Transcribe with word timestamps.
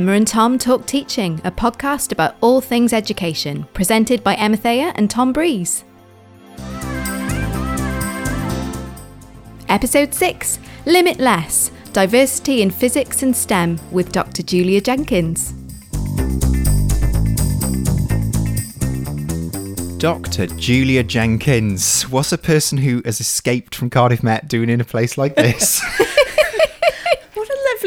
Emma 0.00 0.12
and 0.12 0.26
Tom 0.26 0.56
Talk 0.56 0.86
Teaching, 0.86 1.42
a 1.44 1.50
podcast 1.50 2.10
about 2.10 2.34
all 2.40 2.62
things 2.62 2.94
education, 2.94 3.64
presented 3.74 4.24
by 4.24 4.34
Emma 4.36 4.56
Thayer 4.56 4.94
and 4.94 5.10
Tom 5.10 5.30
Breeze. 5.30 5.84
Episode 9.68 10.14
6 10.14 10.58
Limitless 10.86 11.70
Diversity 11.92 12.62
in 12.62 12.70
Physics 12.70 13.22
and 13.22 13.36
STEM 13.36 13.78
with 13.90 14.10
Dr. 14.10 14.42
Julia 14.42 14.80
Jenkins. 14.80 15.52
Dr. 19.98 20.46
Julia 20.46 21.02
Jenkins. 21.02 22.04
What's 22.04 22.32
a 22.32 22.38
person 22.38 22.78
who 22.78 23.02
has 23.04 23.20
escaped 23.20 23.74
from 23.74 23.90
Cardiff 23.90 24.22
Met 24.22 24.48
doing 24.48 24.70
in 24.70 24.80
a 24.80 24.84
place 24.86 25.18
like 25.18 25.36
this? 25.36 25.82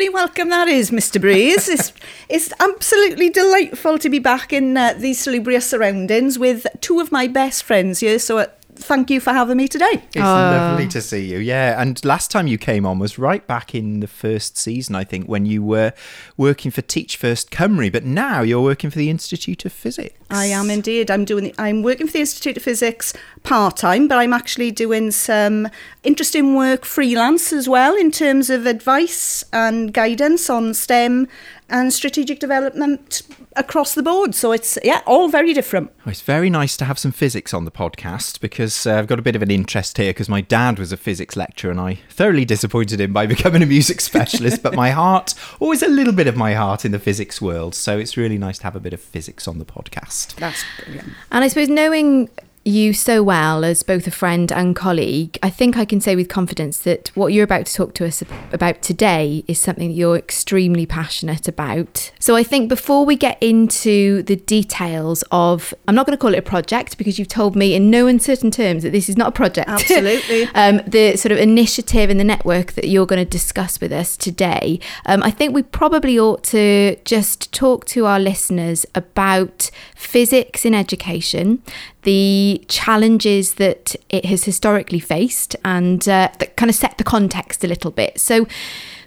Lovely 0.03 0.15
welcome 0.15 0.49
that 0.49 0.67
is, 0.67 0.91
Mr. 0.91 1.21
Breeze. 1.21 1.69
It's, 1.69 1.93
it's 2.27 2.51
absolutely 2.59 3.29
delightful 3.29 3.97
to 3.99 4.09
be 4.09 4.19
back 4.19 4.51
in 4.51 4.75
uh, 4.75 4.95
these 4.97 5.21
salubrious 5.21 5.69
surroundings 5.69 6.37
with 6.37 6.67
two 6.81 6.99
of 6.99 7.09
my 7.09 7.27
best 7.27 7.63
friends 7.63 8.01
here. 8.01 8.19
So 8.19 8.39
uh, 8.39 8.47
thank 8.75 9.09
you 9.09 9.19
for 9.19 9.31
having 9.31 9.57
me 9.57 9.67
today. 9.67 10.03
It's 10.09 10.15
lovely 10.15 10.85
ah. 10.85 10.89
to 10.89 11.01
see 11.01 11.25
you. 11.25 11.37
Yeah, 11.39 11.81
and 11.81 12.03
last 12.03 12.31
time 12.31 12.47
you 12.47 12.57
came 12.57 12.85
on 12.85 12.99
was 12.99 13.17
right 13.17 13.45
back 13.45 13.73
in 13.73 13.99
the 13.99 14.07
first 14.07 14.57
season, 14.57 14.95
I 14.95 15.03
think, 15.03 15.27
when 15.27 15.45
you 15.45 15.63
were 15.63 15.93
working 16.37 16.71
for 16.71 16.81
Teach 16.81 17.17
First 17.17 17.51
Cymru, 17.51 17.91
but 17.91 18.03
now 18.03 18.41
you're 18.41 18.61
working 18.61 18.89
for 18.89 18.97
the 18.97 19.09
Institute 19.09 19.65
of 19.65 19.73
Physics. 19.73 20.17
I 20.29 20.45
am 20.45 20.69
indeed. 20.69 21.11
I'm 21.11 21.25
doing. 21.25 21.45
The, 21.45 21.55
I'm 21.57 21.83
working 21.83 22.07
for 22.07 22.13
the 22.13 22.21
Institute 22.21 22.57
of 22.57 22.63
Physics 22.63 23.13
part 23.43 23.77
time, 23.77 24.07
but 24.07 24.17
I'm 24.17 24.33
actually 24.33 24.71
doing 24.71 25.11
some 25.11 25.67
interesting 26.03 26.55
work 26.55 26.85
freelance 26.85 27.53
as 27.53 27.69
well 27.69 27.95
in 27.95 28.11
terms 28.11 28.49
of 28.49 28.65
advice 28.65 29.45
and 29.53 29.93
guidance 29.93 30.49
on 30.49 30.73
STEM 30.73 31.27
and 31.73 31.91
strategic 31.91 32.39
development 32.39 33.23
across 33.55 33.95
the 33.95 34.03
board. 34.03 34.35
So 34.35 34.51
it's 34.51 34.77
yeah, 34.83 35.01
all 35.07 35.27
very 35.27 35.53
different. 35.53 35.91
Oh, 36.05 36.11
it's 36.11 36.21
very 36.21 36.49
nice 36.49 36.77
to 36.77 36.85
have 36.85 36.99
some 36.99 37.11
physics 37.11 37.51
on 37.51 37.65
the 37.65 37.71
podcast 37.71 38.39
because 38.39 38.85
uh, 38.85 38.93
I've 38.93 39.07
got 39.07 39.17
a 39.17 39.23
bit 39.23 39.35
of 39.35 39.41
an 39.41 39.49
interest 39.49 39.97
here 39.97 40.11
because 40.11 40.29
my 40.29 40.39
dad 40.39 40.77
was 40.77 40.91
a 40.91 40.97
physics 40.97 41.35
lecturer 41.35 41.71
and 41.71 41.81
I 41.81 41.95
thoroughly 42.09 42.45
disappointed 42.45 43.01
him 43.01 43.11
by 43.11 43.25
becoming 43.35 43.63
a 43.63 43.65
music 43.65 44.01
specialist. 44.01 44.61
but 44.61 44.75
my 44.75 44.91
heart, 44.91 45.33
always 45.59 45.81
a 45.81 45.87
little 45.87 46.13
bit 46.13 46.27
of 46.27 46.37
my 46.37 46.53
heart 46.53 46.85
in 46.85 46.91
the 46.91 46.99
physics 46.99 47.41
world. 47.41 47.73
So 47.73 47.97
it's 47.97 48.15
really 48.15 48.37
nice 48.37 48.59
to 48.59 48.65
have 48.65 48.75
a 48.75 48.79
bit 48.79 48.93
of 48.93 49.01
physics 49.01 49.47
on 49.47 49.57
the 49.57 49.65
podcast. 49.65 50.35
That's 50.35 50.63
brilliant. 50.83 51.09
And 51.31 51.43
I 51.43 51.47
suppose 51.47 51.69
knowing 51.69 52.29
you 52.65 52.93
so 52.93 53.21
well 53.21 53.65
as 53.65 53.83
both 53.83 54.07
a 54.07 54.11
friend 54.11 54.51
and 54.51 54.75
colleague, 54.75 55.37
I 55.43 55.49
think 55.49 55.77
I 55.77 55.85
can 55.85 55.99
say 55.99 56.15
with 56.15 56.29
confidence 56.29 56.79
that 56.79 57.11
what 57.13 57.33
you're 57.33 57.43
about 57.43 57.65
to 57.65 57.73
talk 57.73 57.93
to 57.95 58.05
us 58.05 58.23
about 58.51 58.81
today 58.81 59.43
is 59.47 59.59
something 59.59 59.89
that 59.89 59.95
you're 59.95 60.15
extremely 60.15 60.85
passionate 60.85 61.47
about. 61.47 62.11
So 62.19 62.35
I 62.35 62.43
think 62.43 62.69
before 62.69 63.05
we 63.05 63.15
get 63.15 63.41
into 63.41 64.23
the 64.23 64.37
details 64.37 65.23
of, 65.31 65.73
I'm 65.87 65.95
not 65.95 66.05
going 66.05 66.17
to 66.17 66.21
call 66.21 66.33
it 66.33 66.39
a 66.39 66.43
project 66.43 66.97
because 66.97 67.19
you've 67.19 67.27
told 67.27 67.55
me 67.55 67.75
in 67.75 67.89
no 67.89 68.07
uncertain 68.07 68.51
terms 68.51 68.83
that 68.83 68.91
this 68.91 69.09
is 69.09 69.17
not 69.17 69.29
a 69.29 69.31
project. 69.31 69.69
Absolutely. 69.73 70.43
um, 70.55 70.81
the 70.87 71.17
sort 71.17 71.31
of 71.31 71.39
initiative 71.39 72.09
and 72.09 72.19
the 72.19 72.23
network 72.23 72.73
that 72.73 72.87
you're 72.87 73.05
going 73.05 73.23
to 73.23 73.29
discuss 73.29 73.81
with 73.81 73.91
us 73.91 74.15
today, 74.15 74.79
um, 75.05 75.21
I 75.21 75.31
think 75.31 75.53
we 75.53 75.63
probably 75.63 76.17
ought 76.17 76.43
to 76.45 76.95
just 77.03 77.51
talk 77.53 77.85
to 77.87 78.05
our 78.05 78.19
listeners 78.19 78.85
about 78.95 79.69
physics 79.95 80.65
in 80.65 80.73
education, 80.73 81.61
the 82.03 82.63
challenges 82.67 83.55
that 83.55 83.95
it 84.09 84.25
has 84.25 84.43
historically 84.43 84.99
faced, 84.99 85.55
and 85.63 86.07
uh, 86.07 86.29
that 86.39 86.55
kind 86.55 86.69
of 86.69 86.75
set 86.75 86.97
the 86.97 87.03
context 87.03 87.63
a 87.63 87.67
little 87.67 87.91
bit. 87.91 88.19
So. 88.19 88.47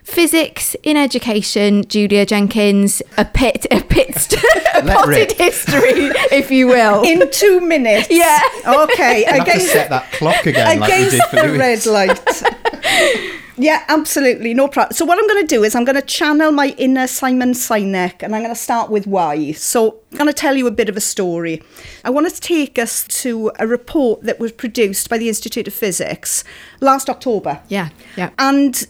Physics 0.02 0.76
in 0.84 0.96
education, 0.96 1.84
Julia 1.88 2.24
Jenkins, 2.24 3.02
a 3.18 3.24
pit, 3.24 3.66
a 3.72 3.80
pit, 3.80 4.34
a 4.74 4.84
Let 4.84 4.98
potted 4.98 5.32
history, 5.32 5.80
if 6.30 6.48
you 6.52 6.68
will. 6.68 7.02
In 7.02 7.28
two 7.32 7.60
minutes. 7.60 8.06
Yeah. 8.08 8.38
Okay. 8.64 9.26
I 9.26 9.38
have 9.38 9.44
to 9.46 9.50
Against, 9.50 9.72
set 9.72 9.90
that 9.90 10.12
clock 10.12 10.46
again 10.46 10.78
like 10.78 10.88
we 10.88 10.94
against 10.94 11.10
did 11.10 11.22
for 11.24 11.48
the 11.48 11.58
red 11.58 11.86
light. 11.86 13.32
yeah, 13.56 13.84
absolutely. 13.88 14.52
No 14.54 14.68
problem. 14.68 14.92
So 14.92 15.04
what 15.04 15.18
I'm 15.18 15.26
going 15.26 15.46
to 15.46 15.54
do 15.54 15.64
is 15.64 15.74
I'm 15.74 15.84
going 15.84 15.96
to 15.96 16.02
channel 16.02 16.52
my 16.52 16.74
inner 16.78 17.06
Simon 17.06 17.52
Sinek 17.52 18.22
and 18.22 18.34
I'm 18.34 18.42
going 18.42 18.54
to 18.54 18.60
start 18.60 18.90
with 18.90 19.06
why. 19.06 19.52
So 19.52 20.00
I'm 20.12 20.18
going 20.18 20.28
to 20.28 20.34
tell 20.34 20.56
you 20.56 20.66
a 20.66 20.70
bit 20.70 20.88
of 20.88 20.96
a 20.96 21.00
story. 21.00 21.62
I 22.04 22.10
want 22.10 22.28
to 22.32 22.40
take 22.40 22.78
us 22.78 23.04
to 23.22 23.50
a 23.58 23.66
report 23.66 24.22
that 24.22 24.38
was 24.38 24.52
produced 24.52 25.08
by 25.08 25.18
the 25.18 25.28
Institute 25.28 25.66
of 25.66 25.74
Physics 25.74 26.44
last 26.80 27.08
October. 27.08 27.60
yeah, 27.68 27.90
yeah. 28.16 28.30
And 28.38 28.86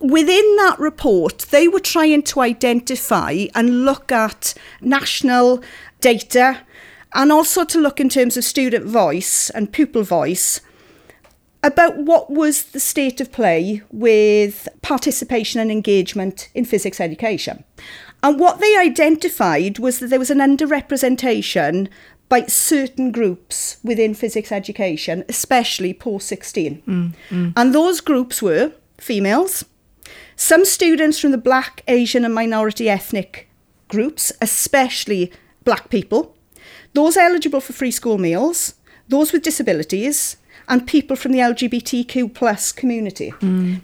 within 0.00 0.56
that 0.56 0.76
report, 0.78 1.38
they 1.50 1.68
were 1.68 1.80
trying 1.80 2.22
to 2.22 2.40
identify 2.40 3.46
and 3.54 3.84
look 3.84 4.10
at 4.10 4.54
national 4.80 5.62
data 6.00 6.60
and 7.14 7.32
also 7.32 7.64
to 7.64 7.78
look 7.80 8.00
in 8.00 8.08
terms 8.08 8.36
of 8.36 8.44
student 8.44 8.84
voice 8.84 9.50
and 9.50 9.72
pupil 9.72 10.02
voice 10.02 10.60
about 11.62 11.98
what 11.98 12.30
was 12.30 12.64
the 12.64 12.80
state 12.80 13.20
of 13.20 13.32
play 13.32 13.82
with 13.90 14.68
participation 14.82 15.60
and 15.60 15.70
engagement 15.70 16.48
in 16.54 16.64
physics 16.64 17.00
education. 17.00 17.64
And 18.22 18.38
what 18.38 18.60
they 18.60 18.76
identified 18.76 19.78
was 19.78 19.98
that 19.98 20.08
there 20.08 20.18
was 20.18 20.30
an 20.30 20.38
underrepresentation 20.38 21.88
by 22.28 22.42
certain 22.42 23.10
groups 23.10 23.78
within 23.82 24.14
physics 24.14 24.52
education, 24.52 25.24
especially 25.28 25.94
post 25.94 26.28
16. 26.28 26.82
Mm, 26.86 27.14
mm. 27.30 27.52
And 27.56 27.74
those 27.74 28.00
groups 28.00 28.42
were 28.42 28.72
females, 28.98 29.64
some 30.36 30.64
students 30.64 31.18
from 31.18 31.32
the 31.32 31.38
black, 31.38 31.82
Asian, 31.88 32.24
and 32.24 32.34
minority 32.34 32.88
ethnic 32.88 33.48
groups, 33.88 34.32
especially 34.40 35.32
black 35.64 35.88
people, 35.88 36.36
those 36.92 37.16
eligible 37.16 37.60
for 37.60 37.72
free 37.72 37.90
school 37.90 38.18
meals, 38.18 38.74
those 39.08 39.32
with 39.32 39.42
disabilities, 39.42 40.36
and 40.68 40.86
people 40.86 41.16
from 41.16 41.32
the 41.32 41.38
LGBTQ 41.38 42.34
plus 42.34 42.72
community. 42.72 43.32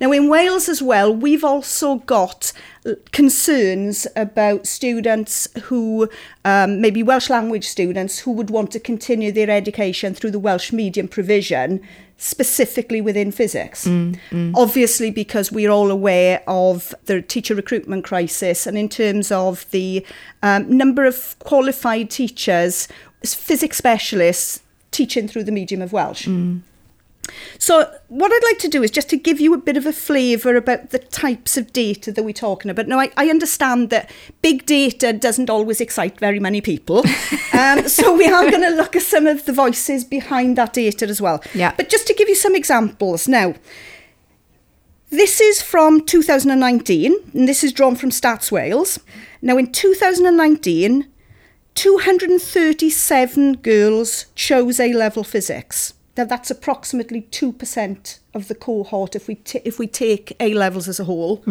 Now, 0.01 0.13
in 0.13 0.29
Wales 0.29 0.69
as 0.69 0.83
well, 0.83 1.15
we've 1.15 1.43
also 1.45 1.97
got 1.97 2.53
concerns 3.13 4.07
about 4.15 4.67
students 4.67 5.49
who, 5.65 6.09
um, 6.45 6.81
maybe 6.83 7.03
Welsh 7.03 7.31
language 7.31 7.67
students, 7.67 8.19
who 8.19 8.31
would 8.33 8.51
want 8.51 8.71
to 8.73 8.81
continue 8.81 9.33
their 9.33 9.49
education 9.51 10.13
through 10.15 10.33
the 10.33 10.39
Welsh 10.39 10.71
medium 10.73 11.09
provision, 11.09 11.81
specifically 12.19 13.01
within 13.01 13.33
physics. 13.33 13.87
Obviously, 14.55 15.11
because 15.11 15.51
we're 15.51 15.71
all 15.71 15.91
aware 15.91 16.43
of 16.47 16.95
the 17.07 17.23
teacher 17.23 17.55
recruitment 17.55 18.05
crisis, 18.05 18.67
and 18.67 18.77
in 18.77 18.89
terms 18.91 19.33
of 19.33 19.69
the 19.71 20.05
um, 20.43 20.71
number 20.77 21.07
of 21.07 21.35
qualified 21.39 22.11
teachers, 22.11 22.89
physics 23.25 23.79
specialists 23.79 24.61
teaching 24.91 25.27
through 25.27 25.45
the 25.45 25.53
medium 25.53 25.81
of 25.83 25.93
Welsh. 25.93 26.29
So, 27.59 27.91
what 28.09 28.33
I'd 28.33 28.45
like 28.45 28.59
to 28.59 28.69
do 28.69 28.83
is 28.83 28.91
just 28.91 29.09
to 29.11 29.17
give 29.17 29.41
you 29.41 29.55
a 29.55 29.59
bit 29.59 29.77
of 29.77 29.87
a 29.87 29.93
flavour 29.93 30.57
about 30.57 30.91
the 30.91 30.99
types 30.99 31.57
of 31.57 31.73
data 31.73 32.13
that 32.13 32.23
we're 32.23 32.33
talking 32.33 32.71
about. 32.71 32.89
Now, 32.89 33.01
I, 33.01 33.11
I 33.17 33.29
understand 33.29 33.91
that 33.91 34.11
big 34.43 34.67
data 34.67 35.13
doesn't 35.13 35.51
always 35.51 35.81
excite 35.81 36.19
very 36.19 36.41
many 36.41 36.61
people. 36.61 36.99
um, 37.53 37.89
so, 37.89 38.15
we 38.17 38.27
are 38.27 38.51
going 38.51 38.63
to 38.63 38.71
look 38.77 38.97
at 38.97 39.03
some 39.03 39.27
of 39.27 39.45
the 39.45 39.53
voices 39.53 40.05
behind 40.05 40.59
that 40.59 40.73
data 40.73 41.07
as 41.07 41.21
well. 41.21 41.43
Yeah. 41.55 41.75
But 41.77 41.89
just 41.89 42.07
to 42.09 42.15
give 42.15 42.29
you 42.29 42.35
some 42.35 42.55
examples 42.55 43.29
now, 43.29 43.55
this 45.11 45.41
is 45.41 45.63
from 45.63 46.05
2019, 46.05 47.15
and 47.35 47.49
this 47.49 47.63
is 47.63 47.73
drawn 47.73 47.95
from 47.95 48.11
Stats 48.11 48.51
Wales. 48.51 48.99
Now, 49.41 49.57
in 49.59 49.71
2019, 49.71 51.07
237 51.75 53.57
girls 53.59 54.27
chose 54.35 54.81
A 54.81 54.93
level 54.93 55.23
physics. 55.23 55.95
Now, 56.17 56.25
that's 56.25 56.51
approximately 56.51 57.23
2% 57.23 58.19
of 58.35 58.47
the 58.47 58.55
cohort 58.55 59.17
if 59.17 59.27
we, 59.27 59.35
t- 59.35 59.61
if 59.65 59.81
we 59.81 59.89
take 59.89 60.37
A 60.39 60.55
levels 60.55 60.89
as 60.89 61.01
a 61.01 61.05
whole. 61.05 61.43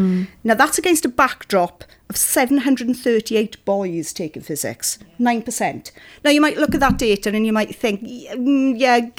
Now, 0.43 0.53
that's 0.53 0.77
against 0.77 1.03
a 1.03 1.09
backdrop 1.09 1.83
of 2.09 2.15
738 2.15 3.65
boys 3.65 4.13
taking 4.13 4.41
physics, 4.41 4.99
9%. 5.19 5.91
Now, 6.23 6.31
you 6.31 6.39
might 6.39 6.57
look 6.57 6.73
at 6.73 6.79
that 6.79 6.97
data 6.97 7.29
and 7.29 7.45
you 7.45 7.51
might 7.51 7.75
think, 7.75 7.99
"Yeah, 8.03 8.35
mm, 8.35 8.75
yeah, 8.77 9.09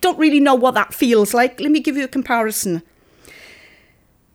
don't 0.00 0.18
really 0.18 0.40
know 0.40 0.54
what 0.54 0.74
that 0.74 0.94
feels 0.94 1.34
like. 1.34 1.58
Let 1.60 1.70
me 1.72 1.80
give 1.80 1.96
you 1.96 2.04
a 2.04 2.08
comparison. 2.08 2.82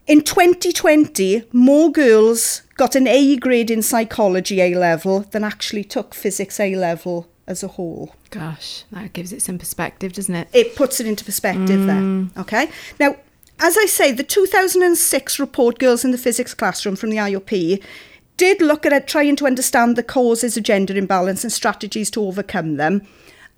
In 0.07 0.21
2020, 0.21 1.43
more 1.53 1.91
girls 1.91 2.63
got 2.75 2.95
an 2.95 3.07
A 3.07 3.37
grade 3.37 3.71
in 3.71 3.81
psychology 3.81 4.59
A 4.59 4.75
level 4.75 5.21
than 5.31 5.43
actually 5.43 5.83
took 5.83 6.13
physics 6.13 6.59
A 6.59 6.75
level 6.75 7.27
as 7.51 7.62
a 7.62 7.68
whole. 7.68 8.15
Gosh, 8.31 8.86
that 8.92 9.13
gives 9.13 9.31
it 9.31 9.42
some 9.42 9.59
perspective, 9.59 10.13
doesn't 10.13 10.33
it? 10.33 10.48
It 10.53 10.75
puts 10.75 11.00
it 11.00 11.06
into 11.06 11.24
perspective 11.24 11.86
there. 11.86 12.01
Mm. 12.01 12.36
Okay. 12.38 12.71
Now, 13.00 13.18
as 13.59 13.77
I 13.77 13.86
say, 13.86 14.12
the 14.12 14.24
2006 14.24 15.39
report, 15.39 15.77
Girls 15.77 16.03
in 16.03 16.12
the 16.12 16.18
Physics 16.18 16.56
Classroom 16.56 16.95
from 16.95 17.12
the 17.12 17.18
IOP, 17.18 17.83
did 18.38 18.62
look 18.62 18.88
at 18.88 18.94
it, 18.94 19.06
trying 19.06 19.36
to 19.36 19.45
understand 19.45 19.95
the 19.95 20.01
causes 20.01 20.57
of 20.57 20.63
gender 20.63 20.95
imbalance 20.95 21.44
and 21.44 21.53
strategies 21.53 22.09
to 22.12 22.24
overcome 22.24 22.77
them. 22.77 23.06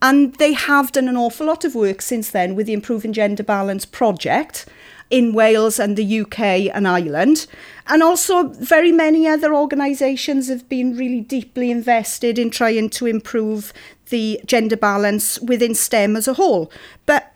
And 0.01 0.35
they 0.35 0.51
have 0.51 0.91
done 0.91 1.07
an 1.07 1.15
awful 1.15 1.47
lot 1.47 1.63
of 1.63 1.75
work 1.75 2.01
since 2.01 2.29
then 2.29 2.55
with 2.55 2.67
the 2.67 2.73
Improving 2.73 3.13
Gender 3.13 3.43
Balance 3.43 3.85
project 3.85 4.65
in 5.13 5.31
Wales 5.31 5.79
and 5.79 5.95
the 5.95 6.21
UK 6.21 6.39
and 6.73 6.87
Ireland. 6.87 7.45
And 7.85 8.01
also, 8.01 8.47
very 8.47 8.91
many 8.91 9.27
other 9.27 9.53
organisations 9.53 10.49
have 10.49 10.67
been 10.67 10.97
really 10.97 11.21
deeply 11.21 11.69
invested 11.69 12.39
in 12.39 12.49
trying 12.49 12.89
to 12.89 13.05
improve 13.05 13.73
the 14.09 14.41
gender 14.47 14.75
balance 14.75 15.39
within 15.39 15.75
STEM 15.75 16.15
as 16.15 16.27
a 16.27 16.33
whole. 16.33 16.71
But 17.05 17.31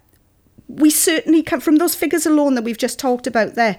we 0.68 0.90
certainly 0.90 1.44
come 1.44 1.60
from 1.60 1.76
those 1.76 1.94
figures 1.94 2.26
alone 2.26 2.56
that 2.56 2.64
we've 2.64 2.80
just 2.80 2.98
talked 2.98 3.28
about 3.28 3.54
there. 3.54 3.78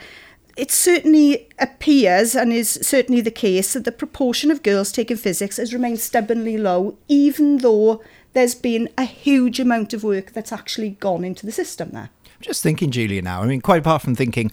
It 0.56 0.70
certainly 0.70 1.48
appears 1.58 2.36
and 2.36 2.52
is 2.52 2.78
certainly 2.80 3.20
the 3.20 3.32
case 3.32 3.72
that 3.72 3.84
the 3.84 3.90
proportion 3.90 4.52
of 4.52 4.62
girls 4.62 4.92
taking 4.92 5.16
physics 5.16 5.56
has 5.56 5.74
remained 5.74 5.98
stubbornly 5.98 6.56
low, 6.56 6.98
even 7.08 7.58
though 7.58 8.00
there's 8.32 8.54
been 8.54 8.90
a 8.96 9.04
huge 9.04 9.58
amount 9.58 9.92
of 9.92 10.04
work 10.04 10.34
that's 10.34 10.52
actually 10.52 10.90
gone 10.90 11.24
into 11.24 11.44
the 11.44 11.50
system 11.50 11.90
there. 11.90 12.10
I'm 12.38 12.42
just 12.42 12.62
thinking, 12.62 12.92
Julia, 12.92 13.20
now. 13.20 13.42
I 13.42 13.46
mean, 13.46 13.60
quite 13.60 13.80
apart 13.80 14.00
from 14.00 14.14
thinking 14.14 14.52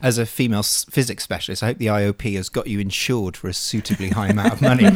as 0.00 0.16
a 0.16 0.24
female 0.24 0.62
physics 0.62 1.22
specialist, 1.22 1.62
I 1.62 1.66
hope 1.66 1.76
the 1.78 1.86
IOP 1.86 2.34
has 2.36 2.48
got 2.48 2.66
you 2.66 2.80
insured 2.80 3.36
for 3.36 3.48
a 3.48 3.52
suitably 3.52 4.08
high 4.08 4.28
amount 4.28 4.54
of 4.54 4.62
money. 4.62 4.84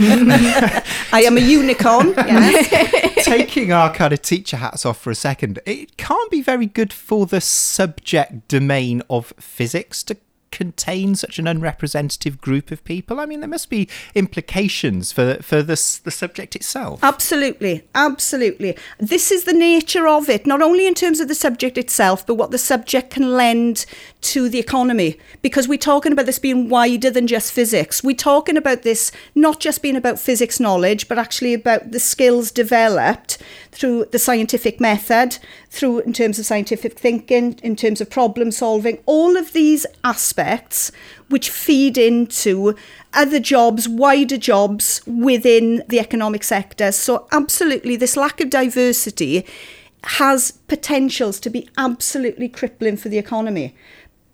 I 1.12 1.22
am 1.26 1.36
a 1.36 1.40
unicorn, 1.40 2.08
yes. 2.16 3.24
Taking 3.26 3.72
our 3.72 3.92
kind 3.92 4.14
of 4.14 4.22
teacher 4.22 4.56
hats 4.56 4.86
off 4.86 4.98
for 4.98 5.10
a 5.10 5.14
second, 5.14 5.58
it 5.66 5.98
can't 5.98 6.30
be 6.30 6.40
very 6.40 6.64
good 6.64 6.94
for 6.94 7.26
the 7.26 7.42
subject 7.42 8.48
domain 8.48 9.02
of 9.10 9.34
physics 9.38 10.02
to 10.04 10.16
contain 10.50 11.14
such 11.14 11.38
an 11.38 11.46
unrepresentative 11.46 12.40
group 12.40 12.70
of 12.70 12.84
people? 12.84 13.20
I 13.20 13.26
mean, 13.26 13.40
there 13.40 13.48
must 13.48 13.70
be 13.70 13.88
implications 14.14 15.12
for 15.12 15.36
for 15.42 15.62
this 15.62 15.98
the 15.98 16.10
subject 16.10 16.56
itself. 16.56 17.00
Absolutely, 17.02 17.84
absolutely. 17.94 18.76
This 18.98 19.30
is 19.30 19.44
the 19.44 19.52
nature 19.52 20.06
of 20.08 20.28
it, 20.28 20.46
not 20.46 20.62
only 20.62 20.86
in 20.86 20.94
terms 20.94 21.20
of 21.20 21.28
the 21.28 21.34
subject 21.34 21.78
itself, 21.78 22.26
but 22.26 22.34
what 22.34 22.50
the 22.50 22.58
subject 22.58 23.10
can 23.10 23.36
lend 23.36 23.86
to 24.22 24.48
the 24.48 24.58
economy. 24.58 25.18
Because 25.42 25.68
we're 25.68 25.78
talking 25.78 26.12
about 26.12 26.26
this 26.26 26.38
being 26.38 26.68
wider 26.68 27.10
than 27.10 27.26
just 27.26 27.52
physics. 27.52 28.02
We're 28.02 28.16
talking 28.16 28.56
about 28.56 28.82
this 28.82 29.12
not 29.34 29.60
just 29.60 29.82
being 29.82 29.96
about 29.96 30.18
physics 30.18 30.60
knowledge, 30.60 31.08
but 31.08 31.18
actually 31.18 31.54
about 31.54 31.92
the 31.92 32.00
skills 32.00 32.50
developed 32.50 33.38
through 33.80 34.04
the 34.12 34.18
scientific 34.18 34.78
method, 34.78 35.38
through 35.70 36.00
in 36.00 36.12
terms 36.12 36.38
of 36.38 36.44
scientific 36.44 36.98
thinking, 36.98 37.58
in 37.62 37.74
terms 37.74 38.02
of 38.02 38.10
problem 38.10 38.50
solving, 38.50 38.98
all 39.06 39.38
of 39.38 39.54
these 39.54 39.86
aspects 40.04 40.92
which 41.30 41.48
feed 41.48 41.96
into 41.96 42.74
other 43.14 43.40
jobs, 43.40 43.88
wider 43.88 44.36
jobs 44.36 45.00
within 45.06 45.82
the 45.88 45.98
economic 45.98 46.44
sector. 46.44 46.92
So, 46.92 47.26
absolutely, 47.32 47.96
this 47.96 48.18
lack 48.18 48.42
of 48.42 48.50
diversity 48.50 49.46
has 50.04 50.50
potentials 50.50 51.40
to 51.40 51.48
be 51.48 51.66
absolutely 51.78 52.50
crippling 52.50 52.98
for 52.98 53.08
the 53.08 53.18
economy. 53.18 53.74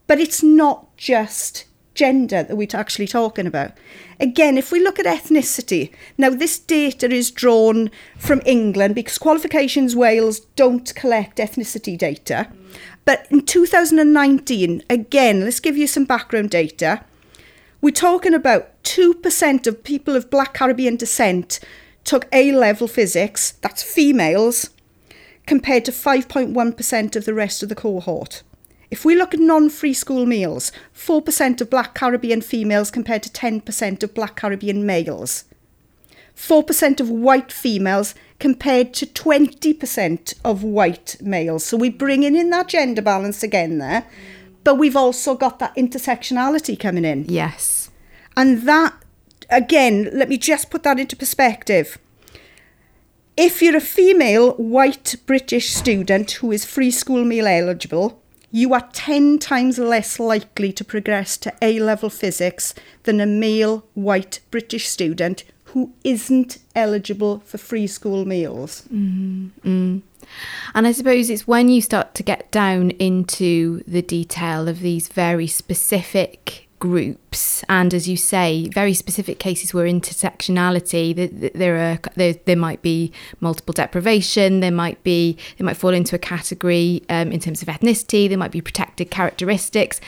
But 0.08 0.18
it's 0.18 0.42
not 0.42 0.96
just 0.96 1.66
gender 1.94 2.42
that 2.42 2.56
we're 2.56 2.68
actually 2.74 3.06
talking 3.06 3.46
about. 3.46 3.72
Again, 4.18 4.56
if 4.56 4.72
we 4.72 4.80
look 4.80 4.98
at 4.98 5.06
ethnicity, 5.06 5.92
now 6.16 6.30
this 6.30 6.58
data 6.58 7.10
is 7.10 7.30
drawn 7.30 7.90
from 8.18 8.40
England 8.46 8.94
because 8.94 9.18
Qualifications 9.18 9.94
Wales 9.94 10.40
don't 10.56 10.94
collect 10.94 11.38
ethnicity 11.38 11.98
data. 11.98 12.48
But 13.04 13.26
in 13.30 13.42
2019, 13.44 14.82
again, 14.88 15.42
let's 15.42 15.60
give 15.60 15.76
you 15.76 15.86
some 15.86 16.04
background 16.04 16.50
data. 16.50 17.04
We're 17.82 17.90
talking 17.90 18.34
about 18.34 18.82
2% 18.84 19.66
of 19.66 19.84
people 19.84 20.16
of 20.16 20.30
Black 20.30 20.54
Caribbean 20.54 20.96
descent 20.96 21.60
took 22.04 22.26
A 22.32 22.52
level 22.52 22.88
physics, 22.88 23.52
that's 23.60 23.82
females, 23.82 24.70
compared 25.46 25.84
to 25.84 25.92
5.1% 25.92 27.16
of 27.16 27.24
the 27.24 27.34
rest 27.34 27.62
of 27.62 27.68
the 27.68 27.74
cohort. 27.74 28.42
If 28.90 29.04
we 29.04 29.16
look 29.16 29.34
at 29.34 29.40
non 29.40 29.68
free 29.68 29.94
school 29.94 30.26
meals, 30.26 30.72
4% 30.94 31.60
of 31.60 31.70
black 31.70 31.94
Caribbean 31.94 32.40
females 32.40 32.90
compared 32.90 33.22
to 33.24 33.30
10% 33.30 34.02
of 34.02 34.14
black 34.14 34.36
Caribbean 34.36 34.86
males. 34.86 35.44
4% 36.36 37.00
of 37.00 37.10
white 37.10 37.50
females 37.50 38.14
compared 38.38 38.92
to 38.94 39.06
20% 39.06 40.34
of 40.44 40.62
white 40.62 41.16
males. 41.20 41.64
So 41.64 41.76
we're 41.76 41.90
bringing 41.90 42.36
in 42.36 42.50
that 42.50 42.68
gender 42.68 43.02
balance 43.02 43.42
again 43.42 43.78
there, 43.78 44.06
but 44.62 44.74
we've 44.76 44.96
also 44.96 45.34
got 45.34 45.58
that 45.58 45.74
intersectionality 45.76 46.78
coming 46.78 47.04
in. 47.04 47.24
Yes. 47.26 47.90
And 48.36 48.62
that, 48.62 48.94
again, 49.48 50.10
let 50.12 50.28
me 50.28 50.36
just 50.36 50.70
put 50.70 50.82
that 50.82 51.00
into 51.00 51.16
perspective. 51.16 51.98
If 53.36 53.62
you're 53.62 53.76
a 53.76 53.80
female 53.80 54.52
white 54.52 55.16
British 55.26 55.70
student 55.70 56.32
who 56.32 56.52
is 56.52 56.64
free 56.64 56.90
school 56.90 57.24
meal 57.24 57.46
eligible, 57.46 58.22
you 58.56 58.72
are 58.72 58.88
10 58.94 59.38
times 59.38 59.78
less 59.78 60.18
likely 60.18 60.72
to 60.72 60.82
progress 60.82 61.36
to 61.36 61.52
A 61.60 61.78
level 61.78 62.08
physics 62.08 62.74
than 63.02 63.20
a 63.20 63.26
male 63.26 63.84
white 63.92 64.40
British 64.50 64.88
student 64.88 65.44
who 65.64 65.92
isn't 66.04 66.56
eligible 66.74 67.40
for 67.40 67.58
free 67.58 67.86
school 67.86 68.24
meals. 68.24 68.84
Mm-hmm. 68.90 69.98
And 70.74 70.86
I 70.86 70.92
suppose 70.92 71.28
it's 71.28 71.46
when 71.46 71.68
you 71.68 71.82
start 71.82 72.14
to 72.14 72.22
get 72.22 72.50
down 72.50 72.92
into 72.92 73.82
the 73.86 74.00
detail 74.00 74.68
of 74.68 74.80
these 74.80 75.08
very 75.08 75.46
specific 75.46 76.65
groups 76.78 77.64
and 77.68 77.94
as 77.94 78.06
you 78.06 78.16
say 78.16 78.68
very 78.74 78.92
specific 78.92 79.38
cases 79.38 79.72
where 79.72 79.86
intersectionality 79.86 81.52
there 81.54 81.76
are 81.76 81.98
there, 82.16 82.34
there 82.44 82.56
might 82.56 82.82
be 82.82 83.10
multiple 83.40 83.72
deprivation 83.72 84.60
there 84.60 84.70
might 84.70 85.02
be 85.02 85.36
they 85.56 85.64
might 85.64 85.76
fall 85.76 85.94
into 85.94 86.14
a 86.14 86.18
category 86.18 87.02
um, 87.08 87.32
in 87.32 87.40
terms 87.40 87.62
of 87.62 87.68
ethnicity 87.68 88.28
there 88.28 88.36
might 88.36 88.52
be 88.52 88.60
protected 88.60 89.10
characteristics 89.10 90.00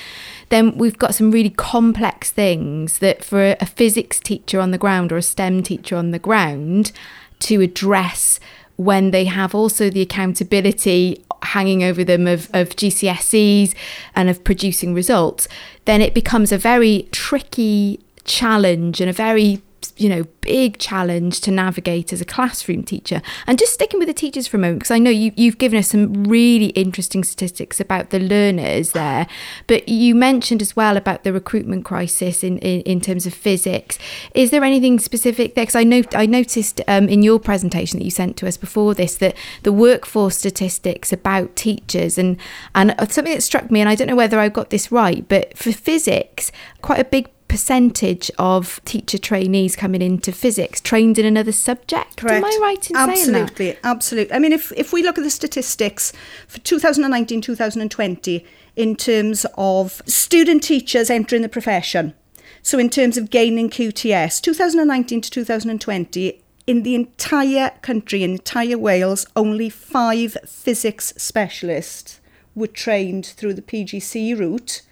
then 0.50 0.76
we've 0.76 0.98
got 0.98 1.14
some 1.14 1.30
really 1.30 1.50
complex 1.50 2.30
things 2.30 2.98
that 2.98 3.24
for 3.24 3.56
a 3.60 3.66
physics 3.66 4.20
teacher 4.20 4.60
on 4.60 4.70
the 4.70 4.78
ground 4.78 5.10
or 5.10 5.16
a 5.16 5.22
STEM 5.22 5.62
teacher 5.62 5.96
on 5.96 6.10
the 6.10 6.18
ground 6.18 6.92
to 7.38 7.60
address 7.60 8.40
when 8.78 9.10
they 9.10 9.24
have 9.24 9.56
also 9.56 9.90
the 9.90 10.00
accountability 10.00 11.24
hanging 11.42 11.82
over 11.82 12.04
them 12.04 12.28
of, 12.28 12.48
of 12.54 12.70
GCSEs 12.70 13.74
and 14.14 14.30
of 14.30 14.42
producing 14.44 14.94
results, 14.94 15.48
then 15.84 16.00
it 16.00 16.14
becomes 16.14 16.52
a 16.52 16.58
very 16.58 17.08
tricky 17.10 18.00
challenge 18.24 19.00
and 19.00 19.10
a 19.10 19.12
very 19.12 19.60
you 19.96 20.08
know, 20.08 20.24
big 20.40 20.78
challenge 20.78 21.40
to 21.42 21.50
navigate 21.50 22.12
as 22.12 22.20
a 22.20 22.24
classroom 22.24 22.82
teacher. 22.82 23.20
And 23.46 23.58
just 23.58 23.74
sticking 23.74 23.98
with 23.98 24.08
the 24.08 24.14
teachers 24.14 24.46
for 24.46 24.56
a 24.56 24.60
moment, 24.60 24.80
because 24.80 24.90
I 24.90 24.98
know 24.98 25.10
you, 25.10 25.32
you've 25.36 25.58
given 25.58 25.78
us 25.78 25.88
some 25.88 26.24
really 26.24 26.66
interesting 26.68 27.24
statistics 27.24 27.80
about 27.80 28.10
the 28.10 28.18
learners 28.18 28.92
there, 28.92 29.26
but 29.66 29.88
you 29.88 30.14
mentioned 30.14 30.62
as 30.62 30.76
well 30.76 30.96
about 30.96 31.24
the 31.24 31.32
recruitment 31.32 31.84
crisis 31.84 32.44
in, 32.44 32.58
in, 32.58 32.80
in 32.82 33.00
terms 33.00 33.26
of 33.26 33.34
physics. 33.34 33.98
Is 34.34 34.50
there 34.50 34.64
anything 34.64 34.98
specific 34.98 35.54
there? 35.54 35.64
Because 35.64 35.76
I, 35.76 35.84
know, 35.84 36.02
I 36.14 36.26
noticed 36.26 36.80
um, 36.88 37.08
in 37.08 37.22
your 37.22 37.38
presentation 37.38 37.98
that 37.98 38.04
you 38.04 38.10
sent 38.10 38.36
to 38.38 38.48
us 38.48 38.56
before 38.56 38.94
this 38.94 39.16
that 39.16 39.36
the 39.62 39.72
workforce 39.72 40.38
statistics 40.38 41.12
about 41.12 41.56
teachers 41.56 42.18
and, 42.18 42.36
and 42.74 42.94
something 43.10 43.34
that 43.34 43.42
struck 43.42 43.70
me, 43.70 43.80
and 43.80 43.88
I 43.88 43.94
don't 43.94 44.08
know 44.08 44.16
whether 44.16 44.38
I 44.38 44.48
got 44.48 44.70
this 44.70 44.92
right, 44.92 45.26
but 45.28 45.56
for 45.56 45.72
physics, 45.72 46.52
quite 46.82 47.00
a 47.00 47.04
big 47.04 47.28
percentage 47.48 48.30
of 48.38 48.80
teacher 48.84 49.18
trainees 49.18 49.74
coming 49.74 50.02
into 50.02 50.32
physics 50.32 50.80
trained 50.80 51.18
in 51.18 51.26
another 51.26 51.52
subject. 51.52 52.18
Correct. 52.18 52.36
Am 52.36 52.44
I 52.44 52.58
right 52.60 52.90
in 52.90 52.96
absolutely, 52.96 53.16
saying 53.16 53.32
that? 53.32 53.42
Absolutely, 53.42 53.78
absolutely. 53.84 54.34
I 54.34 54.38
mean, 54.38 54.52
if, 54.52 54.72
if 54.72 54.92
we 54.92 55.02
look 55.02 55.18
at 55.18 55.24
the 55.24 55.30
statistics 55.30 56.12
for 56.46 56.58
2019 56.60 57.40
2020 57.40 58.44
in 58.76 58.96
terms 58.96 59.46
of 59.56 60.02
student 60.06 60.62
teachers 60.62 61.10
entering 61.10 61.42
the 61.42 61.48
profession, 61.48 62.14
so 62.62 62.78
in 62.78 62.90
terms 62.90 63.16
of 63.16 63.30
gaining 63.30 63.70
QTS, 63.70 64.40
2019 64.42 65.22
to 65.22 65.30
2020, 65.30 66.42
in 66.66 66.82
the 66.82 66.94
entire 66.94 67.70
country, 67.80 68.22
in 68.22 68.32
entire 68.32 68.76
Wales, 68.76 69.26
only 69.34 69.70
five 69.70 70.36
physics 70.44 71.14
specialists 71.16 72.20
were 72.54 72.66
trained 72.66 73.24
through 73.24 73.54
the 73.54 73.62
PGC 73.62 74.38
route 74.38 74.82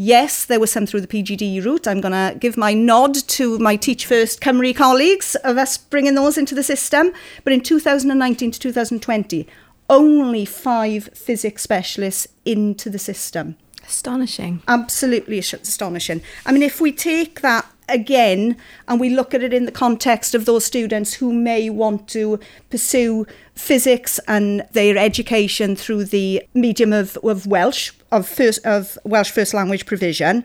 Yes, 0.00 0.44
there 0.44 0.60
was 0.60 0.70
some 0.70 0.86
through 0.86 1.00
the 1.00 1.08
PGD 1.08 1.64
route. 1.64 1.88
I'm 1.88 2.00
going 2.00 2.12
to 2.12 2.38
give 2.38 2.56
my 2.56 2.72
nod 2.72 3.16
to 3.16 3.58
my 3.58 3.74
Teach 3.74 4.06
First 4.06 4.40
Cymru 4.40 4.72
colleagues 4.72 5.34
of 5.42 5.58
us 5.58 5.76
bringing 5.76 6.14
those 6.14 6.38
into 6.38 6.54
the 6.54 6.62
system. 6.62 7.12
But 7.42 7.52
in 7.52 7.62
2019 7.62 8.52
to 8.52 8.60
2020, 8.60 9.48
only 9.90 10.44
five 10.44 11.10
physics 11.14 11.62
specialists 11.62 12.28
into 12.44 12.88
the 12.90 12.98
system. 13.00 13.56
Astonishing. 13.84 14.62
Absolutely 14.68 15.40
astonishing. 15.40 16.22
I 16.46 16.52
mean, 16.52 16.62
if 16.62 16.80
we 16.80 16.92
take 16.92 17.40
that 17.40 17.66
again 17.88 18.56
and 18.86 19.00
we 19.00 19.10
look 19.10 19.34
at 19.34 19.42
it 19.42 19.52
in 19.52 19.64
the 19.64 19.72
context 19.72 20.32
of 20.32 20.44
those 20.44 20.64
students 20.64 21.14
who 21.14 21.32
may 21.32 21.70
want 21.70 22.06
to 22.10 22.38
pursue 22.70 23.26
physics 23.56 24.20
and 24.28 24.64
their 24.70 24.96
education 24.96 25.74
through 25.74 26.04
the 26.04 26.44
medium 26.54 26.92
of, 26.92 27.16
of 27.24 27.48
Welsh, 27.48 27.90
of, 28.10 28.26
first, 28.26 28.64
of 28.66 28.98
Welsh 29.04 29.30
First 29.30 29.54
Language 29.54 29.86
provision, 29.86 30.44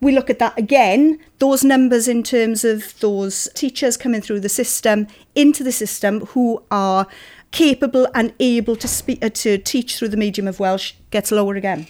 we 0.00 0.12
look 0.12 0.30
at 0.30 0.38
that 0.38 0.56
again, 0.58 1.18
those 1.38 1.62
numbers 1.62 2.08
in 2.08 2.22
terms 2.22 2.64
of 2.64 2.98
those 3.00 3.48
teachers 3.54 3.96
coming 3.96 4.22
through 4.22 4.40
the 4.40 4.48
system, 4.48 5.06
into 5.34 5.62
the 5.62 5.72
system, 5.72 6.26
who 6.26 6.62
are 6.70 7.06
capable 7.50 8.08
and 8.14 8.32
able 8.40 8.76
to 8.76 8.88
speak 8.88 9.22
uh, 9.24 9.28
to 9.28 9.58
teach 9.58 9.96
through 9.96 10.08
the 10.08 10.16
medium 10.16 10.46
of 10.46 10.60
Welsh 10.60 10.94
gets 11.10 11.30
lower 11.30 11.54
again. 11.54 11.86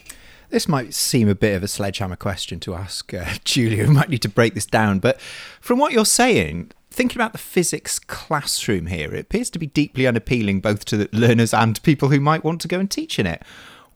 This 0.48 0.66
might 0.66 0.94
seem 0.94 1.28
a 1.28 1.34
bit 1.34 1.54
of 1.54 1.62
a 1.62 1.68
sledgehammer 1.68 2.16
question 2.16 2.58
to 2.60 2.74
ask 2.74 3.14
uh, 3.14 3.24
Julia. 3.44 3.86
We 3.86 3.94
might 3.94 4.08
need 4.08 4.22
to 4.22 4.28
break 4.28 4.54
this 4.54 4.66
down, 4.66 4.98
but 4.98 5.20
from 5.60 5.78
what 5.78 5.92
you're 5.92 6.04
saying, 6.04 6.72
thinking 6.90 7.18
about 7.18 7.32
the 7.32 7.38
physics 7.38 7.98
classroom 8.00 8.86
here, 8.86 9.14
it 9.14 9.20
appears 9.20 9.50
to 9.50 9.58
be 9.60 9.66
deeply 9.66 10.06
unappealing 10.08 10.60
both 10.60 10.84
to 10.86 11.08
learners 11.12 11.54
and 11.54 11.80
people 11.84 12.08
who 12.08 12.18
might 12.18 12.42
want 12.42 12.60
to 12.62 12.68
go 12.68 12.80
and 12.80 12.90
teach 12.90 13.18
in 13.18 13.26
it. 13.26 13.42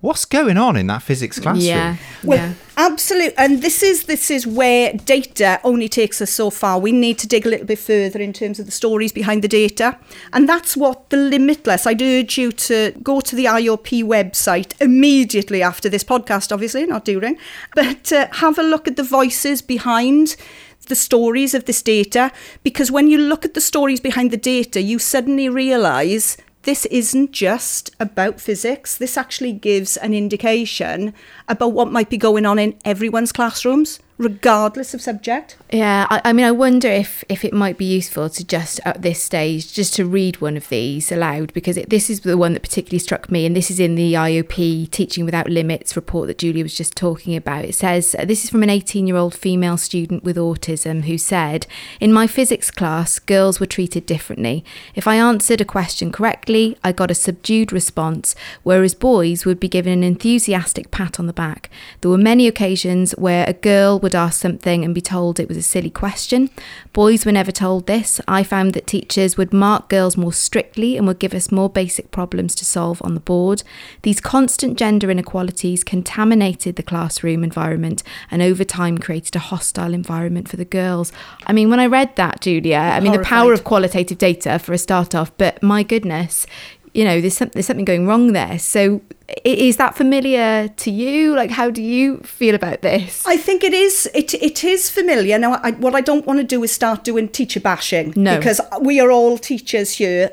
What's 0.04 0.26
going 0.26 0.58
on 0.58 0.76
in 0.76 0.86
that 0.88 1.02
physics 1.02 1.40
classroom? 1.40 1.64
Yeah. 1.64 1.96
Well, 2.22 2.36
yeah. 2.36 2.54
absolutely, 2.76 3.38
and 3.38 3.62
this 3.62 3.82
is 3.82 4.04
this 4.04 4.30
is 4.30 4.46
where 4.46 4.92
data 4.92 5.58
only 5.64 5.88
takes 5.88 6.20
us 6.20 6.30
so 6.30 6.50
far. 6.50 6.78
We 6.78 6.92
need 6.92 7.18
to 7.20 7.26
dig 7.26 7.46
a 7.46 7.48
little 7.48 7.64
bit 7.64 7.78
further 7.78 8.20
in 8.20 8.34
terms 8.34 8.60
of 8.60 8.66
the 8.66 8.72
stories 8.72 9.12
behind 9.12 9.40
the 9.40 9.48
data, 9.48 9.98
and 10.34 10.46
that's 10.46 10.76
what 10.76 11.08
the 11.08 11.16
limitless. 11.16 11.86
I'd 11.86 12.02
urge 12.02 12.36
you 12.36 12.52
to 12.52 12.92
go 13.02 13.22
to 13.22 13.34
the 13.34 13.46
IOP 13.46 14.04
website 14.04 14.78
immediately 14.78 15.62
after 15.62 15.88
this 15.88 16.04
podcast. 16.04 16.52
Obviously, 16.52 16.84
not 16.84 17.06
during, 17.06 17.38
but 17.74 18.12
uh, 18.12 18.28
have 18.32 18.58
a 18.58 18.62
look 18.62 18.86
at 18.86 18.96
the 18.96 19.02
voices 19.02 19.62
behind 19.62 20.36
the 20.84 20.94
stories 20.94 21.54
of 21.54 21.64
this 21.64 21.80
data 21.80 22.30
because 22.62 22.90
when 22.90 23.08
you 23.08 23.16
look 23.16 23.46
at 23.46 23.54
the 23.54 23.60
stories 23.62 24.00
behind 24.00 24.30
the 24.30 24.36
data, 24.36 24.82
you 24.82 24.98
suddenly 24.98 25.48
realize 25.48 26.36
this 26.64 26.86
isn't 26.86 27.32
just 27.32 27.94
about 28.00 28.40
physics. 28.40 28.96
This 28.96 29.16
actually 29.16 29.52
gives 29.52 29.96
an 29.96 30.14
indication 30.14 31.14
about 31.48 31.72
what 31.72 31.92
might 31.92 32.10
be 32.10 32.16
going 32.16 32.46
on 32.46 32.58
in 32.58 32.78
everyone's 32.84 33.32
classrooms, 33.32 34.00
regardless 34.16 34.94
of 34.94 35.00
subject. 35.00 35.56
Yeah, 35.70 36.06
I, 36.08 36.20
I 36.26 36.32
mean, 36.32 36.46
I 36.46 36.52
wonder 36.52 36.88
if 36.88 37.24
if 37.28 37.44
it 37.44 37.52
might 37.52 37.76
be 37.76 37.84
useful 37.84 38.28
to 38.30 38.44
just 38.44 38.80
at 38.84 39.02
this 39.02 39.22
stage 39.22 39.72
just 39.72 39.94
to 39.94 40.06
read 40.06 40.40
one 40.40 40.56
of 40.56 40.68
these 40.68 41.10
aloud 41.10 41.52
because 41.52 41.76
it, 41.76 41.90
this 41.90 42.08
is 42.08 42.20
the 42.20 42.36
one 42.36 42.52
that 42.52 42.62
particularly 42.62 43.00
struck 43.00 43.30
me, 43.30 43.44
and 43.44 43.56
this 43.56 43.70
is 43.70 43.80
in 43.80 43.94
the 43.96 44.14
IOP 44.14 44.90
Teaching 44.90 45.24
Without 45.24 45.48
Limits 45.48 45.96
report 45.96 46.28
that 46.28 46.38
Julia 46.38 46.62
was 46.62 46.76
just 46.76 46.96
talking 46.96 47.34
about. 47.34 47.64
It 47.64 47.74
says 47.74 48.14
this 48.24 48.44
is 48.44 48.50
from 48.50 48.62
an 48.62 48.68
18-year-old 48.68 49.34
female 49.34 49.76
student 49.76 50.22
with 50.22 50.36
autism 50.36 51.04
who 51.04 51.18
said, 51.18 51.66
"In 52.00 52.12
my 52.12 52.26
physics 52.26 52.70
class, 52.70 53.18
girls 53.18 53.58
were 53.58 53.66
treated 53.66 54.06
differently. 54.06 54.64
If 54.94 55.08
I 55.08 55.16
answered 55.16 55.60
a 55.60 55.64
question 55.64 56.12
correctly, 56.12 56.76
I 56.84 56.92
got 56.92 57.10
a 57.10 57.14
subdued 57.14 57.72
response, 57.72 58.36
whereas 58.62 58.94
boys 58.94 59.44
would 59.44 59.58
be 59.58 59.68
given 59.68 59.92
an 59.92 60.04
enthusiastic 60.04 60.90
pat 60.90 61.18
on 61.18 61.26
the 61.26 61.32
back. 61.32 61.70
There 62.00 62.10
were 62.10 62.18
many 62.18 62.46
occasions 62.46 63.12
where 63.12 63.44
a 63.48 63.52
girl 63.52 63.98
would 64.04 64.14
ask 64.14 64.40
something 64.40 64.84
and 64.84 64.94
be 64.94 65.00
told 65.00 65.40
it 65.40 65.48
was 65.48 65.56
a 65.56 65.62
silly 65.62 65.90
question. 65.90 66.50
Boys 66.92 67.26
were 67.26 67.32
never 67.32 67.50
told 67.50 67.88
this. 67.88 68.20
I 68.28 68.44
found 68.44 68.74
that 68.74 68.86
teachers 68.86 69.36
would 69.36 69.52
mark 69.52 69.88
girls 69.88 70.16
more 70.16 70.32
strictly 70.32 70.96
and 70.96 71.06
would 71.08 71.18
give 71.18 71.34
us 71.34 71.50
more 71.50 71.68
basic 71.68 72.12
problems 72.12 72.54
to 72.56 72.64
solve 72.64 73.02
on 73.02 73.14
the 73.14 73.20
board. 73.20 73.64
These 74.02 74.20
constant 74.20 74.78
gender 74.78 75.10
inequalities 75.10 75.82
contaminated 75.82 76.76
the 76.76 76.82
classroom 76.82 77.42
environment 77.42 78.02
and 78.30 78.42
over 78.42 78.62
time 78.62 78.98
created 78.98 79.34
a 79.34 79.40
hostile 79.40 79.94
environment 79.94 80.48
for 80.48 80.56
the 80.56 80.64
girls. 80.64 81.10
I 81.46 81.52
mean, 81.52 81.70
when 81.70 81.80
I 81.80 81.86
read 81.86 82.14
that, 82.16 82.42
Julia, 82.42 82.76
I 82.76 83.00
mean, 83.00 83.12
the 83.12 83.18
power 83.18 83.52
of 83.52 83.64
qualitative 83.64 84.18
data 84.18 84.58
for 84.58 84.72
a 84.74 84.78
start 84.78 85.14
off, 85.14 85.36
but 85.38 85.62
my 85.62 85.82
goodness, 85.82 86.46
you 86.94 87.04
know, 87.04 87.20
there's, 87.20 87.36
some, 87.36 87.50
there's 87.52 87.66
something 87.66 87.84
going 87.84 88.06
wrong 88.06 88.32
there. 88.32 88.58
So 88.58 89.02
is 89.44 89.76
that 89.78 89.96
familiar 89.96 90.68
to 90.68 90.90
you? 90.90 91.34
Like, 91.34 91.50
how 91.50 91.68
do 91.70 91.82
you 91.82 92.18
feel 92.18 92.54
about 92.54 92.82
this? 92.82 93.26
I 93.26 93.36
think 93.36 93.64
it 93.64 93.74
is. 93.74 94.08
It 94.14 94.32
it 94.34 94.62
is 94.64 94.88
familiar. 94.90 95.38
Now, 95.38 95.60
I, 95.62 95.72
what 95.72 95.94
I 95.94 96.00
don't 96.00 96.24
want 96.26 96.38
to 96.38 96.44
do 96.44 96.62
is 96.62 96.72
start 96.72 97.04
doing 97.04 97.28
teacher 97.28 97.60
bashing 97.60 98.12
No. 98.16 98.36
because 98.38 98.60
we 98.80 99.00
are 99.00 99.10
all 99.10 99.38
teachers 99.38 99.92
here. 99.92 100.30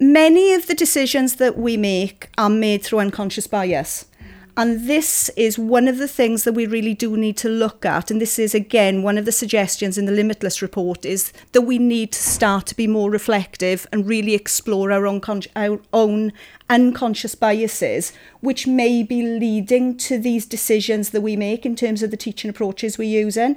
Many 0.00 0.54
of 0.54 0.66
the 0.66 0.74
decisions 0.74 1.36
that 1.36 1.56
we 1.58 1.76
make 1.76 2.28
are 2.38 2.50
made 2.50 2.82
through 2.82 3.00
unconscious 3.00 3.46
bias. 3.46 4.06
And 4.60 4.86
this 4.86 5.30
is 5.38 5.58
one 5.58 5.88
of 5.88 5.96
the 5.96 6.06
things 6.06 6.44
that 6.44 6.52
we 6.52 6.66
really 6.66 6.92
do 6.92 7.16
need 7.16 7.38
to 7.38 7.48
look 7.48 7.86
at. 7.86 8.10
And 8.10 8.20
this 8.20 8.38
is, 8.38 8.54
again, 8.54 9.02
one 9.02 9.16
of 9.16 9.24
the 9.24 9.32
suggestions 9.32 9.96
in 9.96 10.04
the 10.04 10.12
Limitless 10.12 10.60
report 10.60 11.06
is 11.06 11.32
that 11.52 11.62
we 11.62 11.78
need 11.78 12.12
to 12.12 12.22
start 12.22 12.66
to 12.66 12.76
be 12.76 12.86
more 12.86 13.10
reflective 13.10 13.86
and 13.90 14.06
really 14.06 14.34
explore 14.34 14.92
our 14.92 15.06
own, 15.06 15.22
con- 15.22 15.44
our 15.56 15.80
own 15.94 16.34
unconscious 16.68 17.34
biases, 17.34 18.12
which 18.42 18.66
may 18.66 19.02
be 19.02 19.22
leading 19.22 19.96
to 19.96 20.18
these 20.18 20.44
decisions 20.44 21.08
that 21.08 21.22
we 21.22 21.36
make 21.36 21.64
in 21.64 21.74
terms 21.74 22.02
of 22.02 22.10
the 22.10 22.16
teaching 22.18 22.50
approaches 22.50 22.98
we're 22.98 23.04
using. 23.04 23.56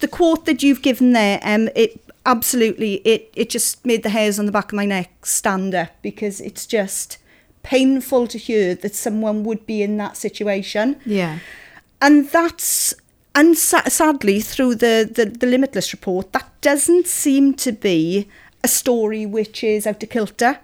The 0.00 0.08
quote 0.08 0.46
that 0.46 0.60
you've 0.60 0.82
given 0.82 1.12
there, 1.12 1.38
um, 1.44 1.68
it 1.76 2.02
absolutely, 2.26 2.94
it, 3.04 3.30
it 3.36 3.48
just 3.48 3.86
made 3.86 4.02
the 4.02 4.10
hairs 4.10 4.40
on 4.40 4.46
the 4.46 4.52
back 4.52 4.72
of 4.72 4.76
my 4.76 4.86
neck 4.86 5.24
stand 5.24 5.72
up 5.72 5.90
because 6.02 6.40
it's 6.40 6.66
just 6.66 7.18
painful 7.62 8.26
to 8.28 8.38
hear 8.38 8.74
that 8.74 8.94
someone 8.94 9.44
would 9.44 9.66
be 9.66 9.82
in 9.82 9.96
that 9.98 10.16
situation. 10.16 11.00
Yeah. 11.04 11.38
And 12.00 12.28
that's, 12.28 12.94
and 13.34 13.56
sa- 13.56 13.88
sadly, 13.88 14.40
through 14.40 14.76
the, 14.76 15.08
the, 15.10 15.26
the 15.26 15.46
Limitless 15.46 15.92
report, 15.92 16.32
that 16.32 16.48
doesn't 16.60 17.06
seem 17.06 17.54
to 17.54 17.72
be 17.72 18.28
a 18.64 18.68
story 18.68 19.26
which 19.26 19.62
is 19.64 19.86
out 19.86 20.02
of 20.02 20.10
kilter. 20.10 20.58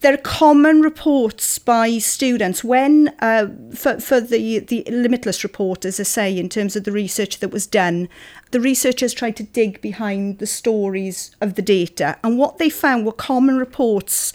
There 0.00 0.14
are 0.14 0.18
common 0.18 0.80
reports 0.80 1.58
by 1.58 1.98
students 1.98 2.64
when, 2.64 3.14
uh, 3.18 3.48
for, 3.74 4.00
for 4.00 4.18
the, 4.18 4.60
the 4.60 4.82
Limitless 4.90 5.44
report, 5.44 5.84
as 5.84 6.00
I 6.00 6.04
say, 6.04 6.38
in 6.38 6.48
terms 6.48 6.74
of 6.74 6.84
the 6.84 6.92
research 6.92 7.40
that 7.40 7.50
was 7.50 7.66
done, 7.66 8.08
the 8.50 8.60
researchers 8.60 9.12
tried 9.12 9.36
to 9.36 9.42
dig 9.42 9.82
behind 9.82 10.38
the 10.38 10.46
stories 10.46 11.36
of 11.42 11.54
the 11.54 11.62
data. 11.62 12.16
And 12.24 12.38
what 12.38 12.56
they 12.56 12.70
found 12.70 13.04
were 13.04 13.12
common 13.12 13.58
reports 13.58 14.32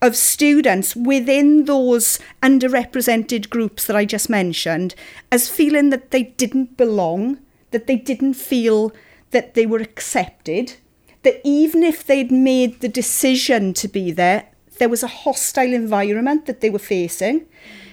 of 0.00 0.16
students 0.16 0.94
within 0.94 1.64
those 1.64 2.18
underrepresented 2.42 3.50
groups 3.50 3.86
that 3.86 3.96
I 3.96 4.04
just 4.04 4.30
mentioned 4.30 4.94
as 5.32 5.48
feeling 5.48 5.90
that 5.90 6.10
they 6.10 6.22
didn't 6.22 6.76
belong, 6.76 7.38
that 7.72 7.86
they 7.86 7.96
didn't 7.96 8.34
feel 8.34 8.92
that 9.30 9.54
they 9.54 9.66
were 9.66 9.80
accepted, 9.80 10.76
that 11.22 11.40
even 11.44 11.82
if 11.82 12.06
they'd 12.06 12.30
made 12.30 12.80
the 12.80 12.88
decision 12.88 13.74
to 13.74 13.88
be 13.88 14.12
there, 14.12 14.48
there 14.78 14.88
was 14.88 15.02
a 15.02 15.08
hostile 15.08 15.72
environment 15.72 16.46
that 16.46 16.60
they 16.60 16.70
were 16.70 16.78
facing. 16.78 17.46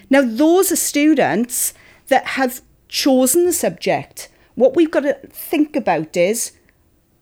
Now, 0.08 0.22
those 0.22 0.70
are 0.70 0.76
students 0.76 1.74
that 2.06 2.26
have 2.26 2.62
chosen 2.88 3.44
the 3.44 3.52
subject. 3.52 4.28
What 4.54 4.76
we've 4.76 4.90
got 4.90 5.00
to 5.00 5.14
think 5.28 5.74
about 5.74 6.16
is 6.16 6.52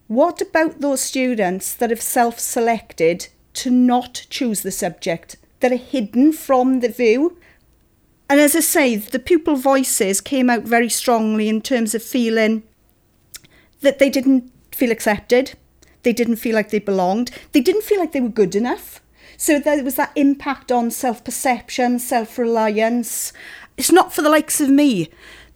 what 0.06 0.42
about 0.42 0.80
those 0.80 1.00
students 1.00 1.74
that 1.74 1.90
have 1.90 2.02
self 2.02 2.38
selected 2.38 3.28
to 3.54 3.70
not 3.70 4.26
choose 4.30 4.62
the 4.62 4.70
subject, 4.70 5.36
that 5.60 5.72
are 5.72 5.76
hidden 5.76 6.32
from 6.32 6.80
the 6.80 6.88
view? 6.88 7.38
And 8.28 8.40
as 8.40 8.56
I 8.56 8.60
say, 8.60 8.96
the 8.96 9.18
pupil 9.18 9.56
voices 9.56 10.20
came 10.20 10.48
out 10.48 10.62
very 10.62 10.88
strongly 10.88 11.48
in 11.48 11.60
terms 11.60 11.94
of 11.94 12.02
feeling 12.02 12.62
that 13.80 13.98
they 13.98 14.10
didn't 14.10 14.50
feel 14.72 14.90
accepted, 14.90 15.54
they 16.02 16.12
didn't 16.12 16.36
feel 16.36 16.54
like 16.54 16.70
they 16.70 16.78
belonged, 16.78 17.30
they 17.52 17.60
didn't 17.60 17.84
feel 17.84 18.00
like 18.00 18.12
they 18.12 18.20
were 18.20 18.28
good 18.28 18.54
enough. 18.54 19.00
So 19.36 19.58
there 19.58 19.82
was 19.82 19.96
that 19.96 20.12
impact 20.14 20.70
on 20.72 20.90
self 20.90 21.24
perception, 21.24 21.98
self 21.98 22.38
reliance. 22.38 23.32
It's 23.76 23.92
not 23.92 24.12
for 24.12 24.22
the 24.22 24.30
likes 24.30 24.60
of 24.60 24.68
me. 24.68 25.10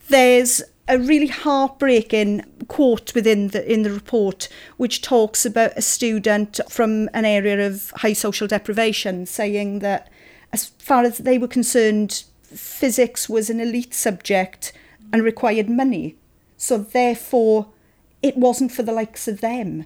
There's 0.08 0.62
a 0.88 0.98
really 0.98 1.26
heartbreaking 1.26 2.44
quote 2.68 3.14
within 3.14 3.48
the 3.48 3.70
in 3.70 3.82
the 3.82 3.90
report 3.90 4.48
which 4.78 5.02
talks 5.02 5.44
about 5.44 5.72
a 5.76 5.82
student 5.82 6.60
from 6.68 7.08
an 7.12 7.24
area 7.24 7.66
of 7.66 7.90
high 7.96 8.12
social 8.12 8.46
deprivation 8.46 9.26
saying 9.26 9.80
that 9.80 10.10
as 10.52 10.66
far 10.66 11.04
as 11.04 11.18
they 11.18 11.38
were 11.38 11.48
concerned 11.48 12.24
physics 12.42 13.28
was 13.28 13.50
an 13.50 13.60
elite 13.60 13.92
subject 13.92 14.72
and 15.12 15.22
required 15.22 15.68
money. 15.68 16.16
So 16.56 16.78
therefore 16.78 17.68
it 18.22 18.36
wasn't 18.36 18.72
for 18.72 18.82
the 18.82 18.92
likes 18.92 19.28
of 19.28 19.40
them 19.40 19.84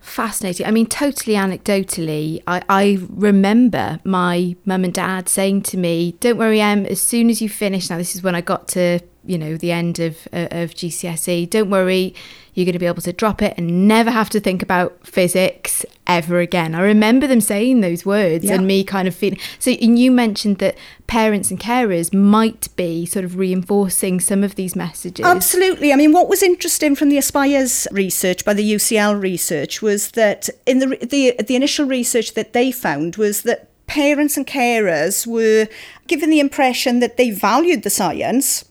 Fascinating. 0.00 0.66
I 0.66 0.70
mean, 0.70 0.86
totally 0.86 1.34
anecdotally, 1.34 2.42
I, 2.46 2.62
I 2.68 2.98
remember 3.10 4.00
my 4.04 4.56
mum 4.64 4.84
and 4.84 4.94
dad 4.94 5.28
saying 5.28 5.62
to 5.62 5.76
me, 5.76 6.12
Don't 6.20 6.38
worry, 6.38 6.60
Em, 6.60 6.86
as 6.86 7.00
soon 7.00 7.28
as 7.28 7.42
you 7.42 7.48
finish, 7.48 7.90
now 7.90 7.98
this 7.98 8.14
is 8.14 8.22
when 8.22 8.34
I 8.34 8.40
got 8.40 8.68
to, 8.68 9.00
you 9.24 9.36
know, 9.36 9.56
the 9.56 9.72
end 9.72 9.98
of, 9.98 10.28
uh, 10.32 10.48
of 10.52 10.74
GCSE, 10.74 11.50
don't 11.50 11.70
worry, 11.70 12.14
you're 12.54 12.64
going 12.64 12.72
to 12.72 12.78
be 12.78 12.86
able 12.86 13.02
to 13.02 13.12
drop 13.12 13.42
it 13.42 13.54
and 13.56 13.88
never 13.88 14.10
have 14.10 14.30
to 14.30 14.40
think 14.40 14.62
about 14.62 15.06
physics 15.06 15.84
ever 16.06 16.40
again. 16.40 16.74
I 16.74 16.80
remember 16.82 17.26
them 17.26 17.40
saying 17.40 17.80
those 17.80 18.06
words 18.06 18.44
Yeah. 18.44 18.54
and 18.54 18.66
me 18.66 18.84
kind 18.84 19.08
of 19.08 19.14
feeling. 19.14 19.38
So, 19.58 19.70
and 19.72 19.98
you 19.98 20.10
mentioned 20.10 20.58
that 20.58 20.76
parents 21.06 21.50
and 21.50 21.58
carers 21.60 22.12
might 22.14 22.68
be 22.76 23.06
sort 23.06 23.24
of 23.24 23.36
reinforcing 23.36 24.20
some 24.20 24.42
of 24.44 24.54
these 24.54 24.76
messages. 24.76 25.24
Absolutely. 25.26 25.92
I 25.92 25.96
mean, 25.96 26.12
what 26.12 26.28
was 26.28 26.42
interesting 26.42 26.94
from 26.96 27.08
the 27.08 27.18
Aspires 27.18 27.86
research 27.90 28.44
by 28.44 28.54
the 28.54 28.74
UCL 28.74 29.20
research 29.20 29.82
was 29.82 30.12
that 30.12 30.48
in 30.66 30.78
the 30.78 30.96
the 31.04 31.34
the 31.44 31.56
initial 31.56 31.86
research 31.86 32.34
that 32.34 32.52
they 32.52 32.70
found 32.70 33.16
was 33.16 33.42
that 33.42 33.68
parents 33.86 34.36
and 34.36 34.46
carers 34.46 35.26
were 35.26 35.68
given 36.08 36.28
the 36.30 36.40
impression 36.40 36.98
that 37.00 37.16
they 37.16 37.30
valued 37.30 37.82
the 37.84 37.90
science 37.90 38.64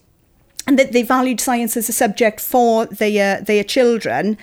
and 0.66 0.78
that 0.78 0.92
they 0.92 1.02
valued 1.02 1.40
science 1.40 1.76
as 1.76 1.88
a 1.88 1.92
subject 1.92 2.40
for 2.40 2.86
their 2.86 3.40
their 3.40 3.64
children, 3.64 4.36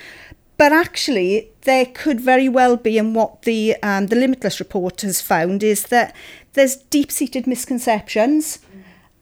but 0.57 0.71
actually 0.71 1.49
there 1.65 1.85
could 1.85 2.19
very 2.21 2.49
well 2.49 2.77
be, 2.77 2.97
and 2.97 3.15
what 3.15 3.43
the 3.43 3.75
um, 3.83 4.07
the 4.07 4.15
Limitless 4.15 4.59
report 4.59 5.01
has 5.01 5.21
found 5.21 5.63
is 5.63 5.83
that 5.87 6.15
there's 6.53 6.75
deep-seated 6.75 7.47
misconceptions 7.47 8.59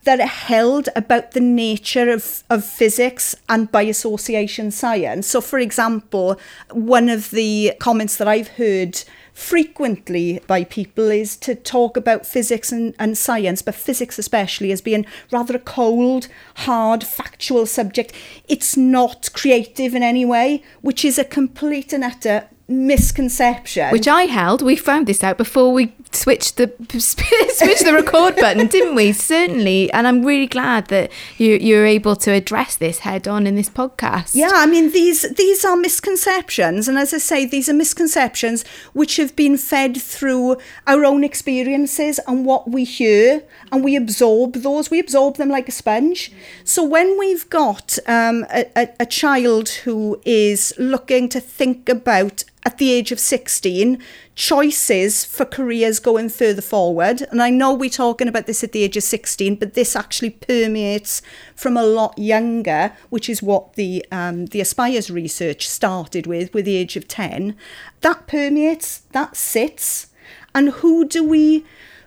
that 0.04 0.20
are 0.20 0.26
held 0.26 0.90
about 0.96 1.32
the 1.32 1.40
nature 1.40 2.10
of, 2.10 2.44
of 2.50 2.66
physics 2.66 3.36
and 3.48 3.72
by 3.72 3.84
association 3.84 4.72
science. 4.72 5.28
So, 5.28 5.42
for 5.42 5.60
example, 5.60 6.40
one 6.72 7.08
of 7.08 7.30
the 7.30 7.74
comments 7.80 8.16
that 8.18 8.28
I've 8.28 8.48
heard 8.48 9.04
frequently 9.34 10.40
by 10.48 10.64
people 10.64 11.10
is 11.10 11.36
to 11.38 11.56
talk 11.56 11.98
about 11.98 12.26
physics 12.26 12.72
and, 12.72 12.96
and 13.00 13.18
science, 13.18 13.62
but 13.62 13.76
physics 13.76 14.20
especially, 14.20 14.72
as 14.72 14.82
being 14.82 15.06
rather 15.32 15.56
a 15.56 15.60
cold, 15.60 16.28
hard, 16.58 17.04
factual 17.04 17.66
subject. 17.66 18.14
It's 18.48 18.76
not 18.78 19.30
creative 19.34 19.96
in 19.96 20.04
any 20.04 20.26
way, 20.26 20.64
which 20.82 21.06
is 21.06 21.18
a 21.18 21.24
complete 21.24 21.94
and 21.94 22.04
utter 22.04 22.48
misconception. 22.72 23.92
Which 23.92 24.08
I 24.08 24.24
held. 24.24 24.62
We 24.62 24.76
found 24.76 25.08
this 25.08 25.24
out 25.24 25.38
before 25.38 25.74
we 25.74 25.94
switched 26.12 26.58
the 26.58 26.68
switched 27.00 27.86
the 27.86 27.94
record 27.94 28.36
button, 28.36 28.68
didn't 28.68 28.96
we? 28.96 29.12
Certainly, 29.12 29.92
and 29.94 30.08
I'm 30.08 30.24
really 30.26 30.48
glad 30.48 30.88
that 30.88 31.12
you 31.38 31.56
you're 31.56 31.86
able 31.86 32.16
to 32.18 32.32
address 32.32 32.76
this 32.76 33.00
head 33.00 33.28
on 33.28 33.48
in 33.48 33.56
this 33.56 33.70
podcast. 33.70 34.36
Yeah, 34.36 34.52
I 34.54 34.66
mean 34.66 34.92
these 34.92 35.22
these 35.34 35.64
are 35.66 35.76
misconceptions, 35.76 36.88
and 36.88 36.98
as 36.98 37.14
I 37.14 37.18
say, 37.18 37.46
these 37.46 37.70
are 37.70 37.74
misconceptions 37.74 38.64
which 38.94 39.18
have 39.18 39.36
been 39.36 39.58
fed 39.58 40.02
through 40.02 40.58
our 40.88 41.06
own 41.06 41.24
experiences 41.24 42.20
and 42.28 42.46
what 42.46 42.70
we 42.70 42.84
hear, 42.84 43.44
and 43.72 43.84
we 43.84 43.96
absorb 43.96 44.54
those. 44.54 44.90
We 44.90 45.00
absorb 45.00 45.38
them 45.38 45.50
like 45.50 45.68
a 45.68 45.74
sponge. 45.74 46.32
So 46.64 46.84
when 46.84 47.18
we've 47.18 47.50
got 47.50 47.98
um, 48.08 48.46
a, 48.54 48.66
a, 48.76 48.90
a 49.02 49.06
child 49.06 49.70
who 49.70 50.22
is 50.26 50.74
looking 50.78 51.30
to 51.30 51.40
think 51.40 51.90
about 51.90 52.44
at 52.64 52.78
the 52.78 52.92
age 52.92 53.12
of 53.12 53.20
16 53.20 54.02
choices 54.36 55.26
for 55.26 55.46
careers 55.46 56.00
going 56.00 56.30
further 56.30 56.62
forward. 56.62 57.24
And 57.32 57.42
I 57.42 57.50
know 57.50 57.74
we're 57.74 57.90
talking 57.90 58.28
about 58.28 58.46
this 58.46 58.64
at 58.64 58.72
the 58.72 58.84
age 58.84 58.98
of 58.98 59.04
16, 59.04 59.56
but 59.56 59.74
this 59.74 59.96
actually 59.96 60.32
permeates 60.32 61.22
from 61.56 61.76
a 61.76 61.84
lot 61.84 62.18
younger, 62.18 62.94
which 63.10 63.30
is 63.30 63.42
what 63.42 63.74
the 63.74 64.06
um, 64.12 64.46
the 64.48 64.62
Aspires 64.62 65.10
research 65.10 65.68
started 65.68 66.28
with, 66.28 66.54
with 66.54 66.66
the 66.66 66.76
age 66.76 66.96
of 66.96 67.08
10. 67.08 67.56
That 68.02 68.28
permeates, 68.28 69.00
that 69.12 69.36
sits. 69.36 70.08
And 70.54 70.70
who 70.70 71.08
do 71.08 71.24
we 71.24 71.66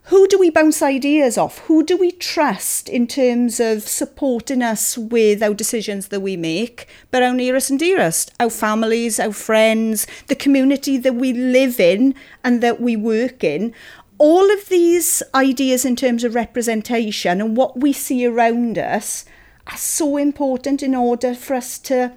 who 0.08 0.26
do 0.28 0.38
we 0.38 0.50
bounce 0.50 0.82
ideas 0.82 1.38
off? 1.38 1.60
Who 1.60 1.82
do 1.82 1.96
we 1.96 2.12
trust 2.12 2.90
in 2.90 3.06
terms 3.06 3.58
of 3.58 3.88
supporting 3.88 4.62
us 4.62 4.98
with 4.98 5.42
our 5.42 5.54
decisions 5.54 6.08
that 6.08 6.20
we 6.20 6.36
make, 6.36 6.86
but 7.10 7.22
our 7.22 7.32
nearest 7.32 7.70
and 7.70 7.78
dearest, 7.78 8.30
our 8.38 8.50
families, 8.50 9.18
our 9.18 9.32
friends, 9.32 10.06
the 10.26 10.34
community 10.34 10.98
that 10.98 11.14
we 11.14 11.32
live 11.32 11.80
in 11.80 12.14
and 12.42 12.62
that 12.62 12.82
we 12.82 12.96
work 12.96 13.42
in? 13.42 13.72
All 14.18 14.52
of 14.52 14.68
these 14.68 15.22
ideas 15.34 15.86
in 15.86 15.96
terms 15.96 16.22
of 16.22 16.34
representation 16.34 17.40
and 17.40 17.56
what 17.56 17.80
we 17.80 17.94
see 17.94 18.26
around 18.26 18.76
us 18.76 19.24
are 19.66 19.78
so 19.78 20.18
important 20.18 20.82
in 20.82 20.94
order 20.94 21.34
for 21.34 21.54
us 21.54 21.78
to 21.78 22.12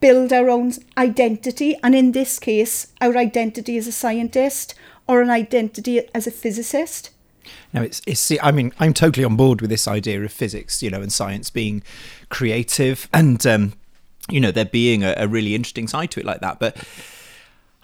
build 0.00 0.34
our 0.34 0.50
own 0.50 0.72
identity, 0.98 1.76
and 1.82 1.94
in 1.94 2.12
this 2.12 2.38
case, 2.38 2.88
our 3.00 3.16
identity 3.16 3.78
as 3.78 3.86
a 3.86 3.92
scientist 3.92 4.74
or 5.06 5.22
an 5.22 5.30
identity 5.30 6.02
as 6.14 6.26
a 6.26 6.30
physicist. 6.30 7.10
Now, 7.72 7.82
it's, 7.82 8.02
it's, 8.06 8.30
I 8.42 8.50
mean, 8.50 8.72
I'm 8.78 8.92
totally 8.92 9.24
on 9.24 9.36
board 9.36 9.60
with 9.60 9.70
this 9.70 9.88
idea 9.88 10.22
of 10.22 10.32
physics, 10.32 10.82
you 10.82 10.90
know, 10.90 11.00
and 11.00 11.12
science 11.12 11.50
being 11.50 11.82
creative 12.28 13.08
and, 13.12 13.44
um, 13.46 13.72
you 14.28 14.40
know, 14.40 14.50
there 14.50 14.64
being 14.64 15.02
a, 15.02 15.14
a 15.16 15.26
really 15.26 15.54
interesting 15.54 15.88
side 15.88 16.10
to 16.12 16.20
it 16.20 16.26
like 16.26 16.40
that. 16.40 16.58
But 16.58 16.76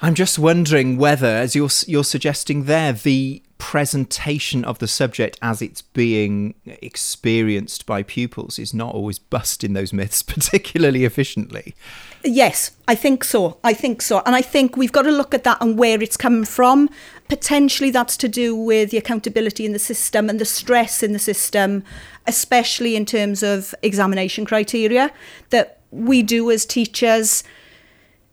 I'm 0.01 0.15
just 0.15 0.39
wondering 0.39 0.99
whether, 0.99 1.27
as 1.27 1.57
you're, 1.57 1.71
you're 1.87 2.05
suggesting 2.05 2.65
there, 2.65 2.93
the 2.93 3.43
presentation 3.59 4.65
of 4.65 4.79
the 4.79 4.89
subject 4.89 5.39
as 5.43 5.61
it's 5.61 5.83
being 5.83 6.55
experienced 6.65 7.85
by 7.87 8.03
pupils 8.03 8.59
is 8.59 8.73
not 8.73 8.95
always 8.95 9.19
busting 9.19 9.73
those 9.73 9.93
myths 9.93 10.23
particularly 10.35 11.05
efficiently. 11.05 11.75
Yes, 12.25 12.73
I 12.87 12.95
think 12.95 13.25
so. 13.25 13.59
I 13.63 13.75
think 13.75 14.01
so. 14.03 14.23
And 14.25 14.35
I 14.35 14.43
think 14.43 14.77
we've 14.77 14.93
got 14.93 15.03
to 15.03 15.11
look 15.11 15.35
at 15.35 15.45
that 15.45 15.59
and 15.61 15.79
where 15.79 16.01
it's 16.03 16.17
coming 16.17 16.45
from. 16.45 16.89
Potentially 17.29 17.91
that's 17.91 18.17
to 18.19 18.29
do 18.29 18.57
with 18.57 18.91
the 18.91 18.97
accountability 18.97 19.67
in 19.67 19.73
the 19.73 19.79
system 19.79 20.31
and 20.31 20.41
the 20.41 20.45
stress 20.45 21.03
in 21.03 21.13
the 21.13 21.19
system, 21.19 21.85
especially 22.27 22.97
in 22.97 23.05
terms 23.05 23.43
of 23.43 23.75
examination 23.83 24.45
criteria 24.45 25.13
that 25.51 25.81
we 25.91 26.23
do 26.23 26.51
as 26.51 26.65
teachers 26.65 27.45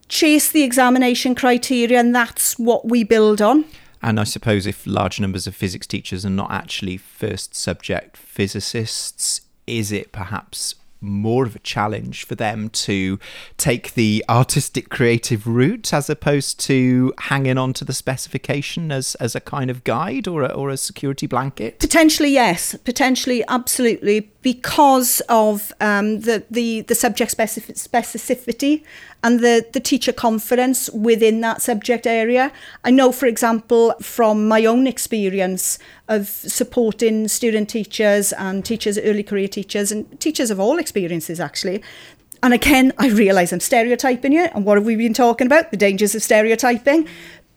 chase 0.07 0.51
the 0.51 0.63
examination 0.63 1.33
criteria 1.33 1.99
and 1.99 2.13
that's 2.13 2.57
what 2.59 2.87
we 2.87 3.03
build 3.03 3.41
on. 3.41 3.65
And 4.05 4.19
I 4.19 4.23
suppose 4.23 4.67
if 4.67 4.85
large 4.85 5.19
numbers 5.19 5.47
of 5.47 5.55
physics 5.55 5.87
teachers 5.87 6.27
are 6.27 6.29
not 6.29 6.51
actually 6.51 6.95
first 6.95 7.55
subject 7.55 8.15
physicists, 8.17 9.41
is 9.65 9.91
it 9.91 10.11
perhaps 10.11 10.75
more 11.01 11.43
of 11.45 11.55
a 11.55 11.59
challenge 11.59 12.23
for 12.23 12.35
them 12.35 12.69
to 12.69 13.17
take 13.57 13.95
the 13.95 14.23
artistic 14.29 14.89
creative 14.89 15.47
route 15.47 15.91
as 15.91 16.07
opposed 16.07 16.59
to 16.59 17.13
hanging 17.17 17.57
on 17.57 17.73
to 17.73 17.83
the 17.83 17.93
specification 17.93 18.91
as, 18.91 19.15
as 19.15 19.33
a 19.33 19.39
kind 19.39 19.71
of 19.71 19.83
guide 19.83 20.27
or 20.27 20.43
a, 20.43 20.49
or 20.49 20.69
a 20.69 20.77
security 20.77 21.25
blanket? 21.25 21.79
Potentially, 21.79 22.29
yes. 22.29 22.75
Potentially, 22.83 23.43
absolutely, 23.47 24.31
because 24.45 25.21
of 25.27 25.73
um, 25.81 26.19
the, 26.19 26.43
the, 26.51 26.81
the 26.81 26.93
subject 26.93 27.35
specificity 27.35 28.83
and 29.23 29.39
the, 29.39 29.65
the 29.73 29.79
teacher 29.79 30.13
confidence 30.13 30.87
within 30.91 31.41
that 31.41 31.63
subject 31.63 32.05
area. 32.05 32.51
I 32.83 32.91
know, 32.91 33.11
for 33.11 33.25
example, 33.25 33.95
from 34.03 34.47
my 34.47 34.63
own 34.63 34.85
experience 34.85 35.79
of 36.07 36.27
supporting 36.27 37.27
student 37.27 37.69
teachers 37.69 38.33
and 38.33 38.63
teachers, 38.63 38.99
early 38.99 39.23
career 39.23 39.47
teachers, 39.47 39.91
and 39.91 40.21
teachers 40.21 40.51
of 40.51 40.59
all 40.59 40.77
experiences 40.77 41.39
actually. 41.39 41.81
And 42.43 42.53
again, 42.53 42.93
I 42.99 43.07
realise 43.09 43.51
I'm 43.51 43.59
stereotyping 43.59 44.31
you. 44.31 44.47
And 44.53 44.63
what 44.63 44.77
have 44.77 44.85
we 44.85 44.95
been 44.95 45.15
talking 45.15 45.47
about? 45.47 45.71
The 45.71 45.77
dangers 45.77 46.13
of 46.13 46.21
stereotyping. 46.21 47.07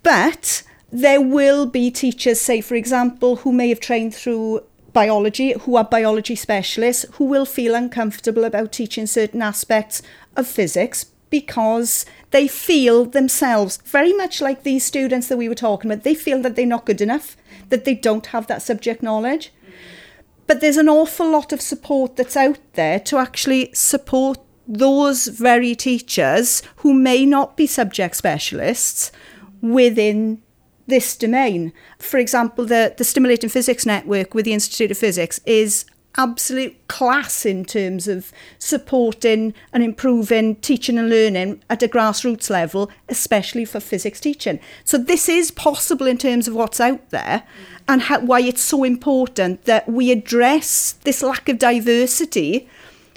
But 0.02 0.62
there 0.90 1.20
will 1.20 1.66
be 1.66 1.90
teachers, 1.90 2.40
say, 2.40 2.62
for 2.62 2.76
example, 2.76 3.36
who 3.36 3.52
may 3.52 3.68
have 3.68 3.80
trained 3.80 4.14
through 4.14 4.62
biology, 4.92 5.52
who 5.52 5.76
are 5.76 5.84
biology 5.84 6.34
specialists, 6.34 7.04
who 7.12 7.24
will 7.24 7.44
feel 7.44 7.74
uncomfortable 7.74 8.44
about 8.44 8.72
teaching 8.72 9.06
certain 9.06 9.42
aspects 9.42 10.02
of 10.36 10.46
physics 10.46 11.06
because 11.30 12.06
they 12.30 12.48
feel 12.48 13.04
themselves, 13.04 13.78
very 13.84 14.12
much 14.12 14.40
like 14.40 14.62
these 14.62 14.84
students 14.84 15.28
that 15.28 15.36
we 15.36 15.48
were 15.48 15.54
talking 15.54 15.90
about, 15.90 16.04
they 16.04 16.14
feel 16.14 16.40
that 16.42 16.56
they're 16.56 16.66
not 16.66 16.86
good 16.86 17.00
enough, 17.00 17.36
that 17.68 17.84
they 17.84 17.94
don't 17.94 18.26
have 18.26 18.46
that 18.46 18.62
subject 18.62 19.02
knowledge. 19.02 19.52
But 20.46 20.60
there's 20.60 20.78
an 20.78 20.88
awful 20.88 21.30
lot 21.30 21.52
of 21.52 21.60
support 21.60 22.16
that's 22.16 22.36
out 22.36 22.58
there 22.72 22.98
to 23.00 23.18
actually 23.18 23.70
support 23.74 24.38
those 24.66 25.26
very 25.26 25.74
teachers 25.74 26.62
who 26.76 26.94
may 26.94 27.26
not 27.26 27.56
be 27.56 27.66
subject 27.66 28.16
specialists 28.16 29.12
within 29.60 30.42
this 30.88 31.16
domain. 31.16 31.72
For 31.98 32.18
example, 32.18 32.64
the, 32.64 32.94
the 32.96 33.04
Stimulating 33.04 33.50
Physics 33.50 33.86
Network 33.86 34.34
with 34.34 34.44
the 34.44 34.52
Institute 34.52 34.90
of 34.90 34.98
Physics 34.98 35.40
is 35.46 35.84
absolute 36.16 36.76
class 36.88 37.46
in 37.46 37.64
terms 37.64 38.08
of 38.08 38.32
supporting 38.58 39.54
and 39.72 39.82
improving 39.84 40.56
teaching 40.56 40.98
and 40.98 41.08
learning 41.08 41.62
at 41.70 41.82
a 41.82 41.88
grassroots 41.88 42.50
level, 42.50 42.90
especially 43.08 43.64
for 43.64 43.78
physics 43.78 44.18
teaching. 44.18 44.58
So 44.84 44.98
this 44.98 45.28
is 45.28 45.52
possible 45.52 46.06
in 46.06 46.18
terms 46.18 46.48
of 46.48 46.54
what's 46.54 46.80
out 46.80 47.10
there 47.10 47.44
and 47.86 48.02
how, 48.02 48.20
why 48.20 48.40
it's 48.40 48.60
so 48.60 48.82
important 48.82 49.64
that 49.64 49.88
we 49.88 50.10
address 50.10 50.92
this 51.04 51.22
lack 51.22 51.48
of 51.48 51.58
diversity 51.58 52.68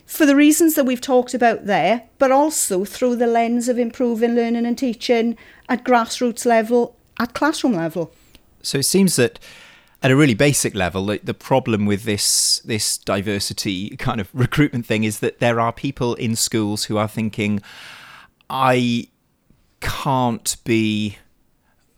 for 0.05 0.25
the 0.25 0.35
reasons 0.35 0.75
that 0.75 0.85
we've 0.85 1.01
talked 1.01 1.33
about 1.33 1.65
there, 1.65 2.03
but 2.19 2.31
also 2.31 2.85
through 2.85 3.15
the 3.15 3.27
lens 3.27 3.67
of 3.67 3.79
improving 3.79 4.35
learning 4.35 4.65
and 4.65 4.77
teaching 4.77 5.37
at 5.69 5.85
grassroots 5.85 6.45
level, 6.45 6.97
at 7.21 7.33
classroom 7.33 7.73
level. 7.73 8.11
So 8.63 8.79
it 8.79 8.83
seems 8.83 9.15
that 9.15 9.39
at 10.01 10.09
a 10.09 10.15
really 10.15 10.33
basic 10.33 10.73
level, 10.73 11.05
the, 11.05 11.19
the, 11.23 11.33
problem 11.35 11.85
with 11.85 12.03
this 12.03 12.59
this 12.65 12.97
diversity 12.97 13.95
kind 13.97 14.19
of 14.19 14.29
recruitment 14.33 14.85
thing 14.85 15.03
is 15.03 15.19
that 15.19 15.39
there 15.39 15.59
are 15.59 15.71
people 15.71 16.15
in 16.15 16.35
schools 16.35 16.85
who 16.85 16.97
are 16.97 17.07
thinking, 17.07 17.61
I 18.49 19.07
can't 19.79 20.57
be 20.63 21.17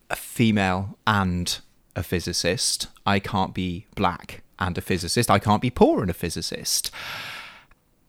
a 0.09 0.15
female 0.15 0.97
and 1.07 1.59
a 1.95 2.03
physicist. 2.03 2.88
I 3.05 3.19
can't 3.19 3.53
be 3.53 3.88
black 3.95 4.43
and 4.59 4.77
a 4.77 4.81
physicist. 4.81 5.31
I 5.31 5.39
can't 5.39 5.62
be 5.62 5.69
poor 5.69 6.01
and 6.01 6.09
a 6.09 6.13
physicist 6.13 6.91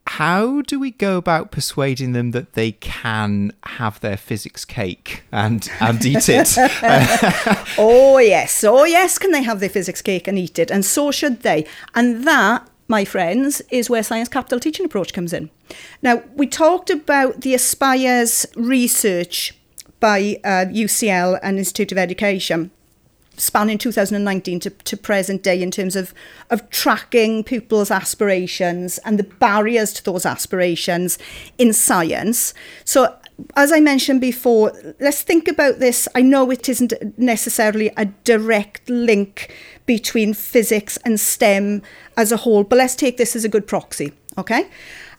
how 0.07 0.61
do 0.62 0.79
we 0.79 0.90
go 0.90 1.17
about 1.17 1.51
persuading 1.51 2.12
them 2.12 2.33
that 2.33 2.53
they 2.53 2.73
can 2.73 3.53
have 3.64 4.01
their 4.01 4.17
physics 4.17 4.64
cake 4.64 5.25
and 5.33 5.71
and 5.81 6.05
eat 6.05 6.29
it? 6.29 6.57
oh 7.79 8.19
yes, 8.19 8.62
oh 8.64 8.85
yes, 8.85 9.19
can 9.19 9.31
they 9.31 9.43
have 9.43 9.61
their 9.61 9.69
physics 9.69 10.03
cake 10.03 10.29
and 10.29 10.38
eat 10.38 10.59
it? 10.59 10.71
And 10.71 10.85
so 10.85 11.11
should 11.11 11.40
they. 11.40 11.67
And 11.95 12.27
that, 12.27 12.69
my 12.87 13.05
friends, 13.05 13.62
is 13.71 13.88
where 13.88 14.03
science 14.03 14.29
capital 14.29 14.61
teaching 14.61 14.85
approach 14.85 15.12
comes 15.12 15.33
in. 15.33 15.51
Now 16.03 16.23
we 16.35 16.47
talked 16.47 16.90
about 16.90 17.40
the 17.40 17.55
Aspires 17.55 18.45
research 18.57 19.59
by 20.01 20.38
uh, 20.45 20.67
UCL 20.67 21.40
and 21.43 21.59
Institute 21.59 21.93
of 21.93 21.99
Education 21.99 22.71
spanning 23.37 23.79
2019 23.79 24.61
to, 24.61 24.70
to 24.70 24.97
present 24.97 25.42
day 25.42 25.62
in 25.62 25.70
terms 25.70 25.97
of, 25.97 26.14
of 26.51 26.68
tracking 26.70 27.44
pupils' 27.44 27.90
aspirations 27.90 28.99
and 28.99 29.18
the 29.18 29.25
barriers 29.25 29.92
to 29.94 30.05
those 30.05 30.27
aspirations 30.27 31.18
in 31.59 31.73
science. 31.73 32.55
So 32.85 33.14
as 33.57 33.73
I 33.73 33.81
mentioned 33.81 34.20
before, 34.20 34.73
let's 35.01 35.23
think 35.23 35.49
about 35.49 35.79
this. 35.79 36.09
I 36.14 36.23
know 36.23 36.51
it 36.51 36.68
isn't 36.68 36.92
necessarily 37.18 37.90
a 37.97 38.07
direct 38.07 38.88
link 38.88 39.53
between 39.87 40.35
physics 40.35 40.97
and 40.99 41.18
STEM 41.18 41.83
as 42.16 42.33
a 42.33 42.38
whole, 42.38 42.64
but 42.64 42.79
let's 42.79 42.94
take 42.94 43.16
this 43.16 43.35
as 43.35 43.44
a 43.44 43.49
good 43.49 43.66
proxy, 43.66 44.12
okay? 44.38 44.68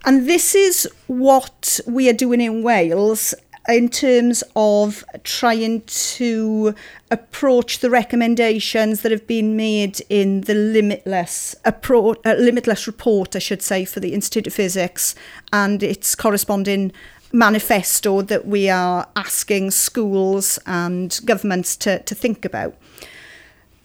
And 0.06 0.30
this 0.30 0.56
is 0.56 0.88
what 1.08 1.80
we 1.88 2.08
are 2.10 2.14
doing 2.14 2.40
in 2.40 2.64
Wales 2.64 3.34
in 3.68 3.90
terms 3.90 4.44
of 4.56 5.04
trying 5.24 5.82
to 5.82 6.76
approach 7.10 7.80
the 7.80 7.90
recommendations 7.90 9.02
that 9.02 9.12
have 9.12 9.26
been 9.26 9.56
made 9.56 10.02
in 10.10 10.42
the 10.42 10.54
limitless 10.54 11.56
approach, 11.66 12.20
uh, 12.26 12.34
limitless 12.34 12.86
report, 12.86 13.36
I 13.36 13.40
should 13.40 13.62
say, 13.62 13.86
for 13.86 14.00
the 14.00 14.14
Institute 14.14 14.48
of 14.48 14.54
Physics 14.54 15.16
and 15.52 15.82
its 15.82 16.16
corresponding 16.16 16.92
manifesto 17.32 18.22
that 18.22 18.46
we 18.46 18.70
are 18.70 19.08
asking 19.16 19.72
schools 19.72 20.60
and 20.66 21.20
governments 21.26 21.76
to, 21.78 22.00
to 22.04 22.16
think 22.16 22.46
about. 22.46 22.76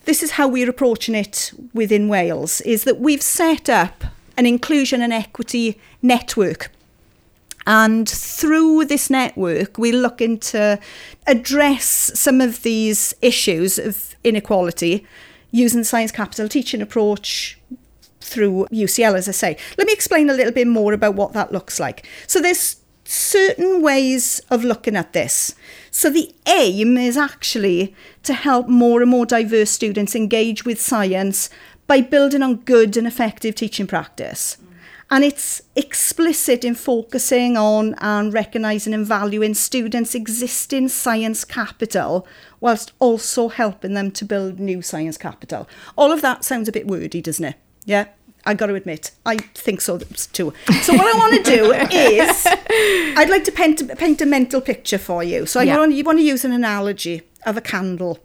This 0.05 0.23
is 0.23 0.33
how 0.33 0.49
we're 0.49 0.71
approaching 0.71 1.15
it 1.15 1.53
within 1.73 2.09
Wales, 2.09 2.61
is 2.63 2.85
that 2.85 3.01
we've 3.01 3.23
set 3.23 3.69
up 3.69 4.05
an 4.37 4.47
inclusion 4.47 5.03
and 5.03 5.13
equity 5.13 5.79
network 6.03 6.71
and 7.67 8.09
through 8.09 8.87
this 8.87 9.11
network, 9.11 9.79
we're 9.79 9.93
looking 9.93 10.39
to 10.39 10.79
address 11.27 12.11
some 12.15 12.41
of 12.41 12.63
these 12.63 13.15
issues 13.21 13.79
of 13.79 14.15
inequality 14.25 15.07
using 15.51 15.85
science 15.85 16.13
capital 16.13 16.49
teaching 16.49 16.81
approach 16.81 17.59
through 18.21 18.67
UCL, 18.73 19.15
as 19.15 19.29
I 19.29 19.33
say. 19.33 19.57
Let 19.77 19.87
me 19.87 19.93
explain 19.93 20.31
a 20.31 20.35
little 20.35 20.53
bit 20.53 20.67
more 20.67 20.93
about 20.93 21.15
what 21.15 21.33
that 21.33 21.53
looks 21.53 21.81
like. 21.81 22.07
So 22.27 22.41
there's 22.41 22.77
certain 23.05 23.83
ways 23.83 24.41
of 24.51 24.65
looking 24.65 24.95
at 24.95 25.13
this. 25.13 25.55
So 25.91 26.11
the 26.11 26.33
aim 26.47 26.97
is 26.97 27.17
actually 27.17 27.95
to 28.23 28.35
help 28.35 28.69
more 28.69 29.03
and 29.03 29.11
more 29.11 29.27
diverse 29.27 29.71
students 29.71 30.15
engage 30.15 30.65
with 30.65 30.81
science 30.81 31.51
by 31.89 32.01
building 32.01 32.43
on 32.43 32.57
good 32.57 32.97
and 32.97 33.07
effective 33.07 33.57
teaching 33.57 33.89
practice. 33.89 34.59
And 35.11 35.25
it's 35.25 35.63
explicit 35.75 36.65
in 36.65 36.77
focusing 36.77 37.57
on 37.57 37.95
and 37.99 38.33
recognising 38.33 38.95
and 38.95 39.05
valuing 39.05 39.55
students' 39.55 40.15
existing 40.15 40.89
science 40.89 41.45
capital 41.45 42.27
whilst 42.61 42.93
also 43.01 43.49
helping 43.49 43.95
them 43.95 44.13
to 44.13 44.25
build 44.25 44.61
new 44.61 44.83
science 44.83 45.19
capital. 45.19 45.69
All 45.97 46.13
of 46.13 46.23
that 46.23 46.45
sounds 46.45 46.69
a 46.69 46.73
bit 46.73 46.87
wordy, 46.87 47.21
doesn't 47.21 47.45
it? 47.45 47.57
Yeah? 47.85 48.07
I 48.47 48.55
got 48.55 48.67
to 48.67 48.75
admit, 48.75 49.11
I 49.27 49.37
think 49.37 49.81
so 49.81 49.99
too. 49.99 50.55
So 50.83 50.95
what 50.95 51.15
I 51.15 51.19
want 51.19 51.45
to 51.45 51.57
do 51.57 51.73
is, 51.73 52.47
I'd 53.19 53.29
like 53.29 53.45
to 53.45 53.53
paint, 53.53 53.99
paint 53.99 54.21
a 54.23 54.27
mental 54.27 54.61
picture 54.61 54.97
for 54.97 55.23
you. 55.23 55.45
So 55.45 55.61
I 55.61 55.65
yeah. 55.65 55.77
want, 55.77 55.93
you 55.93 56.05
want 56.05 56.19
to 56.19 56.25
use 56.25 56.45
an 56.45 56.53
analogy 56.53 57.23
of 57.45 57.57
a 57.57 57.61
candle. 57.61 58.19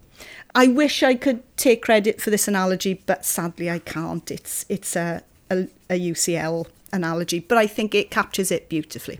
I 0.54 0.67
wish 0.67 1.04
I 1.04 1.15
could 1.15 1.43
take 1.58 1.82
credit 1.82 2.21
for 2.21 2.30
this 2.30 2.48
analogy, 2.48 2.93
but 3.06 3.26
sadly 3.26 3.69
I 3.69 3.80
can't. 3.80 4.32
It's 4.32 4.65
it's 4.69 4.95
a, 4.95 5.21
a, 5.50 5.68
a 5.90 6.00
UCL 6.00 6.68
analogy, 6.92 7.40
but 7.40 7.58
I 7.58 7.68
think 7.68 7.94
it 7.94 8.12
captures 8.12 8.52
it 8.52 8.70
beautifully. 8.70 9.20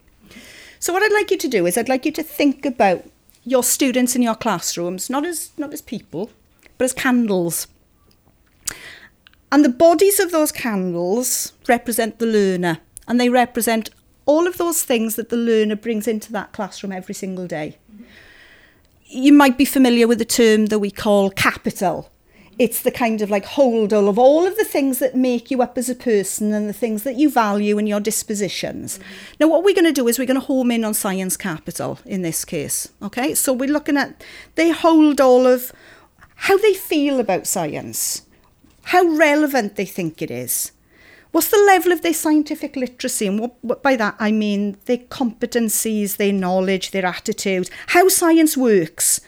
So 0.80 0.94
what 0.94 1.04
I'd 1.04 1.14
like 1.14 1.32
you 1.32 1.38
to 1.38 1.48
do 1.48 1.66
is 1.66 1.78
I'd 1.78 1.90
like 1.90 2.06
you 2.06 2.12
to 2.14 2.24
think 2.24 2.66
about 2.66 3.06
your 3.44 3.64
students 3.64 4.16
in 4.16 4.22
your 4.22 4.36
classrooms, 4.36 5.10
not 5.10 5.26
as 5.26 5.52
not 5.58 5.74
as 5.74 5.82
people, 5.82 6.32
but 6.78 6.86
as 6.86 6.94
candles. 6.94 7.68
And 9.52 9.64
the 9.64 9.70
bodies 9.70 10.20
of 10.20 10.32
those 10.32 10.52
candles 10.52 11.54
represent 11.68 12.20
the 12.20 12.26
learner, 12.26 12.80
and 13.08 13.20
they 13.20 13.30
represent 13.30 13.90
all 14.26 14.48
of 14.48 14.58
those 14.58 14.84
things 14.84 15.16
that 15.16 15.30
the 15.30 15.38
learner 15.38 15.76
brings 15.76 16.08
into 16.08 16.32
that 16.34 16.52
classroom 16.52 16.92
every 16.92 17.14
single 17.14 17.48
day. 17.48 17.78
You 19.06 19.32
might 19.32 19.58
be 19.58 19.66
familiar 19.66 20.08
with 20.08 20.18
the 20.18 20.26
term 20.26 20.66
that 20.68 20.80
we 20.80 20.90
call 20.90 21.30
capital 21.30 22.10
it's 22.58 22.82
the 22.82 22.92
kind 22.92 23.22
of 23.22 23.30
like 23.30 23.46
hold 23.46 23.94
all 23.94 24.08
of 24.08 24.18
all 24.18 24.48
of 24.48 24.56
the 24.56 24.64
things 24.64 25.00
that 25.00 25.16
make 25.16 25.52
you 25.52 25.62
up 25.62 25.78
as 25.78 25.90
a 25.90 25.96
person 25.96 26.54
and 26.54 26.70
the 26.70 26.74
things 26.74 27.04
that 27.04 27.16
you 27.16 27.30
value 27.30 27.78
and 27.78 27.88
your 27.88 28.00
dispositions. 28.00 28.98
Mm-hmm. 28.98 29.34
Now, 29.42 29.48
what 29.48 29.64
we're 29.64 29.76
going 29.76 29.86
to 29.86 29.92
do 29.92 30.08
is 30.08 30.18
we're 30.18 30.26
going 30.26 30.40
to 30.40 30.46
home 30.46 30.72
in 30.72 30.86
on 30.86 30.94
science 30.94 31.36
capital 31.36 32.00
in 32.06 32.22
this 32.22 32.46
case. 32.46 32.90
Okay, 33.02 33.34
so 33.34 33.52
we're 33.52 33.72
looking 33.72 33.98
at 33.98 34.24
they 34.56 34.72
hold 34.72 35.20
all 35.20 35.46
of 35.46 35.72
how 36.36 36.58
they 36.58 36.74
feel 36.74 37.20
about 37.20 37.48
science, 37.48 38.24
how 38.84 39.04
relevant 39.04 39.76
they 39.76 39.86
think 39.86 40.22
it 40.22 40.32
is. 40.32 40.72
What's 41.32 41.50
the 41.50 41.58
level 41.58 41.92
of 41.92 42.02
their 42.02 42.14
scientific 42.14 42.78
literacy? 42.78 43.28
And 43.28 43.40
what, 43.40 43.56
what 43.62 43.84
by 43.84 43.98
that 43.98 44.16
I 44.20 44.32
mean 44.32 44.78
their 44.86 45.00
competencies, 45.00 46.16
their 46.16 46.32
knowledge, 46.32 46.92
their 46.92 47.06
attitude, 47.06 47.70
how 47.88 48.08
science 48.08 48.56
works 48.56 49.20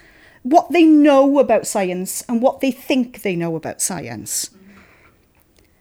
what 0.43 0.71
they 0.71 0.84
know 0.84 1.39
about 1.39 1.67
science 1.67 2.23
and 2.30 2.41
what 2.41 2.62
they 2.62 2.71
think 2.71 3.21
they 3.21 3.36
know 3.36 3.56
about 3.56 3.82
science. 3.82 4.52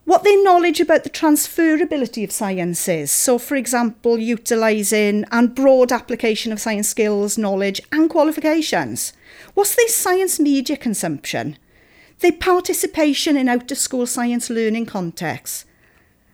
What 0.05 0.23
their 0.23 0.43
knowledge 0.45 0.81
about 0.81 1.03
the 1.03 1.11
transferability 1.11 2.23
of 2.23 2.31
science 2.31 2.87
is. 2.87 3.11
So, 3.11 3.39
for 3.39 3.57
example, 3.57 4.19
utilising 4.19 5.25
and 5.33 5.53
broad 5.53 5.91
application 5.91 6.53
of 6.53 6.61
science 6.61 6.89
skills, 6.89 7.37
knowledge, 7.37 7.81
and 7.91 8.09
qualifications. 8.09 9.13
What's 9.55 9.75
their 9.75 9.89
science 9.89 10.39
media 10.39 10.77
consumption? 10.77 11.59
Their 12.21 12.33
participation 12.33 13.37
in 13.37 13.49
out 13.49 13.73
of 13.73 13.79
school 13.79 14.07
science 14.07 14.49
learning 14.49 14.87
contexts. 14.87 15.65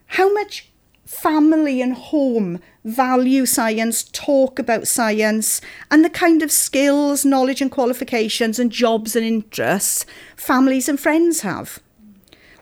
How 0.05 0.31
much 0.31 0.69
family 1.05 1.81
and 1.81 1.93
home 1.93 2.59
value 2.83 3.45
science, 3.45 4.03
talk 4.03 4.59
about 4.59 4.87
science, 4.87 5.61
and 5.89 6.03
the 6.03 6.09
kind 6.09 6.41
of 6.41 6.51
skills, 6.51 7.23
knowledge, 7.23 7.61
and 7.61 7.71
qualifications 7.71 8.59
and 8.59 8.71
jobs 8.71 9.15
and 9.15 9.25
interests 9.25 10.05
families 10.35 10.89
and 10.89 10.99
friends 10.99 11.41
have. 11.41 11.79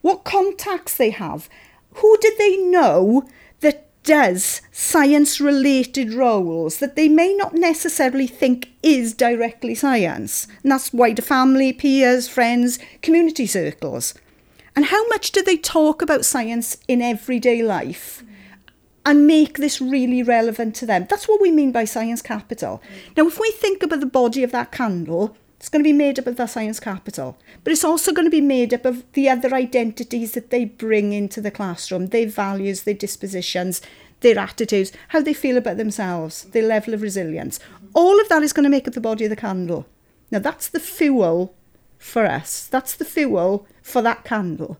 What 0.02 0.24
contacts 0.24 0.96
they 0.96 1.12
have. 1.12 1.50
Who 1.96 2.18
did 2.22 2.38
they 2.38 2.58
know 2.58 3.28
that 3.60 3.88
does 4.04 4.62
science 4.72 5.40
related 5.40 6.14
roles 6.14 6.80
that 6.80 6.96
they 6.96 7.08
may 7.08 7.34
not 7.34 7.54
necessarily 7.54 8.28
think 8.28 8.70
is 8.82 9.14
directly 9.14 9.76
science? 9.76 10.48
And 10.64 10.72
that's 10.72 10.94
wider 10.94 11.22
family, 11.22 11.74
peers, 11.74 12.28
friends, 12.28 12.80
community 13.02 13.46
circles. 13.46 14.14
And 14.76 14.86
how 14.86 15.08
much 15.10 15.32
do 15.32 15.44
they 15.44 15.58
talk 15.58 16.02
about 16.02 16.26
science 16.26 16.78
in 16.88 17.02
everyday 17.02 17.62
life? 17.62 18.24
And 19.06 19.26
make 19.26 19.58
this 19.58 19.82
really 19.82 20.22
relevant 20.22 20.76
to 20.76 20.86
them. 20.86 21.08
That's 21.10 21.28
what 21.28 21.42
we 21.42 21.52
mean 21.52 21.72
by 21.72 21.86
science 21.86 22.22
capital. 22.22 22.82
Mm. 22.84 23.18
Now, 23.18 23.28
if 23.28 23.40
we 23.40 23.52
think 23.52 23.82
about 23.84 24.00
the 24.00 24.06
body 24.06 24.44
of 24.44 24.52
that 24.52 24.72
candle, 24.72 25.36
it's 25.58 25.70
going 25.70 25.84
to 25.84 25.88
be 25.88 25.94
made 25.94 26.18
up 26.18 26.28
of 26.28 26.38
that 26.38 26.50
science 26.50 26.80
capital, 26.80 27.38
but 27.64 27.72
it's 27.72 27.84
also 27.84 28.12
going 28.12 28.26
to 28.26 28.32
be 28.32 28.42
made 28.42 28.74
up 28.74 28.84
of 28.84 29.04
the 29.14 29.30
other 29.30 29.54
identities 29.54 30.32
that 30.32 30.50
they 30.50 30.66
bring 30.66 31.14
into 31.14 31.40
the 31.40 31.52
classroom, 31.52 32.08
their 32.08 32.28
values, 32.28 32.84
their 32.84 32.96
dispositions, 32.96 33.80
their 34.22 34.40
attitudes, 34.40 34.92
how 35.10 35.22
they 35.22 35.34
feel 35.34 35.58
about 35.58 35.78
themselves, 35.78 36.46
their 36.46 36.66
level 36.66 36.96
of 36.96 37.04
resilience. 37.04 37.60
All 37.94 38.20
of 38.20 38.28
that 38.30 38.42
is 38.42 38.54
going 38.54 38.64
to 38.64 38.70
make 38.70 38.88
up 38.88 38.96
the 38.96 39.02
body 39.02 39.26
of 39.26 39.30
the 39.30 39.36
candle. 39.36 39.86
Now, 40.32 40.40
that's 40.40 40.68
the 40.68 40.80
fuel 40.80 41.54
for 42.00 42.26
us. 42.26 42.68
That's 42.68 42.96
the 42.96 43.06
fuel 43.06 43.68
for 43.84 44.02
that 44.02 44.24
candle. 44.24 44.80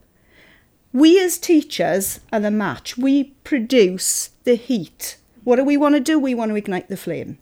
We 0.92 1.18
as 1.22 1.38
teachers 1.38 2.20
are 2.32 2.40
the 2.40 2.50
match. 2.50 2.98
We 2.98 3.24
produce 3.44 4.30
the 4.44 4.56
heat. 4.56 5.16
What 5.44 5.56
do 5.56 5.64
we 5.64 5.76
want 5.76 5.94
to 5.94 6.00
do? 6.00 6.18
We 6.18 6.34
want 6.34 6.50
to 6.50 6.56
ignite 6.56 6.88
the 6.88 6.96
flame. 6.96 7.38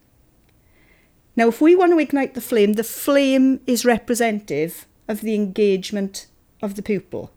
Now, 1.37 1.49
if 1.49 1.61
we 1.61 1.75
want 1.75 1.93
to 1.93 1.99
ignite 1.99 2.35
the 2.35 2.41
flame, 2.41 2.75
the 2.75 2.85
flame 2.85 3.61
is 3.67 3.85
representative 3.85 4.87
of 5.09 5.21
the 5.21 5.35
engagement 5.35 6.27
of 6.63 6.77
the 6.77 6.83
pupil. 6.83 7.31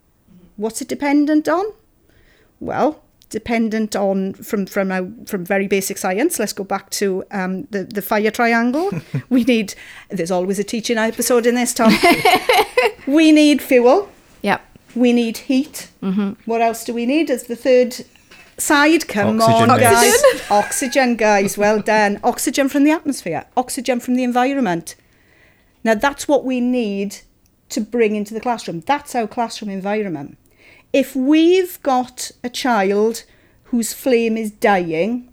What's 0.55 0.81
it 0.81 0.87
dependent 0.87 1.47
on? 1.49 1.65
Well, 2.59 3.03
dependent 3.29 3.95
on 3.95 4.33
from 4.33 4.67
from 4.67 4.91
our, 4.91 5.09
from 5.25 5.43
very 5.43 5.67
basic 5.67 5.97
science. 5.97 6.37
Let's 6.37 6.53
go 6.53 6.63
back 6.63 6.91
to 6.91 7.23
um, 7.31 7.63
the 7.71 7.83
the 7.83 8.01
fire 8.01 8.31
triangle. 8.31 8.91
we 9.29 9.43
need. 9.43 9.73
There's 10.09 10.31
always 10.31 10.59
a 10.59 10.63
teaching 10.63 10.97
episode 10.97 11.45
in 11.47 11.55
this, 11.55 11.73
Tom. 11.73 11.91
we 13.07 13.31
need 13.31 13.61
fuel. 13.61 14.09
Yep. 14.93 15.01
We 15.01 15.13
need 15.13 15.37
heat. 15.37 15.89
Mm-hmm. 16.01 16.31
What 16.45 16.61
else 16.61 16.83
do 16.83 16.93
we 16.93 17.05
need? 17.05 17.29
As 17.29 17.43
the 17.43 17.55
third 17.55 17.95
side, 18.57 19.07
come 19.07 19.41
Oxygen, 19.41 19.69
on, 19.69 19.79
guys. 19.79 20.13
Oxygen. 20.13 20.45
Oxygen, 20.51 21.15
guys. 21.15 21.57
Well 21.57 21.81
done. 21.93 22.19
Oxygen 22.23 22.69
from 22.69 22.83
the 22.83 22.91
atmosphere. 22.91 23.45
Oxygen 23.57 23.99
from 23.99 24.15
the 24.15 24.23
environment. 24.23 24.95
Now 25.83 25.95
that's 25.95 26.27
what 26.27 26.45
we 26.45 26.61
need 26.61 27.17
to 27.69 27.81
bring 27.81 28.15
into 28.15 28.33
the 28.33 28.39
classroom. 28.39 28.81
That's 28.81 29.15
our 29.15 29.27
classroom 29.27 29.69
environment. 29.71 30.37
If 30.93 31.15
we've 31.15 31.81
got 31.81 32.31
a 32.43 32.49
child 32.49 33.23
whose 33.65 33.93
flame 33.93 34.37
is 34.37 34.51
dying 34.51 35.29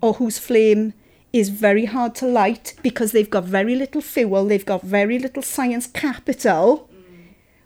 or 0.00 0.14
whose 0.14 0.38
flame 0.38 0.94
is 1.32 1.50
very 1.50 1.84
hard 1.84 2.14
to 2.14 2.26
light 2.26 2.74
because 2.82 3.12
they've 3.12 3.28
got 3.28 3.44
very 3.44 3.74
little 3.74 4.00
fuel, 4.00 4.46
they've 4.46 4.64
got 4.64 4.82
very 4.82 5.18
little 5.18 5.42
science 5.42 5.86
capital. 5.86 6.88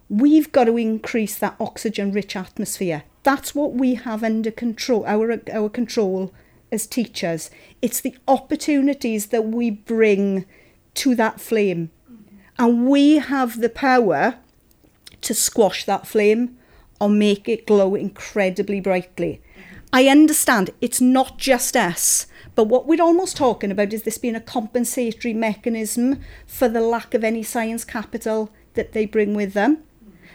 We've 0.08 0.52
got 0.52 0.64
to 0.64 0.76
increase 0.76 1.36
that 1.38 1.56
oxygen 1.58 2.12
rich 2.12 2.36
atmosphere. 2.36 3.04
That's 3.22 3.54
what 3.54 3.74
we 3.74 3.94
have 3.94 4.22
under 4.22 4.50
control, 4.50 5.04
our, 5.06 5.40
our 5.52 5.68
control 5.68 6.32
as 6.70 6.86
teachers. 6.86 7.50
It's 7.82 8.00
the 8.00 8.16
opportunities 8.28 9.26
that 9.26 9.46
we 9.46 9.70
bring 9.70 10.44
to 10.94 11.14
that 11.16 11.40
flame. 11.40 11.90
And 12.58 12.86
we 12.88 13.18
have 13.18 13.60
the 13.60 13.68
power 13.68 14.38
to 15.22 15.34
squash 15.34 15.84
that 15.84 16.06
flame 16.06 16.56
or 17.00 17.08
make 17.08 17.48
it 17.48 17.66
glow 17.66 17.94
incredibly 17.94 18.80
brightly. 18.80 19.42
I 19.92 20.08
understand 20.08 20.70
it's 20.80 21.00
not 21.00 21.38
just 21.38 21.76
us, 21.76 22.26
but 22.54 22.64
what 22.64 22.86
we're 22.86 23.02
almost 23.02 23.36
talking 23.36 23.70
about 23.70 23.92
is 23.92 24.02
this 24.02 24.18
being 24.18 24.34
a 24.34 24.40
compensatory 24.40 25.34
mechanism 25.34 26.20
for 26.46 26.68
the 26.68 26.80
lack 26.80 27.12
of 27.14 27.24
any 27.24 27.42
science 27.42 27.84
capital 27.84 28.50
that 28.74 28.92
they 28.92 29.06
bring 29.06 29.34
with 29.34 29.52
them. 29.52 29.82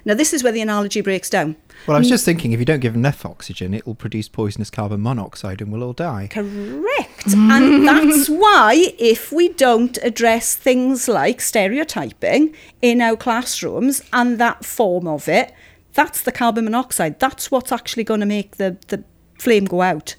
Now, 0.06 0.14
this 0.14 0.34
is 0.34 0.44
where 0.44 0.52
the 0.52 0.62
analogy 0.62 1.02
breaks 1.02 1.30
down. 1.30 1.56
Well, 1.88 1.96
I 1.96 2.00
was 2.00 2.10
just 2.10 2.26
thinking 2.26 2.52
if 2.52 2.60
you 2.60 2.66
don't 2.66 2.80
give 2.80 2.96
enough 2.96 3.26
oxygen, 3.26 3.74
it 3.74 3.86
will 3.86 3.96
produce 3.96 4.28
poisonous 4.28 4.70
carbon 4.70 5.02
monoxide 5.02 5.62
and 5.62 5.72
we'll 5.72 5.84
all 5.84 5.94
die. 5.94 6.28
Correct. 6.32 7.28
and 7.34 7.88
that's 7.88 8.30
why, 8.30 8.94
if 9.00 9.32
we 9.32 9.50
don't 9.50 9.98
address 10.04 10.56
things 10.56 11.08
like 11.08 11.42
stereotyping 11.42 12.56
in 12.82 13.02
our 13.02 13.16
classrooms 13.16 14.04
and 14.14 14.38
that 14.40 14.66
form 14.66 15.08
of 15.08 15.28
it, 15.28 15.54
that's 15.94 16.22
the 16.22 16.32
carbon 16.32 16.66
monoxide. 16.66 17.20
That's 17.20 17.52
what's 17.52 17.72
actually 17.72 18.04
going 18.04 18.22
to 18.22 18.26
make 18.26 18.58
the, 18.58 18.78
the 18.88 19.04
flame 19.40 19.66
go 19.66 19.82
out. 19.82 20.16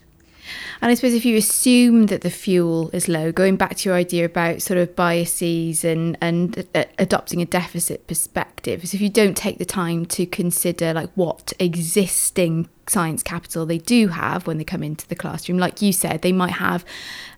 And 0.81 0.91
I 0.91 0.95
suppose 0.95 1.15
if 1.15 1.25
you 1.25 1.37
assume 1.37 2.07
that 2.07 2.23
the 2.23 2.31
fuel 2.31 2.91
is 2.93 3.09
low, 3.09 3.33
going 3.33 3.57
back 3.57 3.77
to 3.77 3.89
your 3.89 3.97
idea 3.97 4.25
about 4.25 4.63
sort 4.63 4.79
of 4.79 4.97
biases 4.97 5.85
and 5.85 6.19
and 6.21 6.67
uh, 6.75 6.85
adopting 6.99 7.41
a 7.41 7.47
deficit 7.47 8.07
perspective, 8.07 8.83
is 8.83 8.95
if 8.95 9.01
you 9.01 9.09
don't 9.09 9.37
take 9.37 9.59
the 9.59 9.65
time 9.65 10.07
to 10.07 10.27
consider 10.27 10.93
like 10.93 11.11
what 11.15 11.53
existing 11.59 12.69
science 12.89 13.23
capital 13.23 13.65
they 13.65 13.79
do 13.79 14.09
have 14.09 14.47
when 14.47 14.59
they 14.59 14.65
come 14.65 14.83
into 14.83 15.07
the 15.09 15.15
classroom, 15.15 15.59
like 15.59 15.81
you 15.81 15.93
said, 15.93 16.23
they 16.23 16.33
might 16.33 16.53
have 16.53 16.85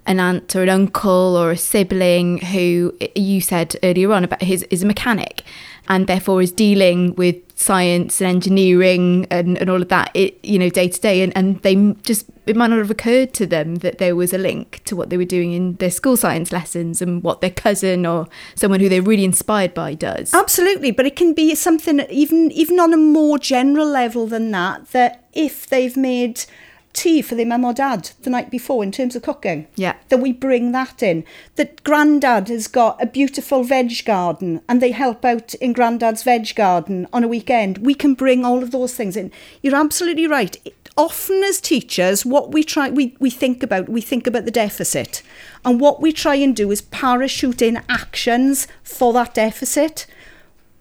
an 0.06 0.20
aunt 0.20 0.54
or 0.56 0.62
an 0.62 0.68
uncle 0.68 1.36
or 1.36 1.50
a 1.50 1.56
sibling 1.56 2.38
who 2.38 2.96
you 3.14 3.40
said 3.40 3.76
earlier 3.82 4.12
on 4.12 4.24
about 4.24 4.42
his 4.42 4.62
is 4.64 4.82
a 4.82 4.86
mechanic 4.86 5.42
and 5.88 6.06
therefore 6.06 6.42
is 6.42 6.52
dealing 6.52 7.14
with 7.14 7.36
science 7.56 8.20
and 8.20 8.28
engineering 8.28 9.26
and, 9.30 9.56
and 9.58 9.70
all 9.70 9.80
of 9.80 9.88
that 9.88 10.10
it 10.14 10.38
you 10.44 10.58
know 10.58 10.68
day 10.68 10.88
to 10.88 11.00
day. 11.00 11.22
And, 11.22 11.36
and 11.36 11.60
they 11.62 11.74
just 12.02 12.26
it 12.46 12.56
might 12.56 12.68
not 12.68 12.78
have 12.78 12.90
occurred 12.90 13.32
to 13.34 13.46
them 13.46 13.76
that 13.76 13.98
there 13.98 14.14
was 14.14 14.32
a 14.32 14.38
link 14.38 14.82
to 14.84 14.94
what 14.94 15.08
they 15.10 15.16
were 15.16 15.24
doing 15.24 15.52
in 15.52 15.76
their 15.76 15.90
school 15.90 16.16
science 16.16 16.52
lessons 16.52 17.00
and 17.00 17.22
what 17.22 17.40
their 17.40 17.50
cousin 17.50 18.04
or 18.04 18.28
someone 18.54 18.80
who 18.80 18.88
they're 18.88 19.02
really 19.02 19.24
inspired 19.24 19.72
by 19.72 19.94
does. 19.94 20.34
Absolutely 20.34 20.90
but 20.90 21.06
it 21.06 21.16
can 21.16 21.32
be 21.32 21.54
something 21.54 22.00
even 22.10 22.50
even 22.52 22.80
on 22.80 22.92
a 22.92 22.98
more 22.98 23.38
general 23.38 23.86
level 23.86 24.26
than 24.26 24.50
that 24.50 24.88
that 24.88 25.24
if 25.32 25.66
they've 25.66 25.96
made 25.96 26.44
tea 26.94 27.20
for 27.20 27.34
their 27.34 27.44
mum 27.44 27.64
or 27.64 27.74
dad 27.74 28.10
the 28.22 28.30
night 28.30 28.50
before 28.50 28.82
in 28.82 28.92
terms 28.92 29.14
of 29.14 29.22
cooking. 29.22 29.66
Yeah. 29.74 29.96
That 30.08 30.20
we 30.20 30.32
bring 30.32 30.72
that 30.72 31.02
in. 31.02 31.24
That 31.56 31.82
granddad 31.84 32.48
has 32.48 32.68
got 32.68 33.02
a 33.02 33.06
beautiful 33.06 33.64
veg 33.64 34.04
garden 34.06 34.62
and 34.68 34.80
they 34.80 34.92
help 34.92 35.24
out 35.24 35.54
in 35.54 35.74
granddad's 35.74 36.22
veg 36.22 36.54
garden 36.54 37.06
on 37.12 37.24
a 37.24 37.28
weekend. 37.28 37.78
We 37.78 37.94
can 37.94 38.14
bring 38.14 38.44
all 38.44 38.62
of 38.62 38.70
those 38.70 38.94
things 38.94 39.16
in. 39.16 39.30
You're 39.60 39.76
absolutely 39.76 40.26
right. 40.26 40.56
Often 40.96 41.42
as 41.42 41.60
teachers, 41.60 42.24
what 42.24 42.52
we 42.52 42.62
try 42.62 42.88
we, 42.88 43.16
we 43.18 43.28
think 43.28 43.64
about, 43.64 43.88
we 43.88 44.00
think 44.00 44.26
about 44.26 44.44
the 44.44 44.50
deficit. 44.52 45.22
And 45.64 45.80
what 45.80 46.00
we 46.00 46.12
try 46.12 46.36
and 46.36 46.54
do 46.54 46.70
is 46.70 46.82
parachute 46.82 47.60
in 47.60 47.82
actions 47.88 48.68
for 48.84 49.12
that 49.14 49.34
deficit. 49.34 50.06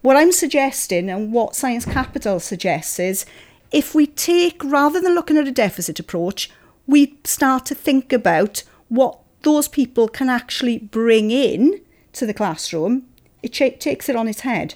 What 0.02 0.18
I'm 0.18 0.32
suggesting 0.32 1.10
and 1.10 1.34
what 1.34 1.56
Science 1.56 1.86
Capital 1.86 2.40
suggests 2.40 3.00
is 3.00 3.26
if 3.74 3.96
we 3.96 4.06
take, 4.06 4.64
rather 4.64 5.02
than 5.02 5.16
looking 5.16 5.36
at 5.36 5.48
a 5.48 5.52
deficit 5.52 6.00
approach, 6.00 6.50
we 6.86 7.18
start 7.24 7.66
to 7.66 7.76
think 7.76 8.14
about 8.14 8.64
what 8.88 9.18
those 9.42 9.68
people 9.68 10.08
can 10.08 10.30
actually 10.30 10.78
bring 10.78 11.32
in 11.32 11.82
to 12.14 12.26
the 12.26 12.34
classroom, 12.34 13.04
it 13.42 13.52
ch- 13.52 13.80
takes 13.80 14.08
it 14.08 14.16
on 14.16 14.28
its 14.28 14.42
head. 14.42 14.76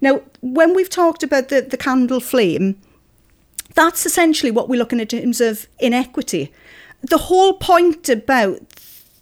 Now, 0.00 0.22
when 0.40 0.74
we've 0.74 0.88
talked 0.88 1.22
about 1.22 1.48
the, 1.48 1.60
the 1.60 1.76
candle 1.76 2.20
flame, 2.20 2.80
that's 3.74 4.06
essentially 4.06 4.50
what 4.50 4.68
we're 4.68 4.78
looking 4.78 5.00
at 5.00 5.12
in 5.12 5.20
terms 5.20 5.40
of 5.40 5.68
inequity. 5.78 6.52
The 7.02 7.18
whole 7.18 7.52
point 7.52 8.08
about 8.08 8.60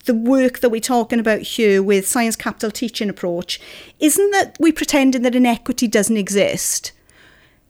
the 0.04 0.14
work 0.14 0.60
that 0.60 0.70
we're 0.70 0.80
talking 0.80 1.18
about 1.18 1.40
here 1.40 1.82
with 1.82 2.06
science 2.06 2.36
capital 2.36 2.70
teaching 2.70 3.10
approach 3.10 3.60
isn't 3.98 4.30
that 4.30 4.56
we're 4.60 4.72
pretending 4.72 5.22
that 5.22 5.34
inequity 5.34 5.88
doesn't 5.88 6.16
exist 6.16 6.92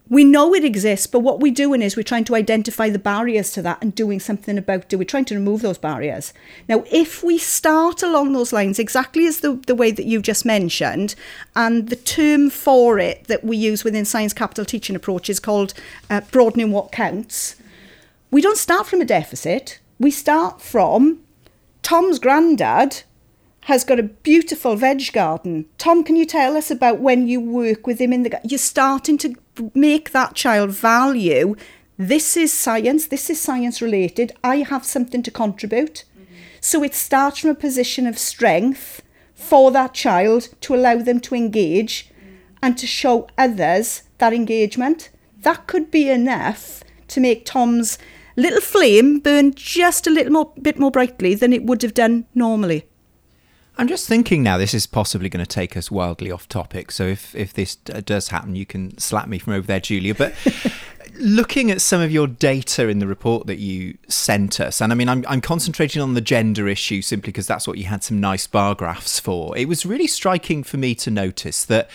we 0.09 0.25
know 0.25 0.55
it 0.55 0.65
exists, 0.65 1.07
but 1.07 1.21
what 1.21 1.41
we're 1.41 1.53
doing 1.53 1.83
is 1.83 1.97
we're 1.97 2.03
trying 2.03 2.25
to 2.25 2.37
identify 2.37 2.89
the 2.89 2.99
barriers 2.99 3.51
to 3.53 3.63
that 3.63 3.79
and 3.83 3.95
doing 3.95 4.21
something 4.21 4.57
about 4.57 4.93
it. 4.93 4.97
We're 4.97 5.05
trying 5.05 5.25
to 5.27 5.35
remove 5.35 5.63
those 5.63 5.79
barriers. 5.79 6.33
Now, 6.69 6.85
if 6.93 7.25
we 7.25 7.39
start 7.39 8.03
along 8.03 8.33
those 8.33 8.53
lines, 8.53 8.79
exactly 8.79 9.27
as 9.27 9.41
the, 9.41 9.55
the 9.67 9.75
way 9.75 9.91
that 9.91 10.07
you've 10.07 10.23
just 10.23 10.45
mentioned, 10.45 11.17
and 11.57 11.89
the 11.89 11.97
term 11.97 12.51
for 12.51 12.99
it 12.99 13.25
that 13.25 13.43
we 13.43 13.57
use 13.57 13.83
within 13.83 14.05
Science 14.05 14.33
Capital 14.33 14.65
Teaching 14.65 14.95
Approach 14.95 15.29
is 15.29 15.41
called 15.41 15.75
uh, 16.09 16.21
broadening 16.31 16.71
what 16.71 16.93
counts, 16.93 17.57
we 18.31 18.41
don't 18.41 18.59
start 18.59 18.87
from 18.87 19.01
a 19.01 19.05
deficit. 19.05 19.81
We 19.99 20.11
start 20.11 20.61
from 20.63 21.21
Tom's 21.83 22.19
granddad 22.19 23.03
has 23.63 23.83
got 23.83 23.99
a 23.99 24.05
beautiful 24.05 24.77
veg 24.77 25.13
garden. 25.13 25.67
Tom, 25.77 26.05
can 26.05 26.15
you 26.15 26.25
tell 26.25 26.57
us 26.57 26.71
about 26.71 27.01
when 27.01 27.27
you 27.27 27.41
work 27.41 27.85
with 27.85 28.01
him 28.01 28.13
in 28.13 28.23
the 28.23 28.41
You're 28.45 28.59
starting 28.59 29.19
to 29.19 29.35
make 29.75 30.11
that 30.13 30.35
child 30.35 30.71
value 30.71 31.57
this 31.99 32.37
is 32.37 32.53
science, 32.53 33.07
this 33.07 33.31
is 33.31 33.41
science 33.41 33.81
related, 33.81 34.33
I 34.45 34.57
have 34.57 34.85
something 34.85 35.23
to 35.23 35.31
contribute. 35.31 36.05
Mm-hmm. 36.15 36.35
So 36.61 36.83
it 36.83 36.95
starts 36.95 37.39
from 37.39 37.51
a 37.51 37.55
position 37.55 38.07
of 38.07 38.19
strength 38.19 39.03
for 39.35 39.71
that 39.71 39.95
child 39.95 40.49
to 40.63 40.75
allow 40.75 40.97
them 40.97 41.21
to 41.21 41.35
engage 41.35 42.09
mm. 42.09 42.37
and 42.63 42.77
to 42.77 42.87
show 42.87 43.29
others 43.39 44.03
that 44.19 44.35
engagement. 44.35 45.11
That 45.39 45.67
could 45.67 45.91
be 45.91 46.11
enough 46.11 46.83
to 47.09 47.21
make 47.21 47.47
Tom's 47.47 47.99
little 48.37 48.61
flame 48.61 49.19
burn 49.21 49.55
just 49.55 50.07
a 50.07 50.11
little 50.11 50.33
more 50.33 50.53
bit 50.61 50.79
more 50.79 50.91
brightly 50.91 51.35
than 51.35 51.53
it 51.55 51.65
would 51.65 51.81
have 51.81 51.95
done 51.95 52.27
normally. 52.35 52.85
I'm 53.79 53.89
just 53.89 54.09
thinking 54.09 54.43
now, 54.43 54.57
this 54.57 54.73
is 54.73 54.87
possibly 54.87 55.29
going 55.29 55.45
to 55.45 55.49
take 55.49 55.77
us 55.77 55.91
wildly 55.91 56.31
off 56.31 56.49
topic. 56.49 56.91
So 56.91 57.05
if, 57.05 57.35
if 57.35 57.53
this 57.53 57.77
does 57.77 58.29
happen, 58.29 58.57
you 58.57 58.65
can 58.65 58.97
slap 58.97 59.29
me 59.29 59.39
from 59.39 59.53
over 59.53 59.67
there, 59.67 59.81
Julia. 59.81 60.15
But 60.15 60.35
looking 61.19 61.71
at 61.71 61.83
some 61.83 62.01
of 62.01 62.11
your 62.11 62.27
data 62.27 62.89
in 62.89 63.01
the 63.01 63.07
report 63.07 63.47
that 63.49 63.59
you 63.59 63.99
sent 64.09 64.61
us, 64.61 64.81
and 64.81 64.93
I 64.93 64.95
mean, 64.97 65.11
I'm, 65.11 65.25
I'm 65.29 65.43
concentrating 65.43 66.01
on 66.01 66.15
the 66.15 66.23
gender 66.23 66.69
issue 66.69 67.03
simply 67.03 67.33
because 67.33 67.47
that's 67.47 67.69
what 67.69 67.77
you 67.77 67.85
had 67.85 68.03
some 68.03 68.19
nice 68.19 68.47
bar 68.47 68.75
graphs 68.75 69.21
for. 69.21 69.57
It 69.59 69.69
was 69.69 69.85
really 69.85 70.07
striking 70.07 70.63
for 70.63 70.79
me 70.79 70.95
to 70.95 71.11
notice 71.11 71.63
that 71.67 71.91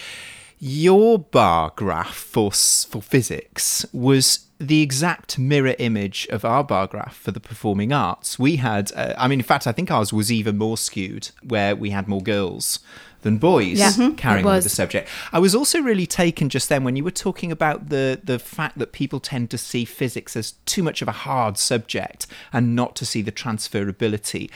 your 0.59 1.17
bar 1.17 1.73
graph 1.75 2.13
for, 2.13 2.51
for 2.51 3.01
physics 3.01 3.87
was 3.91 4.45
the 4.67 4.81
exact 4.81 5.39
mirror 5.39 5.75
image 5.79 6.27
of 6.29 6.45
our 6.45 6.63
bar 6.63 6.87
graph 6.87 7.15
for 7.17 7.31
the 7.31 7.39
performing 7.39 7.91
arts. 7.91 8.37
We 8.37 8.57
had, 8.57 8.91
uh, 8.95 9.13
I 9.17 9.27
mean, 9.27 9.39
in 9.39 9.45
fact, 9.45 9.67
I 9.67 9.71
think 9.71 9.91
ours 9.91 10.13
was 10.13 10.31
even 10.31 10.57
more 10.57 10.77
skewed, 10.77 11.31
where 11.43 11.75
we 11.75 11.89
had 11.89 12.07
more 12.07 12.21
girls 12.21 12.79
than 13.21 13.37
boys 13.37 13.79
yeah, 13.79 13.89
mm-hmm. 13.89 14.15
carrying 14.15 14.45
on 14.45 14.55
with 14.55 14.63
the 14.63 14.69
subject. 14.69 15.07
I 15.31 15.39
was 15.39 15.55
also 15.55 15.81
really 15.81 16.05
taken 16.05 16.49
just 16.49 16.69
then 16.69 16.83
when 16.83 16.95
you 16.95 17.03
were 17.03 17.11
talking 17.11 17.51
about 17.51 17.89
the 17.89 18.19
the 18.23 18.39
fact 18.39 18.77
that 18.79 18.91
people 18.91 19.19
tend 19.19 19.49
to 19.51 19.57
see 19.57 19.85
physics 19.85 20.35
as 20.35 20.53
too 20.65 20.83
much 20.83 21.01
of 21.01 21.07
a 21.07 21.13
hard 21.13 21.57
subject 21.57 22.27
and 22.51 22.75
not 22.75 22.95
to 22.97 23.05
see 23.05 23.21
the 23.21 23.31
transferability. 23.31 24.49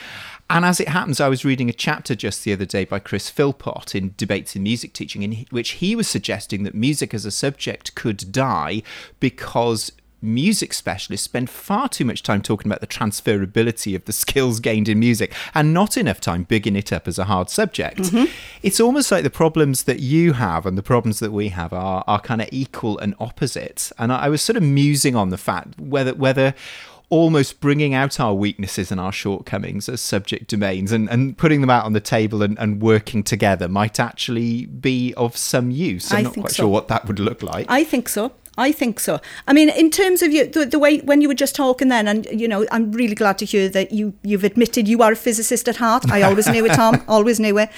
And 0.48 0.64
as 0.64 0.78
it 0.78 0.88
happens, 0.88 1.20
I 1.20 1.28
was 1.28 1.44
reading 1.44 1.68
a 1.68 1.72
chapter 1.72 2.14
just 2.14 2.44
the 2.44 2.52
other 2.52 2.64
day 2.64 2.84
by 2.84 3.00
Chris 3.00 3.28
Philpott 3.28 3.94
in 3.94 4.14
Debates 4.16 4.54
in 4.54 4.62
Music 4.62 4.92
Teaching, 4.92 5.22
in 5.22 5.44
which 5.50 5.70
he 5.70 5.96
was 5.96 6.06
suggesting 6.06 6.62
that 6.62 6.74
music 6.74 7.12
as 7.12 7.24
a 7.24 7.32
subject 7.32 7.94
could 7.96 8.30
die 8.30 8.82
because 9.18 9.90
music 10.26 10.72
specialists 10.72 11.24
spend 11.24 11.48
far 11.48 11.88
too 11.88 12.04
much 12.04 12.22
time 12.22 12.42
talking 12.42 12.70
about 12.70 12.80
the 12.80 12.86
transferability 12.86 13.94
of 13.94 14.04
the 14.04 14.12
skills 14.12 14.60
gained 14.60 14.88
in 14.88 14.98
music 14.98 15.32
and 15.54 15.72
not 15.72 15.96
enough 15.96 16.20
time 16.20 16.44
bigging 16.44 16.76
it 16.76 16.92
up 16.92 17.08
as 17.08 17.18
a 17.18 17.24
hard 17.24 17.48
subject. 17.48 17.98
Mm-hmm. 17.98 18.32
It's 18.62 18.80
almost 18.80 19.10
like 19.10 19.22
the 19.22 19.30
problems 19.30 19.84
that 19.84 20.00
you 20.00 20.34
have 20.34 20.66
and 20.66 20.76
the 20.76 20.82
problems 20.82 21.20
that 21.20 21.32
we 21.32 21.48
have 21.48 21.72
are, 21.72 22.04
are 22.06 22.20
kind 22.20 22.42
of 22.42 22.48
equal 22.52 22.98
and 22.98 23.14
opposite. 23.20 23.90
And 23.98 24.12
I, 24.12 24.26
I 24.26 24.28
was 24.28 24.42
sort 24.42 24.56
of 24.56 24.62
musing 24.62 25.14
on 25.16 25.30
the 25.30 25.38
fact 25.38 25.78
whether 25.78 26.14
whether 26.14 26.54
almost 27.08 27.60
bringing 27.60 27.94
out 27.94 28.18
our 28.18 28.34
weaknesses 28.34 28.90
and 28.90 29.00
our 29.00 29.12
shortcomings 29.12 29.88
as 29.88 30.00
subject 30.00 30.48
domains 30.48 30.90
and, 30.90 31.08
and 31.08 31.38
putting 31.38 31.60
them 31.60 31.70
out 31.70 31.84
on 31.84 31.92
the 31.92 32.00
table 32.00 32.42
and, 32.42 32.58
and 32.58 32.82
working 32.82 33.22
together 33.22 33.68
might 33.68 34.00
actually 34.00 34.66
be 34.66 35.14
of 35.14 35.36
some 35.36 35.70
use. 35.70 36.10
I'm 36.10 36.18
I 36.18 36.22
not 36.22 36.34
quite 36.34 36.50
so. 36.50 36.62
sure 36.62 36.68
what 36.68 36.88
that 36.88 37.06
would 37.06 37.20
look 37.20 37.42
like. 37.42 37.66
I 37.68 37.84
think 37.84 38.08
so. 38.08 38.32
I 38.58 38.72
think 38.72 39.00
so. 39.00 39.20
I 39.46 39.52
mean, 39.52 39.68
in 39.68 39.90
terms 39.90 40.22
of 40.22 40.32
you, 40.32 40.46
the, 40.46 40.64
the 40.64 40.78
way 40.78 40.98
when 40.98 41.20
you 41.20 41.28
were 41.28 41.34
just 41.34 41.54
talking 41.54 41.88
then, 41.88 42.08
and 42.08 42.26
you 42.32 42.48
know, 42.48 42.64
I'm 42.72 42.90
really 42.92 43.14
glad 43.14 43.36
to 43.38 43.44
hear 43.44 43.68
that 43.68 43.92
you 43.92 44.14
you've 44.22 44.44
admitted 44.44 44.88
you 44.88 45.02
are 45.02 45.12
a 45.12 45.16
physicist 45.16 45.68
at 45.68 45.76
heart. 45.76 46.10
I 46.10 46.22
always 46.22 46.48
knew 46.48 46.64
it, 46.64 46.72
Tom. 46.72 47.02
Always 47.08 47.38
knew 47.38 47.58
it. 47.58 47.68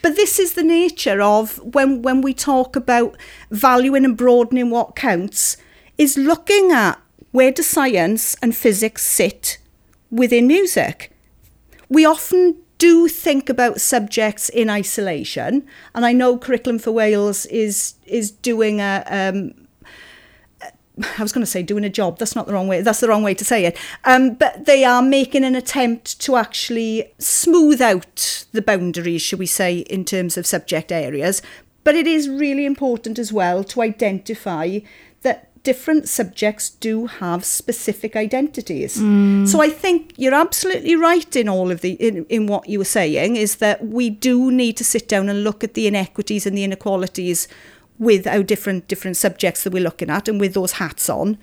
But 0.00 0.14
this 0.14 0.38
is 0.38 0.52
the 0.52 0.62
nature 0.62 1.20
of 1.20 1.58
when 1.74 2.02
when 2.02 2.22
we 2.22 2.34
talk 2.34 2.76
about 2.76 3.16
valuing 3.50 4.04
and 4.04 4.16
broadening 4.16 4.70
what 4.70 4.94
counts, 4.94 5.56
is 5.96 6.16
looking 6.16 6.70
at 6.70 7.00
where 7.32 7.50
do 7.50 7.62
science 7.62 8.36
and 8.40 8.54
physics 8.54 9.04
sit 9.04 9.58
within 10.10 10.46
music. 10.46 11.10
We 11.88 12.06
often 12.06 12.56
do 12.78 13.08
think 13.08 13.48
about 13.48 13.80
subjects 13.80 14.48
in 14.48 14.70
isolation, 14.70 15.66
and 15.96 16.06
I 16.06 16.12
know 16.12 16.38
Curriculum 16.38 16.78
for 16.78 16.92
Wales 16.92 17.44
is 17.46 17.94
is 18.06 18.30
doing 18.30 18.80
a. 18.80 19.02
Um, 19.08 19.67
I 21.18 21.22
was 21.22 21.32
going 21.32 21.44
to 21.44 21.50
say 21.50 21.62
doing 21.62 21.84
a 21.84 21.90
job. 21.90 22.18
That's 22.18 22.36
not 22.36 22.46
the 22.46 22.52
wrong 22.52 22.68
way. 22.68 22.82
That's 22.82 23.00
the 23.00 23.08
wrong 23.08 23.22
way 23.22 23.34
to 23.34 23.44
say 23.44 23.64
it. 23.64 23.76
Um, 24.04 24.34
but 24.34 24.64
they 24.64 24.84
are 24.84 25.02
making 25.02 25.44
an 25.44 25.54
attempt 25.54 26.20
to 26.20 26.36
actually 26.36 27.12
smooth 27.18 27.80
out 27.80 28.46
the 28.52 28.62
boundaries, 28.62 29.22
should 29.22 29.38
we 29.38 29.46
say, 29.46 29.78
in 29.78 30.04
terms 30.04 30.36
of 30.36 30.46
subject 30.46 30.92
areas. 30.92 31.42
But 31.84 31.94
it 31.94 32.06
is 32.06 32.28
really 32.28 32.66
important 32.66 33.18
as 33.18 33.32
well 33.32 33.64
to 33.64 33.80
identify 33.80 34.80
that 35.22 35.48
different 35.62 36.08
subjects 36.08 36.70
do 36.70 37.06
have 37.06 37.44
specific 37.44 38.16
identities. 38.16 38.96
Mm. 38.96 39.46
So 39.48 39.60
I 39.60 39.68
think 39.68 40.14
you're 40.16 40.34
absolutely 40.34 40.96
right 40.96 41.34
in 41.36 41.48
all 41.48 41.70
of 41.70 41.80
the 41.80 41.92
in, 41.92 42.24
in 42.26 42.46
what 42.46 42.68
you 42.68 42.78
were 42.78 42.84
saying 42.84 43.36
is 43.36 43.56
that 43.56 43.86
we 43.86 44.10
do 44.10 44.50
need 44.50 44.76
to 44.78 44.84
sit 44.84 45.08
down 45.08 45.28
and 45.28 45.44
look 45.44 45.62
at 45.62 45.74
the 45.74 45.86
inequities 45.86 46.46
and 46.46 46.56
the 46.56 46.64
inequalities 46.64 47.48
with 47.98 48.26
our 48.26 48.42
different 48.42 48.88
different 48.88 49.16
subjects 49.16 49.64
that 49.64 49.72
we're 49.72 49.82
looking 49.82 50.10
at 50.10 50.28
and 50.28 50.40
with 50.40 50.54
those 50.54 50.72
hats 50.72 51.08
on. 51.08 51.38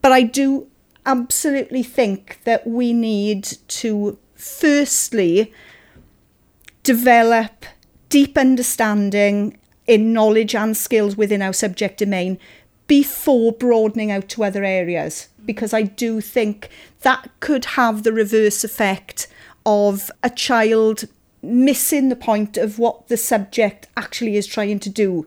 But 0.00 0.12
I 0.12 0.22
do 0.22 0.68
absolutely 1.04 1.82
think 1.82 2.40
that 2.44 2.66
we 2.66 2.92
need 2.92 3.44
to 3.68 4.18
firstly 4.34 5.52
develop 6.82 7.66
deep 8.08 8.36
understanding 8.36 9.58
in 9.86 10.12
knowledge 10.12 10.54
and 10.54 10.76
skills 10.76 11.16
within 11.16 11.42
our 11.42 11.52
subject 11.52 11.98
domain 11.98 12.38
before 12.86 13.52
broadening 13.52 14.10
out 14.10 14.28
to 14.28 14.44
other 14.44 14.64
areas 14.64 15.28
because 15.44 15.72
I 15.72 15.82
do 15.82 16.20
think 16.20 16.68
that 17.00 17.30
could 17.40 17.64
have 17.64 18.02
the 18.02 18.12
reverse 18.12 18.64
effect 18.64 19.28
of 19.64 20.10
a 20.22 20.30
child 20.30 21.04
missing 21.42 22.08
the 22.08 22.16
point 22.16 22.56
of 22.56 22.78
what 22.78 23.08
the 23.08 23.16
subject 23.16 23.88
actually 23.96 24.36
is 24.36 24.46
trying 24.46 24.78
to 24.80 24.90
do 24.90 25.26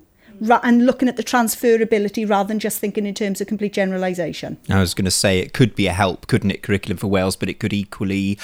and 0.63 0.85
looking 0.85 1.07
at 1.07 1.17
the 1.17 1.23
transferability 1.23 2.27
rather 2.29 2.47
than 2.47 2.59
just 2.59 2.79
thinking 2.79 3.05
in 3.05 3.13
terms 3.13 3.41
of 3.41 3.47
complete 3.47 3.73
generalisation. 3.73 4.57
I 4.69 4.79
was 4.79 4.93
going 4.93 5.05
to 5.05 5.11
say 5.11 5.39
it 5.39 5.53
could 5.53 5.75
be 5.75 5.87
a 5.87 5.93
help, 5.93 6.27
couldn't 6.27 6.51
it, 6.51 6.63
curriculum 6.63 6.97
for 6.97 7.07
Wales, 7.07 7.35
but 7.35 7.49
it 7.49 7.59
could 7.59 7.73
equally 7.73 8.37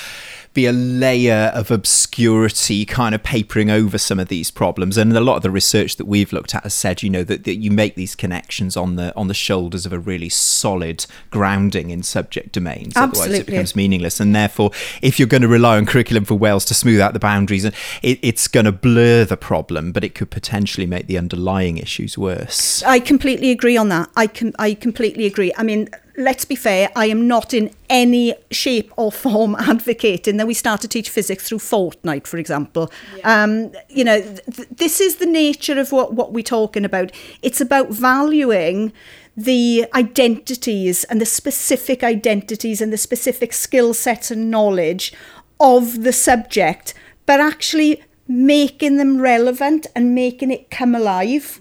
be 0.53 0.65
a 0.65 0.71
layer 0.71 1.51
of 1.53 1.71
obscurity 1.71 2.85
kind 2.85 3.15
of 3.15 3.23
papering 3.23 3.69
over 3.69 3.97
some 3.97 4.19
of 4.19 4.27
these 4.27 4.51
problems. 4.51 4.97
And 4.97 5.15
a 5.15 5.21
lot 5.21 5.37
of 5.37 5.43
the 5.43 5.51
research 5.51 5.95
that 5.95 6.05
we've 6.05 6.33
looked 6.33 6.53
at 6.53 6.63
has 6.63 6.73
said, 6.73 7.03
you 7.03 7.09
know, 7.09 7.23
that, 7.23 7.45
that 7.45 7.55
you 7.55 7.71
make 7.71 7.95
these 7.95 8.15
connections 8.15 8.75
on 8.75 8.95
the 8.95 9.15
on 9.15 9.27
the 9.27 9.33
shoulders 9.33 9.85
of 9.85 9.93
a 9.93 9.99
really 9.99 10.29
solid 10.29 11.05
grounding 11.29 11.89
in 11.89 12.03
subject 12.03 12.51
domains. 12.51 12.95
Absolutely. 12.95 13.21
Otherwise 13.21 13.39
it 13.39 13.45
becomes 13.45 13.75
meaningless. 13.75 14.19
And 14.19 14.35
therefore, 14.35 14.71
if 15.01 15.19
you're 15.19 15.27
going 15.27 15.41
to 15.41 15.47
rely 15.47 15.77
on 15.77 15.85
curriculum 15.85 16.25
for 16.25 16.35
Wales 16.35 16.65
to 16.65 16.73
smooth 16.73 16.99
out 16.99 17.13
the 17.13 17.19
boundaries, 17.19 17.65
it, 17.65 17.75
it's 18.03 18.47
going 18.47 18.65
to 18.65 18.71
blur 18.71 19.25
the 19.25 19.37
problem, 19.37 19.91
but 19.91 20.03
it 20.03 20.15
could 20.15 20.31
potentially 20.31 20.85
make 20.85 21.07
the 21.07 21.17
underlying 21.17 21.80
issues 21.81 22.17
worse. 22.17 22.83
I 22.83 22.99
completely 22.99 23.51
agree 23.51 23.77
on 23.77 23.89
that. 23.89 24.09
I 24.15 24.27
can 24.27 24.53
I 24.59 24.73
completely 24.73 25.25
agree. 25.25 25.51
I 25.57 25.63
mean, 25.63 25.89
let's 26.17 26.45
be 26.45 26.55
fair, 26.55 26.89
I 26.95 27.07
am 27.07 27.27
not 27.27 27.53
in 27.53 27.71
any 27.89 28.33
shape 28.51 28.91
or 28.97 29.11
form 29.25 29.55
advocating 29.55 30.37
that 30.37 30.47
we 30.47 30.53
start 30.53 30.81
to 30.81 30.87
teach 30.87 31.09
physics 31.09 31.47
through 31.47 31.59
Fortnite, 31.59 32.27
for 32.27 32.37
example. 32.37 32.91
Yeah. 33.17 33.43
Um, 33.43 33.71
you 33.89 34.03
know, 34.03 34.21
th- 34.21 34.69
this 34.69 35.01
is 35.01 35.17
the 35.17 35.25
nature 35.25 35.79
of 35.79 35.91
what, 35.91 36.13
what 36.13 36.33
we're 36.33 36.43
talking 36.43 36.85
about. 36.85 37.11
It's 37.41 37.61
about 37.61 37.89
valuing 37.89 38.93
the 39.35 39.85
identities 39.95 41.03
and 41.05 41.21
the 41.21 41.25
specific 41.25 42.03
identities 42.03 42.81
and 42.81 42.91
the 42.91 42.97
specific 42.97 43.53
skill 43.53 43.93
sets 43.93 44.29
and 44.29 44.51
knowledge 44.51 45.13
of 45.59 46.03
the 46.03 46.11
subject, 46.11 46.93
but 47.25 47.39
actually 47.39 48.03
making 48.27 48.97
them 48.97 49.21
relevant 49.21 49.87
and 49.95 50.15
making 50.15 50.51
it 50.51 50.69
come 50.69 50.95
alive 50.95 51.59
mm. 51.59 51.60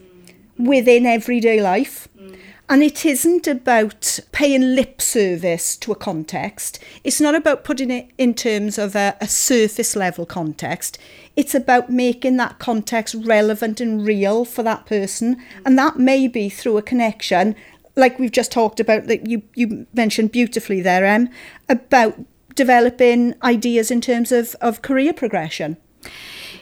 Within 0.60 1.06
everyday 1.06 1.60
life. 1.60 2.08
And 2.70 2.84
it 2.84 3.04
isn't 3.04 3.48
about 3.48 4.20
paying 4.30 4.76
lip 4.76 5.02
service 5.02 5.76
to 5.78 5.90
a 5.90 5.96
context. 5.96 6.78
It's 7.02 7.20
not 7.20 7.34
about 7.34 7.64
putting 7.64 7.90
it 7.90 8.12
in 8.16 8.32
terms 8.32 8.78
of 8.78 8.94
a, 8.94 9.16
a, 9.20 9.26
surface 9.26 9.96
level 9.96 10.24
context. 10.24 10.96
It's 11.34 11.52
about 11.52 11.90
making 11.90 12.36
that 12.36 12.60
context 12.60 13.16
relevant 13.18 13.80
and 13.80 14.06
real 14.06 14.44
for 14.44 14.62
that 14.62 14.86
person. 14.86 15.42
And 15.66 15.76
that 15.80 15.98
may 15.98 16.28
be 16.28 16.48
through 16.48 16.78
a 16.78 16.82
connection, 16.82 17.56
like 17.96 18.20
we've 18.20 18.30
just 18.30 18.52
talked 18.52 18.78
about, 18.78 19.08
that 19.08 19.28
you, 19.28 19.42
you 19.56 19.88
mentioned 19.92 20.30
beautifully 20.30 20.80
there, 20.80 21.04
Em, 21.04 21.28
about 21.68 22.20
developing 22.54 23.34
ideas 23.42 23.90
in 23.90 24.00
terms 24.00 24.30
of, 24.30 24.54
of 24.60 24.80
career 24.80 25.12
progression. 25.12 25.76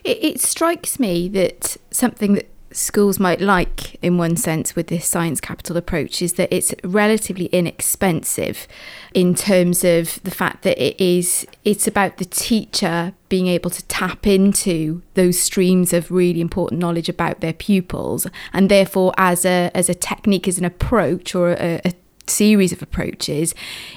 It, 0.04 0.24
it 0.24 0.40
strikes 0.40 0.98
me 0.98 1.28
that 1.28 1.76
something 1.90 2.32
that 2.32 2.48
schools 2.72 3.18
might 3.18 3.40
like, 3.40 3.94
in 4.02 4.18
one 4.18 4.36
sense, 4.36 4.76
with 4.76 4.88
this 4.88 5.06
science 5.06 5.40
capital 5.40 5.76
approach 5.76 6.20
is 6.22 6.34
that 6.34 6.52
it's 6.54 6.74
relatively 6.84 7.46
inexpensive 7.46 8.66
in 9.14 9.34
terms 9.34 9.84
of 9.84 10.22
the 10.22 10.30
fact 10.30 10.62
that 10.62 10.82
it 10.82 11.00
is 11.02 11.46
it's 11.64 11.86
about 11.86 12.18
the 12.18 12.24
teacher 12.24 13.12
being 13.28 13.46
able 13.46 13.70
to 13.70 13.84
tap 13.86 14.26
into 14.26 15.02
those 15.14 15.38
streams 15.38 15.92
of 15.92 16.10
really 16.10 16.40
important 16.40 16.80
knowledge 16.80 17.08
about 17.08 17.40
their 17.40 17.52
pupils 17.52 18.26
and 18.52 18.70
therefore 18.70 19.12
as 19.16 19.44
a 19.44 19.70
as 19.74 19.88
a 19.88 19.94
technique 19.94 20.48
as 20.48 20.58
an 20.58 20.64
approach 20.64 21.34
or 21.34 21.52
a, 21.52 21.80
a 21.84 21.92
series 22.26 22.72
of 22.72 22.82
approaches, 22.82 23.54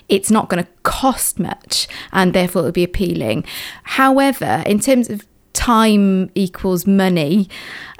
it's 0.09 0.31
not 0.31 0.49
going 0.49 0.63
to 0.63 0.69
cost 0.83 1.39
much 1.39 1.87
and 2.11 2.33
therefore 2.33 2.61
it'll 2.61 2.71
be 2.71 2.83
appealing. 2.83 3.43
However, 3.83 4.63
in 4.65 4.79
terms 4.79 5.09
of 5.09 5.25
time 5.53 6.31
equals 6.35 6.87
money, 6.87 7.49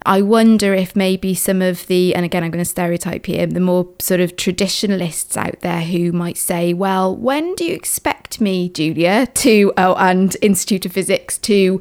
I 0.06 0.22
wonder 0.22 0.74
if 0.74 0.96
maybe 0.96 1.36
some 1.36 1.62
of 1.62 1.88
the, 1.88 2.16
and 2.16 2.26
again, 2.26 2.44
I'm 2.44 2.52
going 2.52 2.64
to 2.64 2.70
stereotype 2.70 3.26
here, 3.26 3.46
the 3.46 3.60
more 3.60 3.88
sort 4.00 4.20
of 4.20 4.36
traditionalists 4.36 5.38
out 5.38 5.60
there 5.62 5.82
who 5.82 6.12
might 6.12 6.38
say, 6.38 6.74
well, 6.74 7.16
when 7.16 7.56
do 7.56 7.66
you 7.66 7.76
expect 7.76 8.42
me, 8.42 8.70
Julia, 8.70 9.28
to, 9.28 9.74
oh, 9.78 9.96
and 9.96 10.36
Institute 10.42 10.86
of 10.86 10.94
Physics, 10.94 11.38
to 11.40 11.80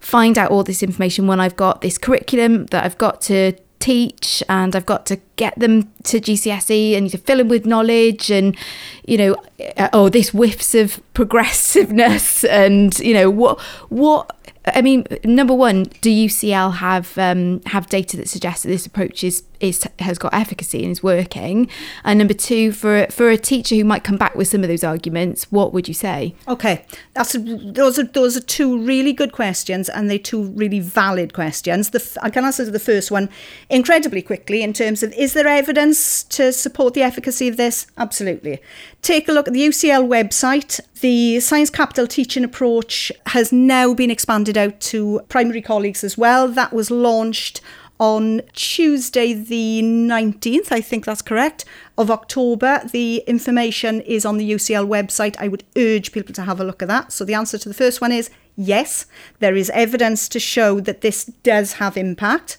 find 0.00 0.36
out 0.36 0.50
all 0.50 0.64
this 0.64 0.82
information 0.82 1.26
when 1.26 1.40
I've 1.40 1.56
got 1.56 1.80
this 1.80 1.96
curriculum 1.96 2.66
that 2.66 2.84
I've 2.84 2.98
got 2.98 3.20
to 3.22 3.52
teach 3.82 4.44
and 4.48 4.76
I've 4.76 4.86
got 4.86 5.06
to 5.06 5.18
get 5.34 5.58
them 5.58 5.90
to 6.04 6.20
GCSE 6.20 6.96
and 6.96 7.10
to 7.10 7.18
fill 7.18 7.38
them 7.38 7.48
with 7.48 7.66
knowledge 7.66 8.30
and 8.30 8.56
you 9.04 9.18
know 9.18 9.36
eh, 9.58 9.88
oh 9.92 10.08
this 10.08 10.28
whiffs 10.28 10.72
of 10.76 11.02
progressiveness 11.14 12.44
and 12.62 12.96
you 13.00 13.12
know 13.12 13.28
what 13.28 13.60
what 13.88 14.36
I 14.66 14.80
mean, 14.82 15.06
number 15.24 15.54
one, 15.54 15.84
do 16.00 16.10
UCL 16.10 16.74
have 16.74 17.16
um, 17.18 17.62
have 17.66 17.88
data 17.88 18.16
that 18.16 18.28
suggests 18.28 18.62
that 18.62 18.68
this 18.68 18.86
approach 18.86 19.24
is, 19.24 19.42
is 19.62 19.86
has 20.00 20.18
got 20.18 20.34
efficacy 20.34 20.82
and 20.82 20.92
is 20.92 21.02
working? 21.02 21.70
And 22.04 22.18
number 22.18 22.34
two, 22.34 22.72
for 22.72 23.06
for 23.10 23.30
a 23.30 23.38
teacher 23.38 23.76
who 23.76 23.84
might 23.84 24.04
come 24.04 24.16
back 24.16 24.34
with 24.34 24.48
some 24.48 24.62
of 24.62 24.68
those 24.68 24.84
arguments, 24.84 25.50
what 25.50 25.72
would 25.72 25.88
you 25.88 25.94
say? 25.94 26.34
Okay, 26.48 26.84
that's 27.14 27.34
a, 27.34 27.38
those 27.38 27.98
are 27.98 28.04
those 28.04 28.36
are 28.36 28.40
two 28.40 28.84
really 28.84 29.12
good 29.12 29.32
questions, 29.32 29.88
and 29.88 30.10
they're 30.10 30.18
two 30.18 30.42
really 30.42 30.80
valid 30.80 31.32
questions. 31.32 31.90
The, 31.90 32.18
I 32.22 32.30
can 32.30 32.44
answer 32.44 32.68
the 32.70 32.78
first 32.78 33.10
one 33.10 33.30
incredibly 33.70 34.20
quickly 34.22 34.62
in 34.62 34.72
terms 34.72 35.02
of 35.02 35.12
is 35.14 35.32
there 35.32 35.46
evidence 35.46 36.24
to 36.24 36.52
support 36.52 36.94
the 36.94 37.02
efficacy 37.02 37.48
of 37.48 37.56
this? 37.56 37.86
Absolutely. 37.96 38.60
Take 39.00 39.28
a 39.28 39.32
look 39.32 39.46
at 39.48 39.54
the 39.54 39.68
UCL 39.68 40.06
website. 40.08 40.80
The 41.00 41.40
Science 41.40 41.70
Capital 41.70 42.06
teaching 42.06 42.44
approach 42.44 43.10
has 43.26 43.52
now 43.52 43.94
been 43.94 44.10
expanded 44.10 44.56
out 44.56 44.80
to 44.80 45.20
primary 45.28 45.62
colleagues 45.62 46.04
as 46.04 46.16
well. 46.16 46.46
That 46.48 46.72
was 46.72 46.90
launched 46.90 47.60
on 48.02 48.42
Tuesday, 48.52 49.32
the 49.32 49.80
19th, 49.80 50.72
I 50.72 50.80
think 50.80 51.04
that's 51.04 51.22
correct, 51.22 51.64
of 51.96 52.10
October. 52.10 52.82
The 52.90 53.22
information 53.28 54.00
is 54.00 54.26
on 54.26 54.38
the 54.38 54.50
UCL 54.50 54.88
website. 54.88 55.36
I 55.38 55.46
would 55.46 55.62
urge 55.76 56.10
people 56.10 56.34
to 56.34 56.42
have 56.42 56.58
a 56.58 56.64
look 56.64 56.82
at 56.82 56.88
that. 56.88 57.12
So 57.12 57.24
the 57.24 57.34
answer 57.34 57.58
to 57.58 57.68
the 57.68 57.74
first 57.76 58.00
one 58.00 58.10
is 58.10 58.28
yes, 58.56 59.06
there 59.38 59.54
is 59.54 59.70
evidence 59.70 60.28
to 60.30 60.40
show 60.40 60.80
that 60.80 61.02
this 61.02 61.26
does 61.44 61.74
have 61.74 61.96
impact. 61.96 62.58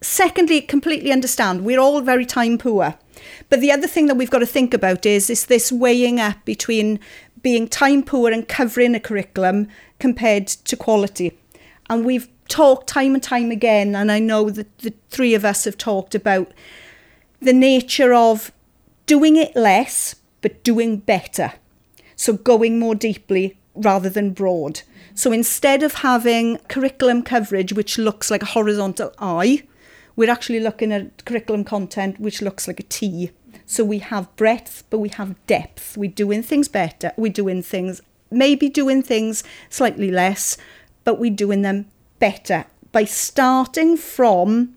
Secondly, 0.00 0.60
completely 0.60 1.10
understand 1.10 1.64
we're 1.64 1.80
all 1.80 2.00
very 2.00 2.24
time 2.24 2.56
poor. 2.56 2.94
But 3.48 3.60
the 3.60 3.72
other 3.72 3.88
thing 3.88 4.06
that 4.06 4.14
we've 4.14 4.30
got 4.30 4.38
to 4.38 4.46
think 4.46 4.72
about 4.72 5.04
is, 5.04 5.28
is 5.28 5.46
this 5.46 5.72
weighing 5.72 6.20
up 6.20 6.44
between 6.44 7.00
being 7.42 7.66
time 7.66 8.04
poor 8.04 8.30
and 8.30 8.46
covering 8.46 8.94
a 8.94 9.00
curriculum 9.00 9.66
compared 9.98 10.46
to 10.46 10.76
quality. 10.76 11.36
And 11.90 12.04
we've 12.04 12.28
talked 12.48 12.88
time 12.88 13.14
and 13.14 13.22
time 13.22 13.50
again, 13.50 13.94
and 13.94 14.10
I 14.10 14.18
know 14.18 14.50
that 14.50 14.78
the 14.78 14.92
three 15.10 15.34
of 15.34 15.44
us 15.44 15.64
have 15.64 15.78
talked 15.78 16.14
about 16.14 16.52
the 17.40 17.52
nature 17.52 18.12
of 18.12 18.52
doing 19.06 19.36
it 19.36 19.54
less, 19.54 20.16
but 20.40 20.62
doing 20.64 20.98
better. 20.98 21.52
So 22.16 22.34
going 22.34 22.78
more 22.78 22.94
deeply 22.94 23.58
rather 23.74 24.08
than 24.08 24.32
broad. 24.32 24.82
So 25.14 25.32
instead 25.32 25.82
of 25.82 25.94
having 25.94 26.58
curriculum 26.68 27.22
coverage 27.22 27.72
which 27.72 27.98
looks 27.98 28.30
like 28.30 28.42
a 28.42 28.46
horizontal 28.46 29.12
I, 29.18 29.64
we're 30.16 30.30
actually 30.30 30.60
looking 30.60 30.92
at 30.92 31.24
curriculum 31.24 31.64
content 31.64 32.20
which 32.20 32.42
looks 32.42 32.68
like 32.68 32.80
a 32.80 32.84
T. 32.84 33.30
So 33.66 33.84
we 33.84 33.98
have 33.98 34.34
breadth, 34.36 34.84
but 34.90 34.98
we 34.98 35.08
have 35.10 35.44
depth. 35.46 35.96
We're 35.96 36.10
doing 36.10 36.42
things 36.42 36.68
better. 36.68 37.12
We're 37.16 37.32
doing 37.32 37.62
things, 37.62 38.00
maybe 38.30 38.68
doing 38.68 39.02
things 39.02 39.42
slightly 39.70 40.10
less, 40.10 40.56
but 41.04 41.18
we're 41.18 41.34
doing 41.34 41.62
them 41.62 41.86
better 42.18 42.66
by 42.92 43.04
starting 43.04 43.96
from 43.96 44.74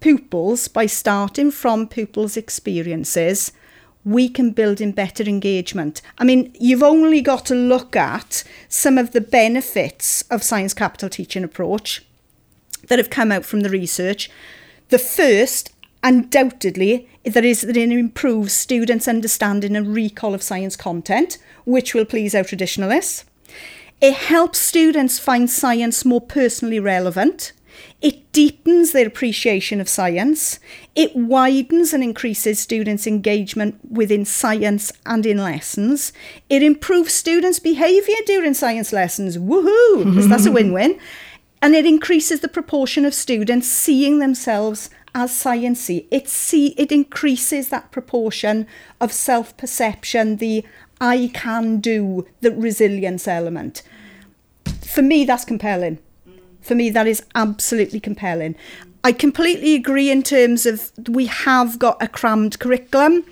pupils, 0.00 0.68
by 0.68 0.86
starting 0.86 1.50
from 1.50 1.88
pupils' 1.88 2.36
experiences 2.36 3.52
we 4.06 4.28
can 4.28 4.52
build 4.52 4.80
in 4.80 4.92
better 4.92 5.24
engagement. 5.24 6.00
I 6.16 6.22
mean, 6.22 6.54
you've 6.60 6.82
only 6.82 7.20
got 7.20 7.44
to 7.46 7.56
look 7.56 7.96
at 7.96 8.44
some 8.68 8.98
of 8.98 9.10
the 9.10 9.20
benefits 9.20 10.22
of 10.30 10.44
science 10.44 10.72
capital 10.72 11.08
teaching 11.08 11.42
approach 11.42 12.04
that 12.86 13.00
have 13.00 13.10
come 13.10 13.32
out 13.32 13.44
from 13.44 13.62
the 13.62 13.68
research. 13.68 14.30
The 14.90 15.00
first, 15.00 15.72
undoubtedly, 16.04 17.08
that 17.24 17.44
is 17.44 17.62
that 17.62 17.76
it 17.76 17.90
improves 17.90 18.52
students' 18.52 19.08
understanding 19.08 19.74
and 19.74 19.92
recall 19.92 20.34
of 20.34 20.42
science 20.42 20.76
content, 20.76 21.38
which 21.64 21.92
will 21.92 22.04
please 22.04 22.32
our 22.32 22.44
traditionalists. 22.44 23.24
It 24.00 24.14
helps 24.14 24.58
students 24.58 25.18
find 25.18 25.50
science 25.50 26.04
more 26.04 26.20
personally 26.20 26.78
relevant. 26.78 27.52
It 28.00 28.30
deepens 28.32 28.92
their 28.92 29.06
appreciation 29.06 29.80
of 29.80 29.88
science. 29.88 30.60
It 30.94 31.16
widens 31.16 31.92
and 31.92 32.02
increases 32.02 32.60
students' 32.60 33.06
engagement 33.06 33.78
within 33.90 34.24
science 34.24 34.92
and 35.06 35.24
in 35.24 35.38
lessons. 35.38 36.12
It 36.50 36.62
improves 36.62 37.14
students' 37.14 37.58
behaviour 37.58 38.16
during 38.26 38.54
science 38.54 38.92
lessons. 38.92 39.38
Woohoo! 39.38 40.28
that's 40.28 40.46
a 40.46 40.52
win 40.58 40.72
win. 40.72 40.98
And 41.62 41.74
it 41.74 41.86
increases 41.86 42.40
the 42.40 42.48
proportion 42.48 43.06
of 43.06 43.14
students 43.14 43.66
seeing 43.66 44.18
themselves 44.18 44.90
as 45.14 45.30
sciencey. 45.32 46.06
It 46.10 46.28
see 46.28 46.68
it 46.76 46.92
increases 46.92 47.70
that 47.70 47.90
proportion 47.90 48.66
of 49.00 49.10
self-perception, 49.10 50.36
the 50.36 50.64
I 51.00 51.30
can 51.34 51.78
do, 51.78 52.26
the 52.40 52.50
resilience 52.52 53.28
element. 53.28 53.82
For 54.82 55.02
me, 55.02 55.24
that's 55.24 55.44
compelling. 55.44 55.98
For 56.60 56.74
me, 56.74 56.90
that 56.90 57.06
is 57.06 57.22
absolutely 57.34 58.00
compelling. 58.00 58.56
I 59.04 59.12
completely 59.12 59.74
agree 59.74 60.10
in 60.10 60.22
terms 60.22 60.66
of 60.66 60.90
we 61.08 61.26
have 61.26 61.78
got 61.78 62.02
a 62.02 62.08
crammed 62.08 62.58
curriculum, 62.58 63.24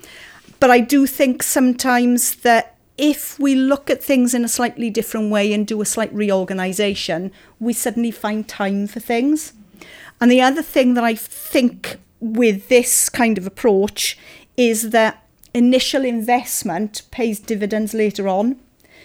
but 0.59 0.69
I 0.69 0.79
do 0.79 1.05
think 1.05 1.43
sometimes 1.43 2.35
that 2.35 2.77
if 2.97 3.37
we 3.39 3.55
look 3.55 3.89
at 3.89 4.01
things 4.01 4.33
in 4.33 4.45
a 4.45 4.47
slightly 4.47 4.89
different 4.89 5.31
way 5.31 5.51
and 5.51 5.67
do 5.67 5.81
a 5.81 5.85
slight 5.85 6.13
reorganisation, 6.13 7.31
we 7.59 7.73
suddenly 7.73 8.11
find 8.11 8.47
time 8.47 8.87
for 8.87 9.01
things. 9.01 9.51
And 10.21 10.31
the 10.31 10.41
other 10.41 10.61
thing 10.61 10.93
that 10.93 11.03
I 11.03 11.15
think 11.15 11.97
with 12.21 12.69
this 12.69 13.09
kind 13.09 13.37
of 13.37 13.45
approach 13.45 14.17
is 14.55 14.91
that 14.91 15.24
initial 15.55 16.03
investment 16.03 17.01
pays 17.11 17.39
dividends 17.39 17.93
later 17.93 18.27
on 18.27 18.59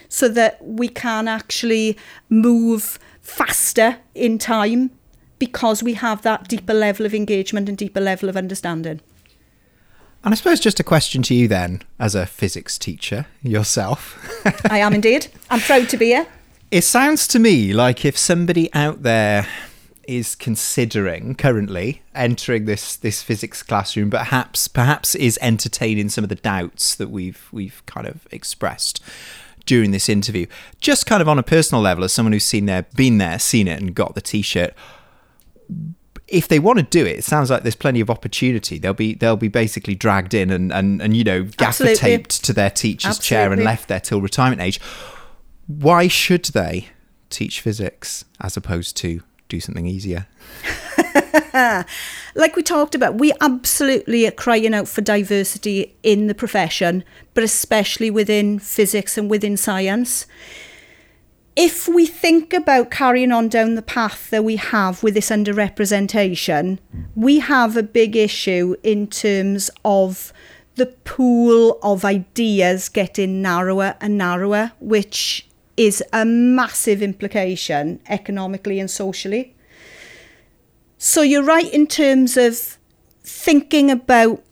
so 0.08 0.28
that 0.28 0.62
we 0.62 0.88
can 0.88 1.28
actually 1.28 1.96
move 2.28 2.98
faster 3.22 3.96
in 4.14 4.36
time 4.36 4.90
because 5.38 5.82
we 5.82 5.94
have 5.94 6.22
that 6.22 6.48
deeper 6.48 6.74
level 6.74 7.06
of 7.06 7.14
engagement 7.14 7.68
and 7.68 7.78
deeper 7.78 8.00
level 8.00 8.28
of 8.28 8.36
understanding. 8.36 9.00
And 10.24 10.34
I 10.34 10.36
suppose 10.36 10.60
just 10.60 10.80
a 10.80 10.84
question 10.84 11.22
to 11.22 11.34
you 11.34 11.48
then, 11.48 11.82
as 11.98 12.14
a 12.14 12.26
physics 12.26 12.76
teacher 12.76 13.26
yourself. 13.42 14.18
I 14.68 14.78
am 14.78 14.92
indeed. 14.92 15.28
I'm 15.48 15.60
proud 15.60 15.88
to 15.88 15.96
be 15.96 16.06
here. 16.06 16.26
It 16.70 16.82
sounds 16.82 17.26
to 17.28 17.38
me 17.38 17.72
like 17.72 18.04
if 18.04 18.18
somebody 18.18 18.72
out 18.74 19.02
there 19.02 19.46
is 20.10 20.34
considering 20.34 21.36
currently 21.36 22.02
entering 22.16 22.64
this 22.64 22.96
this 22.96 23.22
physics 23.22 23.62
classroom, 23.62 24.10
perhaps 24.10 24.66
perhaps 24.66 25.14
is 25.14 25.38
entertaining 25.40 26.08
some 26.08 26.24
of 26.24 26.28
the 26.28 26.34
doubts 26.34 26.96
that 26.96 27.10
we've 27.10 27.48
we've 27.52 27.80
kind 27.86 28.08
of 28.08 28.26
expressed 28.32 29.00
during 29.66 29.92
this 29.92 30.08
interview. 30.08 30.46
Just 30.80 31.06
kind 31.06 31.22
of 31.22 31.28
on 31.28 31.38
a 31.38 31.44
personal 31.44 31.80
level, 31.80 32.02
as 32.02 32.12
someone 32.12 32.32
who's 32.32 32.44
seen 32.44 32.66
there, 32.66 32.82
been 32.96 33.18
there, 33.18 33.38
seen 33.38 33.68
it, 33.68 33.80
and 33.80 33.94
got 33.94 34.16
the 34.16 34.20
t-shirt. 34.20 34.74
If 36.26 36.48
they 36.48 36.58
want 36.58 36.80
to 36.80 36.84
do 36.84 37.06
it, 37.06 37.18
it 37.18 37.24
sounds 37.24 37.48
like 37.48 37.62
there's 37.62 37.76
plenty 37.76 38.00
of 38.00 38.10
opportunity. 38.10 38.78
They'll 38.78 38.92
be 38.92 39.14
they'll 39.14 39.36
be 39.36 39.48
basically 39.48 39.94
dragged 39.94 40.34
in 40.34 40.50
and 40.50 40.72
and, 40.72 41.00
and 41.00 41.16
you 41.16 41.22
know 41.22 41.44
gaffer 41.44 41.84
Absolutely. 41.84 41.96
taped 41.96 42.44
to 42.46 42.52
their 42.52 42.70
teacher's 42.70 43.18
Absolutely. 43.18 43.28
chair 43.28 43.52
and 43.52 43.62
left 43.62 43.86
there 43.86 44.00
till 44.00 44.20
retirement 44.20 44.60
age. 44.60 44.80
Why 45.68 46.08
should 46.08 46.46
they 46.46 46.88
teach 47.28 47.60
physics 47.60 48.24
as 48.40 48.56
opposed 48.56 48.96
to 48.96 49.22
do 49.50 49.60
something 49.60 49.86
easier? 49.86 50.26
like 52.34 52.56
we 52.56 52.62
talked 52.62 52.94
about, 52.94 53.16
we 53.16 53.32
absolutely 53.40 54.26
are 54.26 54.32
crying 54.32 54.74
out 54.74 54.88
for 54.88 55.00
diversity 55.00 55.94
in 56.02 56.26
the 56.26 56.34
profession, 56.34 57.04
but 57.34 57.44
especially 57.44 58.10
within 58.10 58.58
physics 58.58 59.18
and 59.18 59.30
within 59.30 59.56
science. 59.56 60.26
If 61.56 61.88
we 61.88 62.06
think 62.06 62.54
about 62.54 62.90
carrying 62.90 63.32
on 63.32 63.48
down 63.48 63.74
the 63.74 63.82
path 63.82 64.30
that 64.30 64.44
we 64.44 64.56
have 64.56 65.02
with 65.02 65.14
this 65.14 65.30
underrepresentation, 65.30 66.78
hmm. 66.78 67.02
we 67.14 67.40
have 67.40 67.76
a 67.76 67.82
big 67.82 68.16
issue 68.16 68.76
in 68.82 69.08
terms 69.08 69.70
of 69.84 70.32
the 70.76 70.86
pool 70.86 71.78
of 71.82 72.04
ideas 72.04 72.88
getting 72.88 73.42
narrower 73.42 73.96
and 74.00 74.16
narrower, 74.16 74.72
which 74.80 75.46
is 75.80 76.04
a 76.12 76.26
massive 76.26 77.02
implication 77.02 77.98
economically 78.06 78.78
and 78.78 78.90
socially. 78.90 79.56
So 80.98 81.22
you're 81.22 81.42
right 81.42 81.72
in 81.72 81.86
terms 81.86 82.36
of 82.36 82.76
thinking 83.24 83.90
about 83.90 84.42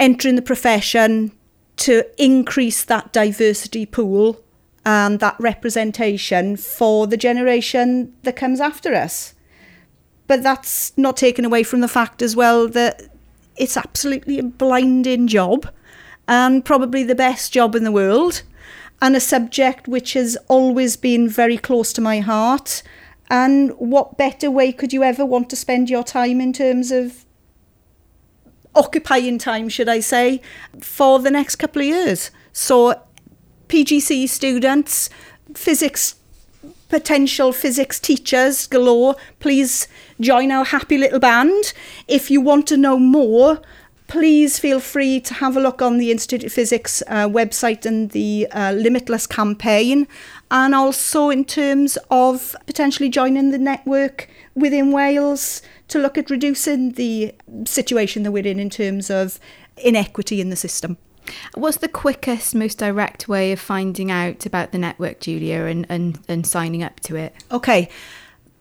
entering 0.00 0.34
the 0.34 0.42
profession 0.42 1.30
to 1.76 2.04
increase 2.20 2.82
that 2.82 3.12
diversity 3.12 3.86
pool 3.86 4.42
and 4.84 5.20
that 5.20 5.36
representation 5.38 6.56
for 6.56 7.06
the 7.06 7.16
generation 7.16 8.12
that 8.24 8.34
comes 8.34 8.60
after 8.60 8.92
us. 8.92 9.34
But 10.26 10.42
that's 10.42 10.98
not 10.98 11.16
taken 11.16 11.44
away 11.44 11.62
from 11.62 11.80
the 11.80 11.86
fact 11.86 12.22
as 12.22 12.34
well 12.34 12.66
that 12.66 13.02
it's 13.56 13.76
absolutely 13.76 14.40
a 14.40 14.42
blinding 14.42 15.28
job 15.28 15.70
and 16.26 16.64
probably 16.64 17.04
the 17.04 17.14
best 17.14 17.52
job 17.52 17.76
in 17.76 17.84
the 17.84 17.92
world 17.92 18.42
and 19.00 19.16
a 19.16 19.20
subject 19.20 19.88
which 19.88 20.12
has 20.12 20.36
always 20.48 20.96
been 20.96 21.28
very 21.28 21.56
close 21.56 21.92
to 21.92 22.00
my 22.00 22.20
heart 22.20 22.82
and 23.32 23.70
what 23.78 24.18
better 24.18 24.50
way 24.50 24.72
could 24.72 24.92
you 24.92 25.02
ever 25.02 25.24
want 25.24 25.48
to 25.48 25.56
spend 25.56 25.88
your 25.88 26.04
time 26.04 26.38
in 26.38 26.52
terms 26.52 26.90
of 26.90 27.24
occupying 28.74 29.38
time, 29.38 29.70
should 29.70 29.88
I 29.88 30.00
say, 30.00 30.42
for 30.80 31.18
the 31.18 31.30
next 31.30 31.56
couple 31.56 31.80
of 31.80 31.88
years? 31.88 32.30
So, 32.52 33.00
PGCE 33.68 34.28
students, 34.28 35.08
physics 35.54 36.16
potential 36.90 37.54
physics 37.54 37.98
teachers 37.98 38.66
galore, 38.66 39.16
please 39.40 39.88
join 40.20 40.52
our 40.52 40.66
happy 40.66 40.98
little 40.98 41.18
band. 41.18 41.72
If 42.06 42.30
you 42.30 42.42
want 42.42 42.66
to 42.66 42.76
know 42.76 42.98
more, 42.98 43.62
please 44.12 44.58
feel 44.58 44.78
free 44.78 45.18
to 45.18 45.32
have 45.32 45.56
a 45.56 45.60
look 45.60 45.80
on 45.80 45.96
the 45.96 46.10
Institute 46.10 46.44
of 46.44 46.52
Physics 46.52 47.02
uh, 47.06 47.26
website 47.26 47.86
and 47.86 48.10
the 48.10 48.46
uh, 48.50 48.72
Limitless 48.72 49.26
campaign 49.26 50.06
and 50.50 50.74
also 50.74 51.30
in 51.30 51.46
terms 51.46 51.96
of 52.10 52.54
potentially 52.66 53.08
joining 53.08 53.52
the 53.52 53.58
network 53.58 54.28
within 54.54 54.92
Wales 54.92 55.62
to 55.88 55.98
look 55.98 56.18
at 56.18 56.28
reducing 56.28 56.92
the 56.92 57.34
situation 57.64 58.22
that 58.22 58.32
we're 58.32 58.46
in 58.46 58.60
in 58.60 58.68
terms 58.68 59.08
of 59.08 59.40
inequity 59.78 60.42
in 60.42 60.50
the 60.50 60.56
system. 60.56 60.98
What's 61.54 61.78
the 61.78 61.88
quickest, 61.88 62.54
most 62.54 62.76
direct 62.76 63.28
way 63.28 63.50
of 63.52 63.60
finding 63.60 64.10
out 64.10 64.44
about 64.44 64.72
the 64.72 64.78
network, 64.78 65.20
Julia, 65.20 65.64
and, 65.64 65.86
and, 65.88 66.18
and 66.28 66.46
signing 66.46 66.82
up 66.82 67.00
to 67.00 67.16
it? 67.16 67.34
Okay. 67.50 67.88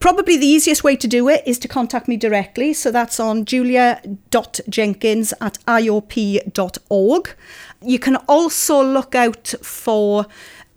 Probably 0.02 0.36
the 0.36 0.48
easiest 0.48 0.84
way 0.84 0.96
to 0.96 1.08
do 1.08 1.30
it 1.30 1.44
is 1.46 1.60
to 1.60 1.68
contact 1.68 2.08
me 2.08 2.18
directly. 2.18 2.74
So 2.74 2.90
that's 2.90 3.20
on 3.20 3.46
julia.jenkins 3.46 5.34
at 5.40 5.60
iop.org. 5.68 7.36
You 7.84 8.00
can 8.00 8.16
also 8.28 8.84
look 8.84 9.14
out 9.14 9.54
for 9.62 10.26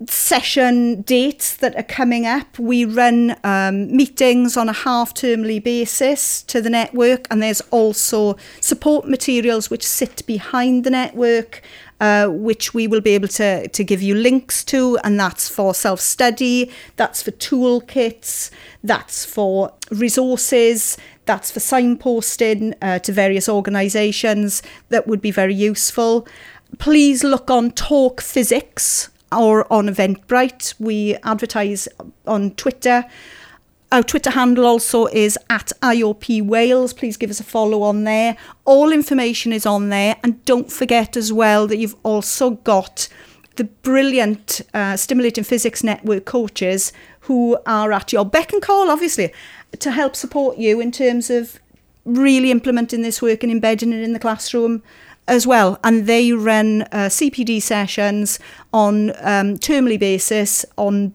session 0.08 1.02
dates 1.02 1.56
that 1.56 1.76
are 1.76 1.84
coming 1.84 2.26
up. 2.26 2.58
We 2.58 2.84
run 2.84 3.36
um, 3.44 3.94
meetings 3.94 4.56
on 4.56 4.68
a 4.68 4.72
half 4.72 5.14
termly 5.14 5.62
basis 5.62 6.42
to 6.44 6.60
the 6.60 6.70
network, 6.70 7.26
and 7.30 7.42
there's 7.42 7.60
also 7.70 8.36
support 8.60 9.08
materials 9.08 9.70
which 9.70 9.86
sit 9.86 10.26
behind 10.26 10.84
the 10.84 10.90
network. 10.90 11.62
Uh, 12.00 12.26
which 12.26 12.74
we 12.74 12.88
will 12.88 13.00
be 13.00 13.12
able 13.12 13.28
to, 13.28 13.68
to 13.68 13.84
give 13.84 14.02
you 14.02 14.16
links 14.16 14.64
to, 14.64 14.98
and 15.04 15.18
that's 15.18 15.48
for 15.48 15.72
self 15.72 16.00
study, 16.00 16.70
that's 16.96 17.22
for 17.22 17.30
toolkits, 17.30 18.50
that's 18.82 19.24
for 19.24 19.72
resources, 19.92 20.98
that's 21.24 21.52
for 21.52 21.60
signposting 21.60 22.74
uh, 22.82 22.98
to 22.98 23.12
various 23.12 23.48
organisations 23.48 24.60
that 24.88 25.06
would 25.06 25.22
be 25.22 25.30
very 25.30 25.54
useful. 25.54 26.26
please 26.78 27.22
look 27.22 27.48
on 27.48 27.70
Talk 27.70 28.20
Physics 28.20 29.08
or 29.32 29.70
on 29.72 29.88
Eventbrite. 29.88 30.74
We 30.78 31.16
advertise 31.22 31.88
on 32.26 32.52
Twitter. 32.52 33.04
Our 33.92 34.02
Twitter 34.02 34.30
handle 34.30 34.66
also 34.66 35.06
is 35.06 35.38
at 35.50 35.70
IOP 35.80 36.42
Wales. 36.44 36.92
Please 36.92 37.16
give 37.16 37.30
us 37.30 37.38
a 37.38 37.44
follow 37.44 37.82
on 37.82 38.04
there. 38.04 38.36
All 38.64 38.90
information 38.90 39.52
is 39.52 39.66
on 39.66 39.90
there. 39.90 40.16
And 40.24 40.44
don't 40.44 40.72
forget 40.72 41.16
as 41.16 41.32
well 41.32 41.66
that 41.68 41.76
you've 41.76 41.96
also 42.02 42.50
got 42.50 43.08
the 43.56 43.64
brilliant 43.64 44.62
uh, 44.74 44.96
Stimulating 44.96 45.44
Physics 45.44 45.84
Network 45.84 46.24
coaches 46.24 46.92
who 47.20 47.56
are 47.66 47.92
at 47.92 48.12
your 48.12 48.24
beck 48.24 48.52
and 48.52 48.60
call, 48.60 48.90
obviously, 48.90 49.32
to 49.78 49.92
help 49.92 50.16
support 50.16 50.58
you 50.58 50.80
in 50.80 50.90
terms 50.90 51.30
of 51.30 51.60
really 52.04 52.50
implementing 52.50 53.02
this 53.02 53.22
work 53.22 53.42
and 53.42 53.52
embedding 53.52 53.92
it 53.92 54.02
in 54.02 54.12
the 54.12 54.18
classroom 54.18 54.82
as 55.26 55.46
well. 55.46 55.78
And 55.82 56.06
they 56.06 56.32
run 56.32 56.82
uh, 56.82 57.08
CPD 57.08 57.62
sessions 57.62 58.38
on 58.72 59.10
um, 59.20 59.58
termly 59.58 59.98
basis 59.98 60.64
on 60.76 61.14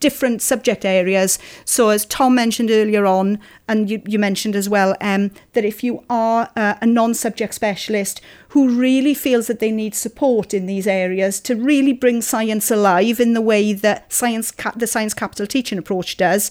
different 0.00 0.42
subject 0.42 0.84
areas. 0.84 1.38
So, 1.64 1.88
as 1.88 2.06
Tom 2.06 2.34
mentioned 2.34 2.70
earlier 2.70 3.06
on, 3.06 3.38
and 3.68 3.90
you, 3.90 4.02
you 4.06 4.18
mentioned 4.18 4.54
as 4.54 4.68
well, 4.68 4.94
um, 5.00 5.30
that 5.54 5.64
if 5.64 5.82
you 5.82 6.04
are 6.08 6.50
uh, 6.56 6.74
a 6.80 6.86
non 6.86 7.14
subject 7.14 7.54
specialist 7.54 8.20
who 8.50 8.68
really 8.68 9.14
feels 9.14 9.46
that 9.48 9.58
they 9.58 9.72
need 9.72 9.94
support 9.94 10.54
in 10.54 10.66
these 10.66 10.86
areas 10.86 11.40
to 11.40 11.54
really 11.54 11.92
bring 11.92 12.22
science 12.22 12.70
alive 12.70 13.20
in 13.20 13.34
the 13.34 13.40
way 13.40 13.72
that 13.72 14.12
science 14.12 14.52
the 14.76 14.86
Science 14.86 15.14
Capital 15.14 15.46
teaching 15.46 15.78
approach 15.78 16.16
does, 16.16 16.50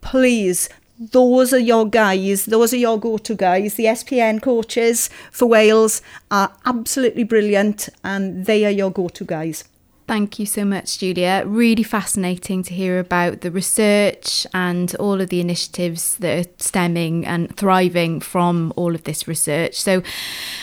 please 0.00 0.68
those 0.98 1.52
are 1.52 1.58
your 1.58 1.86
guys, 1.86 2.46
those 2.46 2.72
are 2.72 2.78
your 2.78 2.98
go 2.98 3.18
to 3.18 3.34
guys. 3.34 3.74
The 3.74 3.84
SPN 3.84 4.42
coaches 4.42 5.10
for 5.30 5.46
Wales 5.46 6.02
are 6.30 6.52
absolutely 6.64 7.24
brilliant 7.24 7.88
and 8.02 8.46
they 8.46 8.64
are 8.64 8.70
your 8.70 8.90
go 8.90 9.08
to 9.08 9.24
guys. 9.24 9.64
Thank 10.08 10.38
you 10.38 10.46
so 10.46 10.64
much, 10.64 10.98
Julia. 11.00 11.42
Really 11.44 11.82
fascinating 11.82 12.62
to 12.62 12.74
hear 12.74 13.00
about 13.00 13.40
the 13.40 13.50
research 13.50 14.46
and 14.54 14.94
all 14.96 15.20
of 15.20 15.30
the 15.30 15.40
initiatives 15.40 16.16
that 16.18 16.46
are 16.46 16.50
stemming 16.58 17.26
and 17.26 17.54
thriving 17.56 18.20
from 18.20 18.72
all 18.76 18.94
of 18.94 19.02
this 19.02 19.26
research. 19.26 19.74
So, 19.74 20.04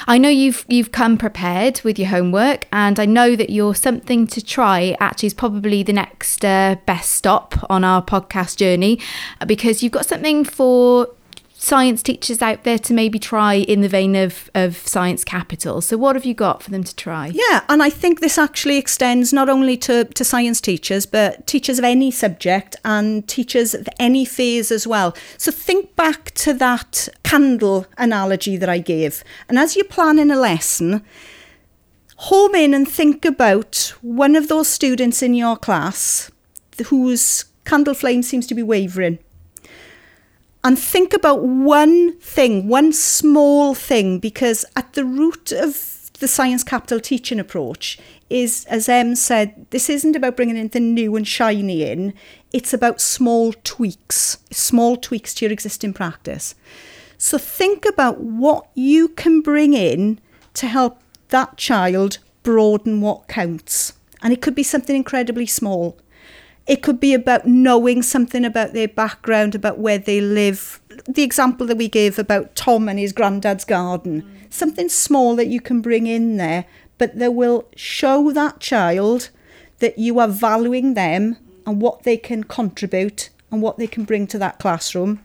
I 0.08 0.18
know 0.18 0.30
you've 0.30 0.66
you've 0.70 0.94
come 0.94 1.18
prepared 1.18 1.82
with 1.84 2.00
your 2.00 2.08
homework, 2.08 2.68
and 2.72 2.98
I 3.02 3.06
know 3.06 3.36
that 3.36 3.50
your 3.50 3.76
something 3.76 4.28
to 4.28 4.42
try 4.42 4.96
actually 5.02 5.28
is 5.28 5.34
probably 5.34 5.84
the 5.84 5.92
next 5.94 6.46
uh, 6.46 6.78
best 6.86 7.12
stop 7.12 7.70
on 7.70 7.84
our 7.84 8.02
podcast 8.02 8.56
journey, 8.56 8.98
because 9.46 9.84
you've 9.84 9.92
got 9.92 10.06
something 10.06 10.46
for 10.46 11.10
science 11.64 12.04
teachers 12.04 12.42
out 12.42 12.66
there 12.66 12.78
to 12.78 12.94
maybe 12.94 13.18
try 13.18 13.54
in 13.54 13.80
the 13.80 13.88
vein 13.88 14.18
of, 14.18 14.52
of 14.54 14.76
science 14.76 15.24
capital. 15.24 15.80
So, 15.80 15.98
what 15.98 16.18
have 16.18 16.26
you 16.26 16.34
got 16.34 16.62
for 16.62 16.70
them 16.70 16.84
to 16.84 16.94
try? 16.94 17.28
Yeah, 17.28 17.64
and 17.70 17.82
I 17.82 17.90
think 17.90 18.20
this 18.20 18.38
actually 18.38 18.78
extends 18.78 19.32
not 19.32 19.48
only 19.48 19.78
to, 19.78 20.04
to 20.04 20.24
science 20.26 20.60
teachers, 20.60 21.06
but 21.06 21.48
teachers 21.48 21.80
of 21.80 21.86
any 21.86 22.12
subject 22.12 22.76
and 22.84 23.26
teachers 23.30 23.74
of 23.74 23.88
any 23.98 24.26
phase 24.26 24.72
as 24.72 24.86
well. 24.86 25.16
So, 25.38 25.52
think 25.52 25.96
back 25.96 26.32
to 26.32 26.54
that 26.56 27.08
candle 27.24 27.88
analogy 27.98 28.58
that 28.58 28.70
I 28.70 28.80
gave. 28.80 29.24
And 29.48 29.58
as 29.58 29.78
you're 29.78 29.86
planning 29.86 30.32
a 30.32 30.36
lesson, 30.36 31.02
home 32.18 32.56
in 32.56 32.74
and 32.74 32.88
think 32.88 33.24
about 33.24 33.94
one 34.02 34.36
of 34.36 34.50
those 34.50 34.68
students 34.68 35.24
in 35.24 35.34
your 35.34 35.56
class 35.56 36.30
whose 36.88 37.46
candle 37.64 37.94
flame 37.94 38.22
seems 38.22 38.48
to 38.48 38.56
be 38.56 38.64
wavering 38.64 39.20
and 40.64 40.80
think 40.80 41.14
about 41.14 41.44
one 41.44 42.18
thing, 42.20 42.68
one 42.68 42.94
small 42.94 43.74
thing, 43.74 44.20
because 44.20 44.66
at 44.76 44.94
the 44.94 45.04
root 45.04 45.52
of 45.52 46.10
the 46.20 46.28
science 46.28 46.64
capital 46.64 47.00
teaching 47.00 47.40
approach 47.40 47.98
is, 48.30 48.66
as 48.66 48.88
Em 48.88 49.16
said, 49.16 49.66
this 49.72 49.90
isn't 49.90 50.16
about 50.16 50.38
bringing 50.38 50.58
anything 50.58 50.94
new 50.94 51.16
and 51.16 51.28
shiny 51.28 51.84
in. 51.84 52.14
It's 52.54 52.74
about 52.74 53.02
small 53.02 53.54
tweaks, 53.64 54.38
small 54.52 54.96
tweaks 54.96 55.34
to 55.36 55.46
your 55.46 55.52
existing 55.52 55.94
practice. 55.94 56.56
So 57.18 57.38
think 57.38 57.86
about 57.86 58.20
what 58.22 58.68
you 58.74 59.10
can 59.10 59.42
bring 59.42 59.74
in 59.74 60.20
to 60.56 60.68
help 60.68 61.02
that 61.30 61.58
child 61.58 62.20
broaden 62.44 63.02
what 63.02 63.28
counts. 63.28 63.94
And 64.22 64.32
it 64.32 64.42
could 64.42 64.56
be 64.56 64.64
something 64.64 64.96
incredibly 64.96 65.46
small. 65.46 65.98
It 66.66 66.82
could 66.82 67.00
be 67.00 67.14
about 67.14 67.46
knowing 67.46 68.02
something 68.02 68.46
about 68.46 68.74
their 68.74 68.88
background, 68.88 69.54
about 69.54 69.80
where 69.80 69.98
they 69.98 70.22
live. 70.22 70.82
The 71.08 71.24
example 71.24 71.68
that 71.68 71.78
we 71.78 71.90
gave 71.90 72.18
about 72.18 72.56
Tom 72.56 72.88
and 72.88 72.98
his 72.98 73.12
granddad's 73.12 73.66
garden, 73.66 74.22
mm. 74.22 74.54
something 74.54 74.88
small 74.88 75.36
that 75.36 75.48
you 75.48 75.60
can 75.60 75.82
bring 75.82 76.08
in 76.08 76.38
there, 76.38 76.66
but 76.98 77.18
that 77.20 77.34
will 77.34 77.68
show 77.76 78.32
that 78.32 78.60
child 78.60 79.30
that 79.80 80.00
you 80.00 80.20
are 80.20 80.28
valuing 80.28 80.94
them 80.94 81.38
and 81.66 81.82
what 81.82 82.04
they 82.04 82.16
can 82.16 82.44
contribute 82.44 83.30
and 83.52 83.62
what 83.62 83.78
they 83.78 83.88
can 83.88 84.06
bring 84.06 84.26
to 84.28 84.38
that 84.38 84.60
classroom. 84.60 85.22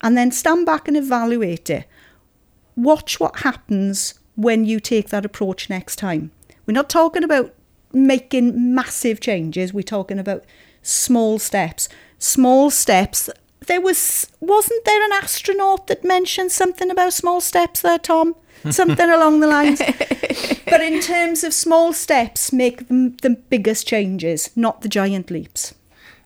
And 0.00 0.16
then 0.16 0.32
stand 0.32 0.64
back 0.64 0.88
and 0.88 0.96
evaluate 0.96 1.68
it. 1.68 1.84
Watch 2.76 3.20
what 3.20 3.40
happens 3.40 4.14
when 4.36 4.64
you 4.64 4.80
take 4.80 5.10
that 5.10 5.26
approach 5.26 5.68
next 5.68 5.96
time. 5.96 6.30
We're 6.66 6.72
not 6.72 6.88
talking 6.88 7.22
about 7.22 7.54
making 7.94 8.74
massive 8.74 9.20
changes. 9.20 9.72
We're 9.72 9.82
talking 9.82 10.18
about 10.18 10.44
small 10.82 11.38
steps. 11.38 11.88
Small 12.18 12.70
steps. 12.70 13.28
There 13.66 13.80
was 13.80 14.30
wasn't 14.40 14.84
there 14.84 15.04
an 15.04 15.12
astronaut 15.12 15.86
that 15.86 16.04
mentioned 16.04 16.52
something 16.52 16.90
about 16.90 17.12
small 17.12 17.40
steps 17.40 17.82
there, 17.82 17.98
Tom? 17.98 18.34
Something 18.70 19.10
along 19.10 19.40
the 19.40 19.48
lines. 19.48 19.82
But 20.72 20.80
in 20.80 21.00
terms 21.00 21.44
of 21.44 21.52
small 21.52 21.92
steps, 21.92 22.50
make 22.50 22.88
them 22.88 23.16
the 23.18 23.30
biggest 23.30 23.86
changes, 23.86 24.48
not 24.56 24.80
the 24.80 24.88
giant 24.88 25.30
leaps. 25.30 25.74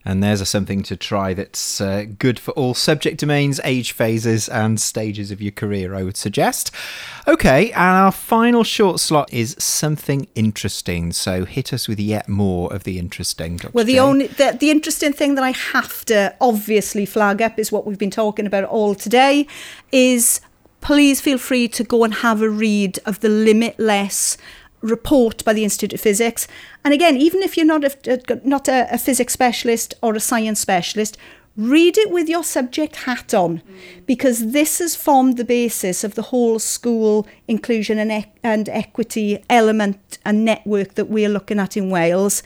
And 0.06 0.22
there's 0.22 0.40
a 0.40 0.46
something 0.46 0.84
to 0.84 0.96
try 0.96 1.34
that's 1.34 1.80
uh, 1.80 2.04
good 2.16 2.38
for 2.38 2.52
all 2.52 2.74
subject 2.74 3.18
domains, 3.18 3.60
age 3.64 3.90
phases, 3.90 4.48
and 4.48 4.80
stages 4.80 5.32
of 5.32 5.42
your 5.42 5.50
career, 5.50 5.96
I 5.96 6.04
would 6.04 6.16
suggest. 6.16 6.70
Okay, 7.26 7.72
and 7.72 7.96
our 7.96 8.12
final 8.12 8.62
short 8.62 9.00
slot 9.00 9.32
is 9.32 9.56
something 9.58 10.28
interesting. 10.36 11.12
So 11.12 11.44
hit 11.44 11.72
us 11.72 11.88
with 11.88 11.98
yet 11.98 12.28
more 12.28 12.72
of 12.72 12.84
the 12.84 13.00
interesting. 13.00 13.56
Dr. 13.56 13.72
Well, 13.72 13.84
the 13.84 13.98
only 13.98 14.28
the, 14.28 14.56
the 14.58 14.70
interesting 14.70 15.12
thing 15.12 15.34
that 15.34 15.42
I 15.42 15.50
have 15.50 16.04
to 16.04 16.32
obviously 16.40 17.04
flag 17.04 17.42
up 17.42 17.58
is 17.58 17.72
what 17.72 17.84
we've 17.84 17.98
been 17.98 18.12
talking 18.12 18.46
about 18.46 18.62
all 18.62 18.94
today 18.94 19.48
is 19.90 20.40
please 20.80 21.20
feel 21.20 21.38
free 21.38 21.66
to 21.66 21.82
go 21.82 22.04
and 22.04 22.14
have 22.14 22.40
a 22.40 22.48
read 22.48 23.00
of 23.04 23.18
the 23.18 23.28
limitless 23.28 24.38
report 24.86 25.44
by 25.44 25.52
the 25.52 25.64
Institute 25.64 25.92
of 25.92 26.00
Physics. 26.00 26.46
And 26.84 26.94
again, 26.94 27.16
even 27.16 27.42
if 27.42 27.56
you're 27.56 27.66
not 27.66 27.84
a, 27.84 28.40
not 28.44 28.68
a, 28.68 28.86
a 28.92 28.98
physics 28.98 29.32
specialist 29.32 29.94
or 30.02 30.14
a 30.14 30.20
science 30.20 30.60
specialist, 30.60 31.16
read 31.56 31.96
it 31.96 32.10
with 32.10 32.28
your 32.28 32.44
subject 32.44 32.96
hat 32.96 33.32
on 33.32 33.58
mm. 33.58 34.06
because 34.06 34.52
this 34.52 34.78
has 34.78 34.94
formed 34.94 35.36
the 35.36 35.44
basis 35.44 36.04
of 36.04 36.14
the 36.14 36.22
whole 36.22 36.58
school 36.58 37.26
inclusion 37.48 37.98
and, 37.98 38.12
e- 38.12 38.32
and 38.42 38.68
equity 38.68 39.42
element 39.48 40.18
and 40.24 40.44
network 40.44 40.94
that 40.94 41.08
we're 41.08 41.28
looking 41.28 41.58
at 41.58 41.76
in 41.76 41.90
Wales. 41.90 42.42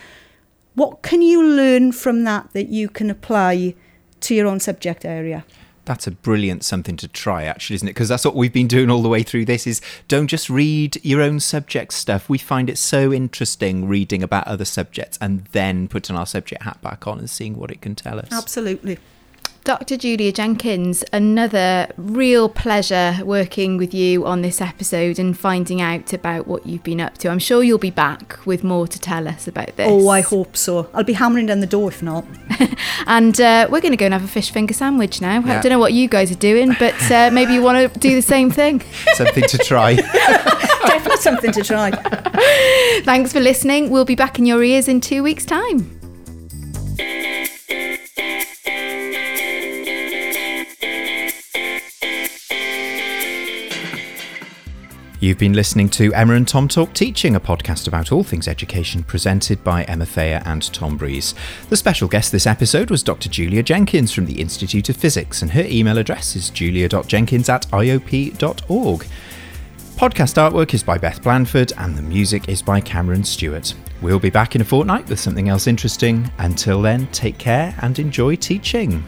What 0.75 1.03
can 1.03 1.23
you 1.23 1.43
learn 1.43 1.93
from 1.93 2.25
that 2.25 2.53
that 2.53 2.69
you 2.69 2.89
can 2.89 3.11
apply 3.11 3.75
to 4.21 4.35
your 4.35 4.47
own 4.47 4.61
subject 4.61 5.05
area? 5.05 5.45
That's 5.85 6.07
a 6.07 6.11
brilliant 6.11 6.65
something 6.65 6.97
to 6.97 7.09
try 7.09 7.45
actually 7.45 7.77
isn't 7.77 7.89
it? 7.89 7.93
Because 7.93 8.09
that's 8.09 8.25
what 8.25 8.35
we've 8.35 8.53
been 8.53 8.69
doing 8.69 8.91
all 8.91 9.03
the 9.03 9.09
way 9.09 9.23
through 9.23 9.45
this 9.45 9.67
is 9.67 9.81
don't 10.09 10.29
just 10.29 10.51
read 10.51 10.99
your 11.05 11.23
own 11.23 11.41
subject 11.41 11.93
stuff. 11.93 12.29
We 12.29 12.39
find 12.39 12.71
it 12.71 12.79
so 12.79 13.13
interesting 13.13 13.89
reading 13.89 14.23
about 14.23 14.47
other 14.47 14.65
subjects 14.65 15.19
and 15.21 15.47
then 15.53 15.89
putting 15.89 16.17
our 16.17 16.27
subject 16.27 16.63
hat 16.63 16.81
back 16.83 17.07
on 17.07 17.19
and 17.19 17.29
seeing 17.29 17.57
what 17.57 17.71
it 17.71 17.81
can 17.81 17.95
tell 17.95 18.19
us. 18.19 18.29
Absolutely 18.31 18.99
Dr. 19.63 19.99
Julia 19.99 20.33
Jenkins, 20.33 21.05
another 21.13 21.87
real 21.99 22.49
pleasure 22.49 23.19
working 23.23 23.77
with 23.77 23.93
you 23.93 24.25
on 24.25 24.41
this 24.41 24.61
episode 24.61 25.19
and 25.19 25.39
finding 25.39 25.83
out 25.83 26.15
about 26.15 26.47
what 26.47 26.67
you've 26.67 26.83
been 26.83 27.01
up 27.01 27.19
to. 27.19 27.29
I'm 27.29 27.39
sure 27.39 27.63
you'll 27.63 27.77
be 27.79 27.91
back 27.91 28.39
with 28.47 28.65
more 28.65 28.87
to 28.89 28.99
tell 28.99 29.29
us 29.29 29.47
about 29.47 29.77
this. 29.77 29.87
Oh, 29.89 30.09
I 30.09 30.23
hope 30.23 30.57
so. 30.57 30.89
I'll 30.95 31.05
be 31.05 31.13
hammering 31.13 31.47
down 31.47 31.61
the 31.61 31.67
door 31.67 31.91
if 31.91 32.03
not. 32.03 32.25
and 33.07 33.39
uh, 33.39 33.69
we're 33.71 33.83
going 33.83 33.93
to 33.93 33.99
go 33.99 34.07
and 34.07 34.15
have 34.15 34.25
a 34.25 34.29
fish 34.29 34.51
finger 34.51 34.73
sandwich 34.73 35.21
now. 35.21 35.41
Yeah. 35.41 35.59
I 35.59 35.61
don't 35.61 35.71
know 35.71 35.79
what 35.79 35.93
you 35.93 36.09
guys 36.09 36.33
are 36.33 36.37
doing, 36.37 36.75
but 36.79 37.11
uh, 37.11 37.31
maybe 37.31 37.53
you 37.53 37.63
want 37.63 37.93
to 37.93 38.01
do 38.01 38.15
the 38.15 38.23
same 38.23 38.51
thing. 38.51 38.81
something 39.15 39.45
to 39.45 39.59
try. 39.59 39.95
Definitely 40.87 41.17
something 41.19 41.53
to 41.53 41.63
try. 41.63 41.91
Thanks 43.03 43.35
for 43.35 43.41
listening. 43.41 43.91
We'll 43.91 44.07
be 44.07 44.15
back 44.15 44.39
in 44.39 44.47
your 44.47 44.65
ears 44.65 44.89
in 44.89 45.03
two 45.03 45.23
weeks' 45.23 45.45
time. 45.45 46.01
You've 55.21 55.37
been 55.37 55.53
listening 55.53 55.91
to 55.91 56.15
Emma 56.15 56.33
and 56.33 56.49
Tom 56.49 56.67
Talk 56.67 56.95
Teaching, 56.95 57.37
a 57.37 57.41
podcast 57.41 57.87
about 57.87 58.11
all 58.11 58.25
things 58.25 58.49
education 58.49 59.03
presented 59.03 59.63
by 59.63 59.83
Emma 59.83 60.07
Thayer 60.07 60.41
and 60.47 60.63
Tom 60.73 60.97
Breeze. 60.97 61.35
The 61.69 61.77
special 61.77 62.09
guest 62.09 62.33
this 62.33 62.47
episode 62.47 62.91
was 62.91 63.03
Dr. 63.03 63.29
Julia 63.29 63.63
Jenkins 63.63 64.13
from 64.13 64.25
the 64.25 64.41
Institute 64.41 64.89
of 64.89 64.97
Physics, 64.97 65.43
and 65.43 65.51
her 65.51 65.67
email 65.67 65.99
address 65.99 66.37
is 66.37 66.49
julia.jenkins 66.49 67.51
at 67.51 67.67
iop.org. 67.69 69.07
Podcast 69.97 70.39
artwork 70.39 70.73
is 70.73 70.83
by 70.83 70.97
Beth 70.97 71.23
Blandford 71.23 71.75
and 71.77 71.99
the 71.99 72.03
music 72.03 72.49
is 72.49 72.63
by 72.63 72.81
Cameron 72.81 73.23
Stewart. 73.23 73.75
We'll 74.01 74.19
be 74.19 74.31
back 74.31 74.55
in 74.55 74.63
a 74.63 74.65
fortnight 74.65 75.07
with 75.11 75.21
something 75.21 75.51
else 75.51 75.67
interesting. 75.67 76.33
Until 76.39 76.81
then, 76.81 77.07
take 77.09 77.37
care 77.37 77.75
and 77.83 77.99
enjoy 77.99 78.37
teaching. 78.37 79.05